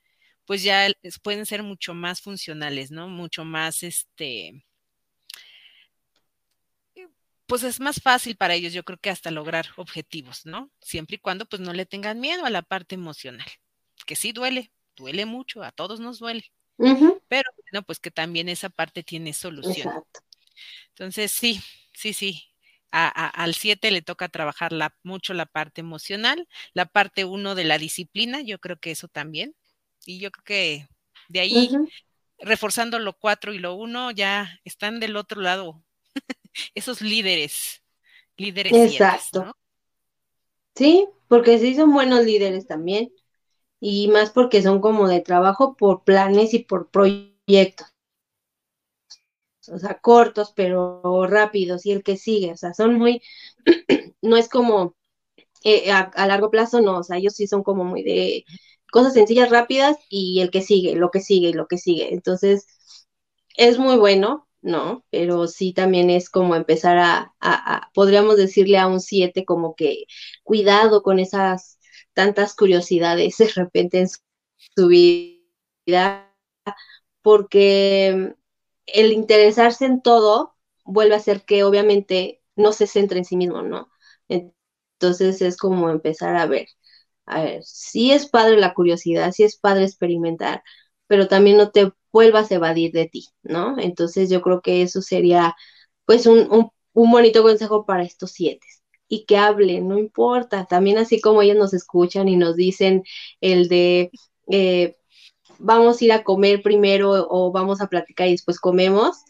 pues 0.47 0.63
ya 0.63 0.89
pueden 1.23 1.47
ser 1.47 1.63
mucho 1.63 1.95
más 1.95 2.21
funcionales, 2.21 2.91
¿no? 2.91 3.09
Mucho 3.09 3.45
más, 3.45 3.83
este, 3.83 4.65
pues 7.47 7.63
es 7.63 7.81
más 7.81 8.01
fácil 8.01 8.37
para 8.37 8.55
ellos, 8.55 8.73
yo 8.73 8.85
creo 8.85 8.99
que 8.99 9.11
hasta 9.11 9.31
lograr 9.31 9.67
objetivos, 9.77 10.47
¿no? 10.47 10.71
Siempre 10.81 11.17
y 11.17 11.19
cuando 11.19 11.47
pues 11.47 11.61
no 11.61 11.73
le 11.73 11.87
tengan 11.87 12.21
miedo 12.21 12.45
a 12.45 12.51
la 12.51 12.63
parte 12.63 12.95
emocional, 12.95 13.47
que 14.07 14.17
sí 14.17 14.33
duele, 14.33 14.73
duele 14.97 15.27
mucho, 15.27 15.63
a 15.63 15.73
todos 15.73 16.01
nos 16.01 16.19
duele, 16.19 16.45
pero 16.77 17.51
bueno, 17.63 17.83
pues 17.87 17.99
que 17.99 18.11
también 18.11 18.49
esa 18.49 18.69
parte 18.69 19.03
tiene 19.03 19.33
solución. 19.33 19.93
Entonces, 20.89 21.31
sí, 21.33 21.61
sí, 21.93 22.13
sí. 22.13 22.43
al 22.91 23.55
7 23.55 23.91
le 23.91 24.03
toca 24.03 24.29
trabajar 24.29 24.73
la, 24.73 24.97
mucho 25.03 25.35
la 25.35 25.47
parte 25.47 25.81
emocional, 25.81 26.49
la 26.73 26.87
parte 26.87 27.25
1 27.25 27.55
de 27.55 27.65
la 27.65 27.79
disciplina, 27.79 28.41
yo 28.41 28.59
creo 28.59 28.79
que 28.79 28.91
eso 28.91 29.09
también. 29.09 29.55
Y 30.07 30.19
yo 30.19 30.31
creo 30.31 30.45
que 30.45 30.89
de 31.29 31.41
ahí, 31.41 31.71
reforzando 32.39 32.99
lo 32.99 33.15
4 33.15 33.53
y 33.53 33.59
lo 33.59 33.75
1, 33.75 34.11
ya 34.13 34.61
están 34.65 35.01
del 35.01 35.17
otro 35.17 35.41
lado 35.41 35.83
esos 36.75 37.01
líderes, 37.01 37.83
líderes. 38.37 38.73
Exacto. 38.73 39.57
Sí, 40.75 41.07
porque 41.29 41.59
sí 41.59 41.75
son 41.75 41.93
buenos 41.93 42.25
líderes 42.25 42.67
también 42.67 43.13
y 43.87 44.09
más 44.09 44.31
porque 44.31 44.63
son 44.63 44.81
como 44.81 45.09
de 45.09 45.21
trabajo 45.21 45.77
por 45.77 46.05
planes 46.05 46.55
y 46.55 46.61
por 46.61 46.91
proyectos. 46.91 47.93
O 49.69 49.79
sea, 49.79 50.01
cortos 50.01 50.53
pero 50.57 51.27
rápidos 51.27 51.85
y 51.85 51.93
el 51.93 52.03
que 52.03 52.17
sigue, 52.17 52.53
o 52.53 52.57
sea, 52.57 52.73
son 52.73 52.95
muy, 52.95 53.21
no 54.23 54.37
es 54.39 54.49
como 54.49 54.95
eh, 55.65 55.93
a, 55.93 56.27
largo 56.27 56.51
plazo, 56.51 56.81
no, 56.81 56.99
o 56.99 57.03
sea, 57.03 57.19
ellos 57.19 57.35
sí 57.35 57.47
son 57.47 57.63
como 57.63 57.85
muy 57.85 58.03
de 58.03 58.45
cosas 58.93 59.15
sencillas, 59.15 59.51
rápidas 59.51 59.97
y 60.09 60.41
el 60.41 60.51
que 60.51 60.63
sigue, 60.63 60.95
lo 60.97 61.11
que 61.11 61.21
sigue 61.21 61.51
y 61.51 61.53
lo 61.55 61.67
que 61.69 61.79
sigue. 61.79 62.15
Entonces, 62.15 62.67
es 63.57 63.79
muy 63.79 63.97
bueno, 63.99 64.49
¿no? 64.63 65.05
Pero 65.11 65.47
sí 65.49 65.75
también 65.75 66.11
es 66.11 66.31
como 66.31 66.57
empezar 66.57 66.99
a, 66.99 67.35
a 67.41 67.91
podríamos 67.95 68.37
decirle 68.39 68.79
a 68.79 68.87
un 68.87 69.01
7 69.01 69.45
como 69.45 69.75
que 69.77 70.05
cuidado 70.45 71.03
con 71.03 71.19
esas 71.19 71.74
tantas 72.15 72.55
curiosidades 72.55 73.37
de 73.39 73.49
repente 73.57 74.01
en 74.01 74.09
su 74.09 74.89
vida, 74.89 76.31
porque 77.23 78.35
el 78.87 79.13
interesarse 79.13 79.87
en 79.87 80.03
todo 80.03 80.57
vuelve 80.85 81.15
a 81.15 81.19
hacer 81.19 81.45
que 81.45 81.65
obviamente 81.65 82.43
no 82.57 82.73
se 82.73 82.87
centre 82.87 83.19
en 83.19 83.25
sí 83.25 83.37
mismo, 83.37 83.63
¿no? 83.63 83.91
Entonces 84.29 85.43
es 85.43 85.57
como 85.57 85.91
empezar 85.91 86.37
a 86.37 86.47
ver, 86.47 86.69
a 87.27 87.43
ver, 87.43 87.65
sí 87.65 88.13
es 88.13 88.29
padre 88.29 88.59
la 88.59 88.75
curiosidad, 88.75 89.33
sí 89.33 89.45
es 89.45 89.57
padre 89.59 89.85
experimentar, 89.85 90.63
pero 91.07 91.29
también 91.29 91.57
no 91.59 91.71
te 91.71 91.93
vuelvas 92.13 92.51
a 92.51 92.57
evadir 92.57 92.93
de 92.93 93.09
ti, 93.09 93.29
¿no? 93.43 93.79
Entonces 93.79 94.31
yo 94.31 94.43
creo 94.43 94.61
que 94.63 94.83
eso 94.83 95.03
sería 95.03 95.57
pues 96.07 96.27
un, 96.27 96.41
un, 96.53 96.71
un 96.93 97.11
bonito 97.11 97.43
consejo 97.43 97.87
para 97.87 98.05
estos 98.05 98.33
siete 98.33 98.67
y 99.09 99.25
que 99.25 99.37
hablen, 99.37 99.89
no 99.89 99.99
importa. 99.99 100.67
También 100.67 100.99
así 100.99 101.21
como 101.21 101.43
ellos 101.43 101.57
nos 101.57 101.75
escuchan 101.75 102.29
y 102.29 102.37
nos 102.37 102.57
dicen 102.57 103.05
el 103.41 103.69
de 103.69 104.11
eh, 104.49 104.97
vamos 105.59 106.01
a 106.01 106.05
ir 106.05 106.13
a 106.13 106.23
comer 106.23 106.63
primero 106.63 107.27
o 107.29 107.53
vamos 107.53 107.81
a 107.81 107.87
platicar 107.87 108.29
y 108.29 108.33
después 108.33 108.61
comemos, 108.61 109.25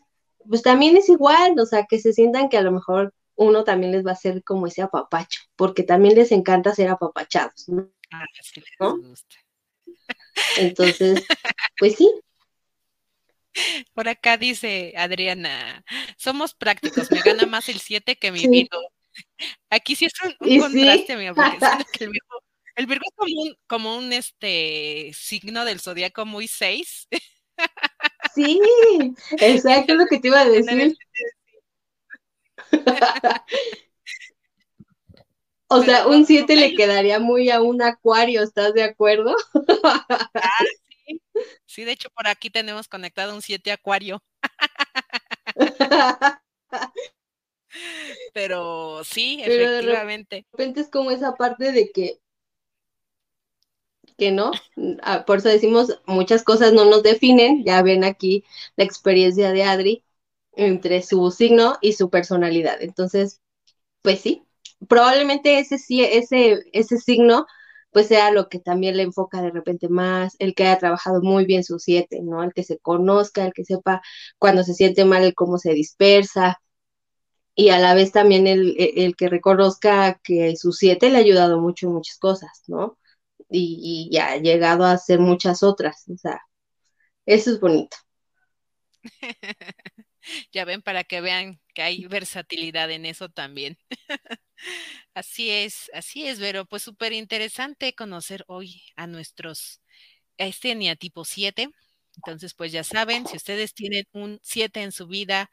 pues 0.49 0.62
también 0.62 0.97
es 0.97 1.09
igual, 1.09 1.59
o 1.59 1.66
sea, 1.66 1.87
que 1.89 1.99
se 1.99 2.12
sientan 2.12 2.49
que 2.49 2.57
a 2.57 2.62
lo 2.62 2.72
mejor 2.72 3.14
uno 3.37 3.64
también 3.64 3.93
les 3.93 4.05
va 4.07 4.11
a 4.11 4.14
hacer 4.14 4.43
como 4.45 4.66
ese 4.66 4.83
apapacho, 4.83 5.41
porque 5.57 5.83
también 5.83 6.14
les 6.14 6.33
encanta 6.33 6.75
ser 6.75 6.89
apapachados, 6.89 7.68
¿no? 7.68 7.91
Ah, 8.12 8.25
sí 8.43 8.61
les 8.61 8.93
gusta. 9.03 9.37
Entonces, 10.59 11.25
pues 11.79 11.97
sí. 11.97 12.11
Por 13.93 14.09
acá 14.09 14.37
dice 14.37 14.95
Adriana, 14.97 15.85
somos 16.16 16.55
prácticos, 16.55 17.11
me 17.11 17.20
gana 17.22 17.47
más 17.47 17.68
el 17.68 17.79
7 17.79 18.16
que 18.16 18.33
mi 18.33 18.41
sí. 18.41 18.68
Aquí 19.70 19.97
sí 19.97 20.07
es 20.07 20.12
un, 20.22 20.61
contraste, 20.61 21.16
mi 21.16 21.26
amor, 21.26 21.45
que 21.93 22.05
el 22.05 22.11
Virgo, 22.11 22.43
el 22.76 22.87
Virgo 22.87 23.05
es 23.07 23.14
como 23.16 23.43
un, 23.43 23.57
como 23.66 23.97
un 23.97 24.12
este 24.12 25.11
signo 25.14 25.64
del 25.64 25.80
zodiaco 25.80 26.24
muy 26.24 26.49
seis. 26.49 27.09
Sí, 28.35 28.61
exacto 29.39 29.93
es 29.93 29.99
lo 29.99 30.07
que 30.07 30.18
te 30.18 30.28
iba 30.28 30.41
a 30.41 30.45
decir. 30.49 30.97
o 35.68 35.82
sea, 35.82 36.07
un 36.09 36.26
7 36.26 36.57
le 36.57 36.74
quedaría 36.74 37.20
muy 37.20 37.51
a 37.51 37.62
un 37.62 37.82
acuario, 37.82 38.43
¿estás 38.43 38.74
de 38.74 38.82
acuerdo? 38.82 39.37
Ah, 39.85 40.05
sí. 41.07 41.22
sí, 41.64 41.85
de 41.85 41.93
hecho 41.93 42.11
por 42.11 42.26
aquí 42.26 42.51
tenemos 42.51 42.89
conectado 42.89 43.35
un 43.35 43.43
7 43.43 43.70
acuario. 43.70 44.22
Pero 48.33 49.03
sí, 49.05 49.41
efectivamente. 49.43 50.37
De 50.37 50.47
repente 50.53 50.81
es 50.81 50.91
como 50.91 51.11
esa 51.11 51.35
parte 51.35 51.72
de 51.72 51.91
que 51.91 52.18
que 54.16 54.31
no, 54.31 54.53
ah, 55.03 55.25
por 55.27 55.39
eso 55.39 55.49
decimos 55.49 55.99
muchas 56.07 56.45
cosas 56.45 56.72
no 56.72 56.85
nos 56.85 57.03
definen, 57.03 57.64
ya 57.64 57.83
ven 57.83 58.05
aquí 58.05 58.45
la 58.77 58.85
experiencia 58.85 59.51
de 59.51 59.64
Adri 59.64 60.05
entre 60.53 61.03
su 61.03 61.31
signo 61.33 61.79
y 61.81 61.95
su 61.95 62.11
personalidad. 62.11 62.81
Entonces, 62.81 63.41
pues 64.03 64.20
sí, 64.20 64.45
probablemente 64.89 65.59
ese 65.59 65.77
ese 65.77 66.64
ese 66.72 66.99
signo 66.99 67.47
pues 67.93 68.09
sea 68.09 68.33
lo 68.33 68.49
que 68.49 68.59
también 68.59 68.97
le 68.97 69.05
enfoca 69.05 69.41
de 69.41 69.53
repente 69.53 69.89
más, 69.89 70.35
el 70.41 70.55
que 70.55 70.64
haya 70.64 70.79
trabajado 70.81 71.22
muy 71.22 71.45
bien 71.47 71.62
su 71.62 71.79
siete, 71.79 72.20
¿no? 72.22 72.43
El 72.43 72.53
que 72.53 72.64
se 72.64 72.79
conozca, 72.79 73.45
el 73.47 73.53
que 73.53 73.64
sepa 73.64 74.03
cuando 74.39 74.64
se 74.64 74.75
siente 74.75 75.05
mal, 75.05 75.22
el 75.25 75.35
cómo 75.35 75.59
se 75.59 75.72
dispersa, 75.75 76.61
y 77.55 77.68
a 77.70 77.78
la 77.78 77.94
vez 77.94 78.12
también 78.12 78.46
el, 78.46 78.74
el, 78.78 79.16
que 79.16 79.28
reconozca 79.28 80.20
que 80.24 80.57
su 80.57 80.72
siete 80.72 81.11
le 81.11 81.18
ha 81.18 81.20
ayudado 81.20 81.61
mucho 81.61 81.86
en 81.86 81.94
muchas 81.94 82.18
cosas, 82.18 82.62
¿no? 82.66 82.98
Y, 83.50 84.09
y, 84.11 84.18
ha 84.18 84.36
llegado 84.38 84.84
a 84.84 84.92
hacer 84.92 85.20
muchas 85.20 85.62
otras, 85.62 86.05
o 86.09 86.16
sea, 86.16 86.40
eso 87.26 87.50
es 87.52 87.61
bonito. 87.61 87.96
ya 90.52 90.64
ven, 90.64 90.82
para 90.82 91.05
que 91.05 91.20
vean 91.20 91.61
que 91.74 91.82
hay 91.82 92.07
versatilidad 92.07 92.90
en 92.90 93.07
eso 93.07 93.28
también. 93.28 93.78
así 95.14 95.50
es, 95.50 95.90
así 95.94 96.26
es, 96.26 96.40
Vero, 96.40 96.64
pues 96.66 96.82
súper 96.82 97.12
interesante 97.12 97.94
conocer 97.94 98.44
hoy 98.48 98.82
a 98.96 99.07
nuestros, 99.07 99.80
a 100.38 100.46
este 100.46 100.96
tipo 100.96 101.24
7. 101.24 101.70
Entonces, 102.16 102.55
pues 102.55 102.72
ya 102.72 102.84
saben, 102.84 103.26
si 103.26 103.36
ustedes 103.36 103.74
tienen 103.74 104.05
un 104.12 104.38
7 104.42 104.82
en 104.82 104.92
su 104.92 105.07
vida, 105.07 105.50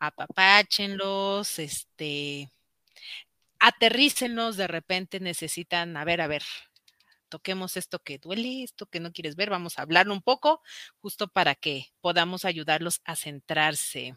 apapáchenlos, 0.00 1.58
este, 1.58 2.50
aterrícenlos, 3.60 4.56
de 4.56 4.66
repente 4.66 5.20
necesitan, 5.20 5.96
a 5.96 6.04
ver, 6.04 6.20
a 6.22 6.26
ver, 6.26 6.42
toquemos 7.28 7.76
esto 7.76 8.00
que 8.00 8.18
duele, 8.18 8.64
esto 8.64 8.86
que 8.86 9.00
no 9.00 9.12
quieres 9.12 9.36
ver, 9.36 9.50
vamos 9.50 9.78
a 9.78 9.82
hablar 9.82 10.08
un 10.08 10.22
poco, 10.22 10.62
justo 11.00 11.28
para 11.28 11.54
que 11.54 11.86
podamos 12.00 12.44
ayudarlos 12.44 13.00
a 13.04 13.14
centrarse. 13.14 14.16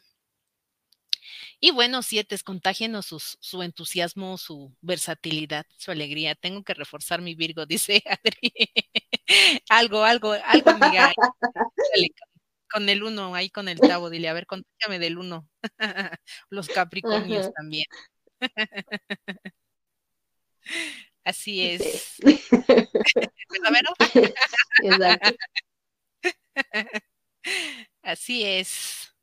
Y 1.60 1.72
bueno, 1.72 2.02
siete, 2.02 2.38
contagienos 2.44 3.06
su, 3.06 3.20
su, 3.20 3.64
entusiasmo, 3.64 4.38
su 4.38 4.76
versatilidad, 4.82 5.66
su 5.78 5.92
alegría. 5.92 6.36
Tengo 6.36 6.64
que 6.64 6.74
reforzar 6.74 7.22
mi 7.22 7.36
Virgo, 7.36 7.66
dice 7.68 8.04
Adri. 8.06 8.52
algo, 9.70 10.04
algo, 10.04 10.34
algo, 10.34 10.70
amiga. 10.72 11.12
con 12.74 12.90
el 12.90 13.04
uno, 13.04 13.36
ahí 13.36 13.50
con 13.50 13.68
el 13.70 13.80
tabo, 13.80 14.10
dile, 14.10 14.30
a 14.30 14.34
ver, 14.34 14.48
contácame 14.48 15.00
del 15.00 15.18
uno. 15.18 15.48
Los 16.50 16.70
Capricornios 16.70 17.52
también. 17.54 17.86
Así 21.26 21.62
es. 21.62 22.18
Exacto. 24.84 25.36
Así 28.02 28.44
es. 28.46 29.14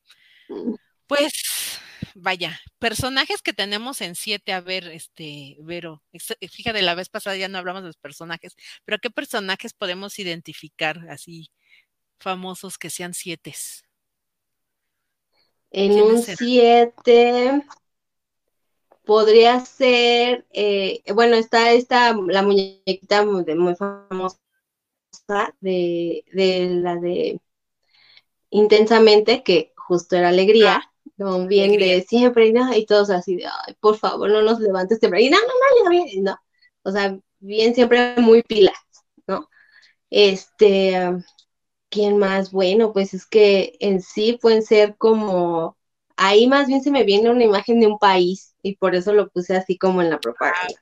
Pues, 1.06 1.80
vaya, 2.14 2.60
personajes 2.78 3.42
que 3.42 3.52
tenemos 3.52 4.00
en 4.00 4.14
siete, 4.14 4.52
a 4.52 4.60
ver, 4.60 4.86
este, 4.88 5.56
Vero, 5.60 6.02
fíjate, 6.50 6.82
la 6.82 6.94
vez 6.94 7.08
pasada 7.08 7.36
ya 7.36 7.48
no 7.48 7.58
hablamos 7.58 7.82
de 7.82 7.88
los 7.88 7.96
personajes, 7.96 8.54
pero 8.84 8.98
¿qué 9.00 9.10
personajes 9.10 9.72
podemos 9.74 10.18
identificar 10.20 11.08
así 11.10 11.50
famosos 12.20 12.78
que 12.78 12.90
sean 12.90 13.14
siete? 13.14 13.54
En 15.72 15.92
un 16.00 16.22
siete 16.22 17.64
podría 19.04 19.60
ser, 19.60 20.46
eh, 20.52 21.02
bueno, 21.14 21.36
está 21.36 21.72
esta, 21.72 22.14
la 22.14 22.42
muñequita 22.42 23.24
muy, 23.24 23.44
muy 23.56 23.74
famosa 23.74 24.38
de, 25.60 26.24
de 26.32 26.68
la 26.70 26.96
de 26.96 27.40
Intensamente, 28.50 29.42
que 29.44 29.72
justo 29.76 30.16
era 30.16 30.28
alegría, 30.28 30.82
ah, 31.20 31.46
bien 31.46 31.72
de 31.78 32.04
siempre 32.08 32.48
y, 32.48 32.78
y 32.78 32.86
todos 32.86 33.10
así 33.10 33.36
de, 33.36 33.46
ay, 33.46 33.74
por 33.80 33.96
favor, 33.96 34.28
no 34.28 34.42
nos 34.42 34.58
levantes 34.58 34.98
temprano. 34.98 35.24
Y 35.24 35.30
no, 35.30 35.38
no, 35.38 35.90
no, 35.90 36.06
ya 36.06 36.20
no. 36.20 36.36
O 36.82 36.90
sea, 36.90 37.16
bien 37.38 37.74
siempre 37.74 38.16
muy 38.16 38.42
pilas, 38.42 38.76
¿no? 39.26 39.48
Este, 40.10 40.98
¿quién 41.90 42.18
más? 42.18 42.52
Bueno, 42.52 42.92
pues 42.92 43.14
es 43.14 43.26
que 43.26 43.76
en 43.80 44.00
sí 44.02 44.38
pueden 44.40 44.62
ser 44.62 44.96
como, 44.96 45.76
ahí 46.16 46.46
más 46.48 46.68
bien 46.68 46.82
se 46.82 46.90
me 46.90 47.04
viene 47.04 47.30
una 47.30 47.44
imagen 47.44 47.80
de 47.80 47.86
un 47.88 47.98
país 47.98 48.54
y 48.62 48.76
por 48.76 48.94
eso 48.94 49.12
lo 49.12 49.28
puse 49.30 49.56
así 49.56 49.78
como 49.78 50.02
en 50.02 50.10
la 50.10 50.20
propaganda. 50.20 50.80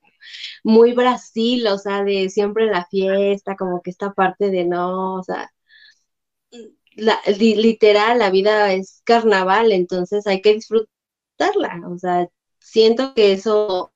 Muy 0.64 0.92
Brasil, 0.94 1.66
o 1.68 1.78
sea, 1.78 2.04
de 2.04 2.28
siempre 2.30 2.66
la 2.66 2.86
fiesta, 2.86 3.56
como 3.56 3.82
que 3.82 3.90
esta 3.90 4.12
parte 4.12 4.50
de 4.50 4.64
no, 4.66 5.16
o 5.16 5.22
sea, 5.24 5.50
literal, 7.26 8.18
la 8.18 8.30
vida 8.30 8.72
es 8.72 9.02
carnaval, 9.04 9.72
entonces 9.72 10.26
hay 10.26 10.40
que 10.42 10.54
disfrutarla. 10.54 11.82
O 11.88 11.98
sea, 11.98 12.28
siento 12.58 13.14
que 13.14 13.32
eso 13.32 13.92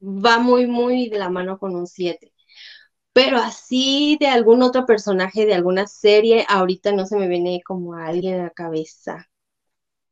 va 0.00 0.38
muy, 0.38 0.66
muy 0.66 1.10
de 1.10 1.18
la 1.18 1.28
mano 1.28 1.58
con 1.58 1.74
un 1.76 1.86
7. 1.86 2.32
Pero 3.16 3.38
así 3.38 4.18
de 4.20 4.26
algún 4.26 4.62
otro 4.62 4.84
personaje 4.84 5.46
de 5.46 5.54
alguna 5.54 5.86
serie, 5.86 6.44
ahorita 6.50 6.92
no 6.92 7.06
se 7.06 7.16
me 7.16 7.28
viene 7.28 7.62
como 7.64 7.94
a 7.94 8.08
alguien 8.08 8.38
a 8.38 8.42
la 8.42 8.50
cabeza. 8.50 9.30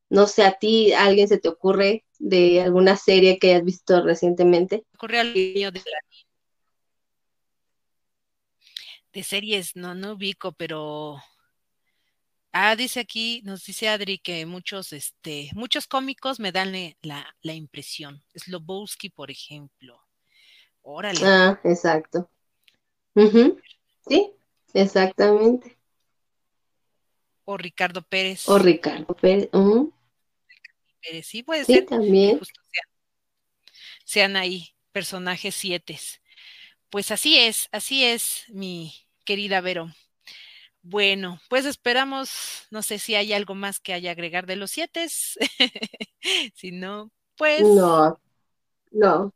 No 0.09 0.27
sé, 0.27 0.43
a 0.43 0.53
ti, 0.53 0.95
alguien 0.95 1.29
se 1.29 1.37
te 1.37 1.51
ocurre 1.51 2.07
de 2.19 2.63
alguna 2.63 2.97
serie 2.97 3.39
que 3.39 3.51
hayas 3.51 3.65
visto 3.65 4.03
recientemente? 4.03 4.87
Ocurre 4.95 5.21
al 5.21 5.35
niño 5.35 5.71
de 5.71 5.83
de 9.13 9.23
series, 9.23 9.77
no, 9.77 9.95
no 9.95 10.13
ubico, 10.15 10.53
pero 10.53 11.19
Ah, 12.53 12.75
dice 12.75 13.01
aquí, 13.01 13.43
nos 13.45 13.67
dice 13.67 13.91
Adri 13.91 14.17
que 14.17 14.47
muchos, 14.47 14.95
este, 14.95 15.51
muchos 15.53 15.87
cómicos 15.87 16.41
me 16.41 16.53
dan 16.53 16.73
la, 17.03 17.37
la 17.43 17.53
impresión. 17.53 18.23
Slobowski, 18.35 19.11
por 19.11 19.31
ejemplo. 19.31 20.01
Órale. 20.83 21.21
Ah, 21.23 21.61
exacto. 21.65 22.31
Sí, 23.15 24.33
exactamente. 24.73 25.79
O 27.45 27.57
Ricardo 27.57 28.03
Pérez. 28.03 28.49
O 28.49 28.59
Ricardo 28.59 29.15
Pérez. 29.15 29.49
Pérez. 31.03 31.27
Sí, 31.27 31.43
puede 31.43 31.65
sí, 31.65 31.83
también. 31.83 32.41
sean, 34.05 34.37
ahí 34.37 34.75
personajes 34.93 35.55
siete. 35.55 35.99
Pues 36.91 37.11
así 37.11 37.39
es, 37.39 37.69
así 37.73 38.05
es, 38.05 38.45
mi 38.49 38.95
querida 39.25 39.61
Vero. 39.61 39.93
Bueno, 40.83 41.41
pues 41.49 41.65
esperamos, 41.65 42.67
no 42.71 42.83
sé 42.83 42.99
si 42.99 43.15
hay 43.15 43.33
algo 43.33 43.55
más 43.55 43.81
que 43.81 43.95
haya 43.95 44.11
agregar 44.11 44.47
de 44.47 44.57
los 44.57 44.71
siete. 44.71 45.09
si 46.55 46.73
no, 46.73 47.11
pues. 47.37 47.63
No, 47.63 48.21
no. 48.91 49.35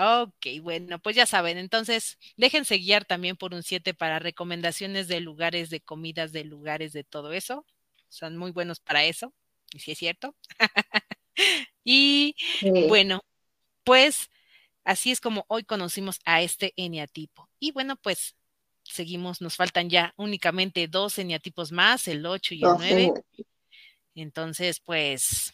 Ok, 0.00 0.46
bueno, 0.62 0.98
pues 0.98 1.14
ya 1.16 1.26
saben, 1.26 1.58
entonces 1.58 2.18
déjense 2.36 2.78
guiar 2.78 3.04
también 3.04 3.36
por 3.36 3.52
un 3.52 3.62
7 3.62 3.92
para 3.92 4.18
recomendaciones 4.18 5.08
de 5.08 5.20
lugares, 5.20 5.68
de 5.68 5.80
comidas, 5.80 6.32
de 6.32 6.44
lugares, 6.44 6.92
de 6.92 7.04
todo 7.04 7.32
eso. 7.32 7.66
Son 8.08 8.36
muy 8.36 8.50
buenos 8.50 8.80
para 8.80 9.04
eso, 9.04 9.34
y 9.72 9.80
si 9.80 9.92
es 9.92 9.98
cierto. 9.98 10.34
y 11.84 12.34
bueno, 12.88 13.22
pues 13.84 14.30
así 14.84 15.10
es 15.10 15.20
como 15.20 15.44
hoy 15.48 15.64
conocimos 15.64 16.20
a 16.24 16.42
este 16.42 16.72
eneatipo. 16.76 17.48
Y 17.58 17.72
bueno, 17.72 17.96
pues 17.96 18.36
seguimos, 18.84 19.40
nos 19.40 19.56
faltan 19.56 19.88
ya 19.90 20.14
únicamente 20.16 20.88
dos 20.88 21.18
eneatipos 21.18 21.72
más, 21.72 22.08
el 22.08 22.24
8 22.26 22.54
y 22.54 22.64
el 22.64 22.70
9. 22.76 23.12
Entonces, 24.14 24.80
pues, 24.80 25.52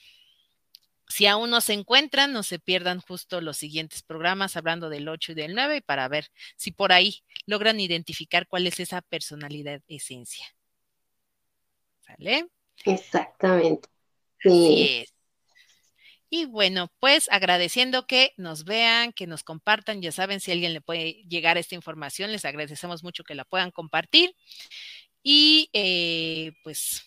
si 1.09 1.27
aún 1.27 1.51
no 1.51 1.61
se 1.61 1.73
encuentran, 1.73 2.33
no 2.33 2.43
se 2.43 2.59
pierdan 2.59 3.01
justo 3.01 3.41
los 3.41 3.57
siguientes 3.57 4.03
programas 4.03 4.57
hablando 4.57 4.89
del 4.89 5.09
8 5.09 5.33
y 5.33 5.35
del 5.35 5.55
9 5.55 5.83
para 5.83 6.09
ver 6.09 6.29
si 6.57 6.73
por 6.73 6.93
ahí 6.93 7.23
logran 7.47 7.79
identificar 7.81 8.47
cuál 8.49 8.67
es 8.67 8.81
esa 8.81 9.03
personalidad 9.03 9.83
esencia. 9.89 10.47
¿Sale? 12.01 12.49
Exactamente. 12.85 13.89
Sí. 14.41 15.07
Y 16.29 16.45
bueno, 16.45 16.93
pues 16.99 17.29
agradeciendo 17.31 18.07
que 18.07 18.33
nos 18.37 18.65
vean, 18.65 19.13
que 19.13 19.29
nos 19.29 19.45
compartan, 19.45 20.03
ya 20.03 20.11
saben, 20.11 20.41
si 20.41 20.51
alguien 20.51 20.73
le 20.73 20.81
puede 20.81 21.23
llegar 21.29 21.57
esta 21.57 21.77
información, 21.77 22.33
les 22.33 22.45
agradecemos 22.45 23.05
mucho 23.05 23.23
que 23.23 23.37
la 23.37 23.45
puedan 23.45 23.71
compartir. 23.71 24.35
Y 25.23 25.71
eh, 25.73 26.53
pues 26.65 27.05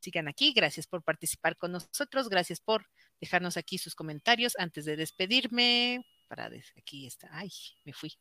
sigan 0.00 0.28
aquí, 0.28 0.52
gracias 0.52 0.86
por 0.86 1.02
participar 1.02 1.56
con 1.56 1.72
nosotros, 1.72 2.28
gracias 2.28 2.60
por 2.60 2.86
dejarnos 3.20 3.56
aquí 3.56 3.78
sus 3.78 3.94
comentarios 3.94 4.54
antes 4.58 4.84
de 4.84 4.96
despedirme. 4.96 6.04
Para 6.28 6.50
aquí 6.76 7.06
está, 7.06 7.28
ay, 7.32 7.50
me 7.84 7.92
fui. 7.92 8.12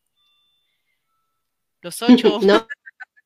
Los 1.82 2.02
ocho. 2.02 2.39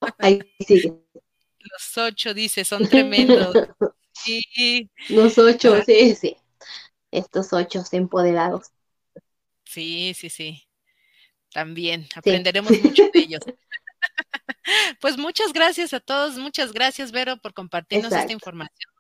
No, 0.01 0.13
ahí 0.17 0.39
sigue. 0.65 0.93
Los 1.59 1.97
ocho, 1.97 2.33
dice, 2.33 2.63
son 2.65 2.87
tremendos. 2.87 3.55
Sí. 4.11 4.89
Los 5.07 5.37
ocho, 5.37 5.75
ah. 5.75 5.83
sí, 5.85 6.13
sí 6.13 6.35
estos 7.11 7.53
ocho 7.53 7.83
empoderados. 7.91 8.71
Sí, 9.65 10.13
sí, 10.15 10.29
sí. 10.29 10.67
También 11.51 12.07
aprenderemos 12.15 12.71
mucho 12.83 13.09
de 13.13 13.19
ellos. 13.19 13.41
pues 15.01 15.17
muchas 15.17 15.53
gracias 15.53 15.93
a 15.93 15.99
todos, 15.99 16.37
muchas 16.37 16.73
gracias 16.73 17.11
Vero 17.11 17.37
por 17.37 17.53
compartirnos 17.53 18.13
esta 18.13 18.31
información 18.31 18.91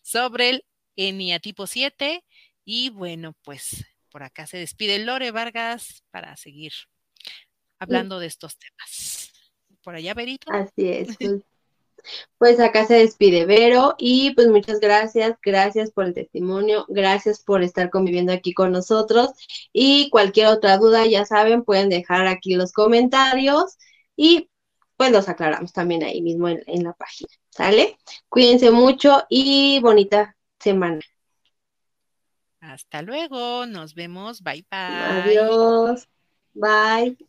sobre 0.00 0.50
el 0.50 0.64
Eniatipo 0.98 1.68
7 1.68 2.24
y 2.64 2.90
bueno, 2.90 3.34
pues 3.44 3.86
por 4.10 4.24
acá 4.24 4.48
se 4.48 4.58
despide 4.58 4.98
Lore 4.98 5.30
Vargas 5.30 6.02
para 6.10 6.36
seguir 6.36 6.72
hablando 7.78 8.18
de 8.18 8.26
estos 8.26 8.58
temas. 8.58 9.30
Por 9.84 9.94
allá, 9.94 10.12
Verito. 10.14 10.50
Así 10.52 10.88
es. 10.88 11.16
Pues, 12.38 12.56
pues 12.56 12.60
acá 12.60 12.86
se 12.86 12.94
despide 12.94 13.44
Vero 13.44 13.96
y 13.98 14.32
pues 14.34 14.46
muchas 14.46 14.78
gracias, 14.78 15.36
gracias 15.42 15.90
por 15.90 16.04
el 16.04 16.14
testimonio, 16.14 16.86
gracias 16.88 17.42
por 17.42 17.62
estar 17.64 17.90
conviviendo 17.90 18.32
aquí 18.32 18.54
con 18.54 18.70
nosotros 18.70 19.30
y 19.72 20.08
cualquier 20.08 20.46
otra 20.46 20.78
duda, 20.78 21.06
ya 21.06 21.26
saben, 21.26 21.64
pueden 21.64 21.88
dejar 21.88 22.28
aquí 22.28 22.54
los 22.54 22.72
comentarios 22.72 23.76
y 24.16 24.48
pues 24.96 25.10
los 25.10 25.28
aclaramos 25.28 25.72
también 25.72 26.04
ahí 26.04 26.22
mismo 26.22 26.48
en, 26.48 26.62
en 26.66 26.84
la 26.84 26.92
página, 26.92 27.30
¿sale? 27.50 27.98
Cuídense 28.28 28.70
mucho 28.70 29.24
y 29.28 29.80
bonita 29.80 30.37
semana. 30.60 31.00
Hasta 32.60 33.02
luego, 33.02 33.66
nos 33.66 33.94
vemos, 33.94 34.42
bye 34.42 34.64
bye. 34.70 35.38
Adiós, 35.38 36.08
bye. 36.54 37.27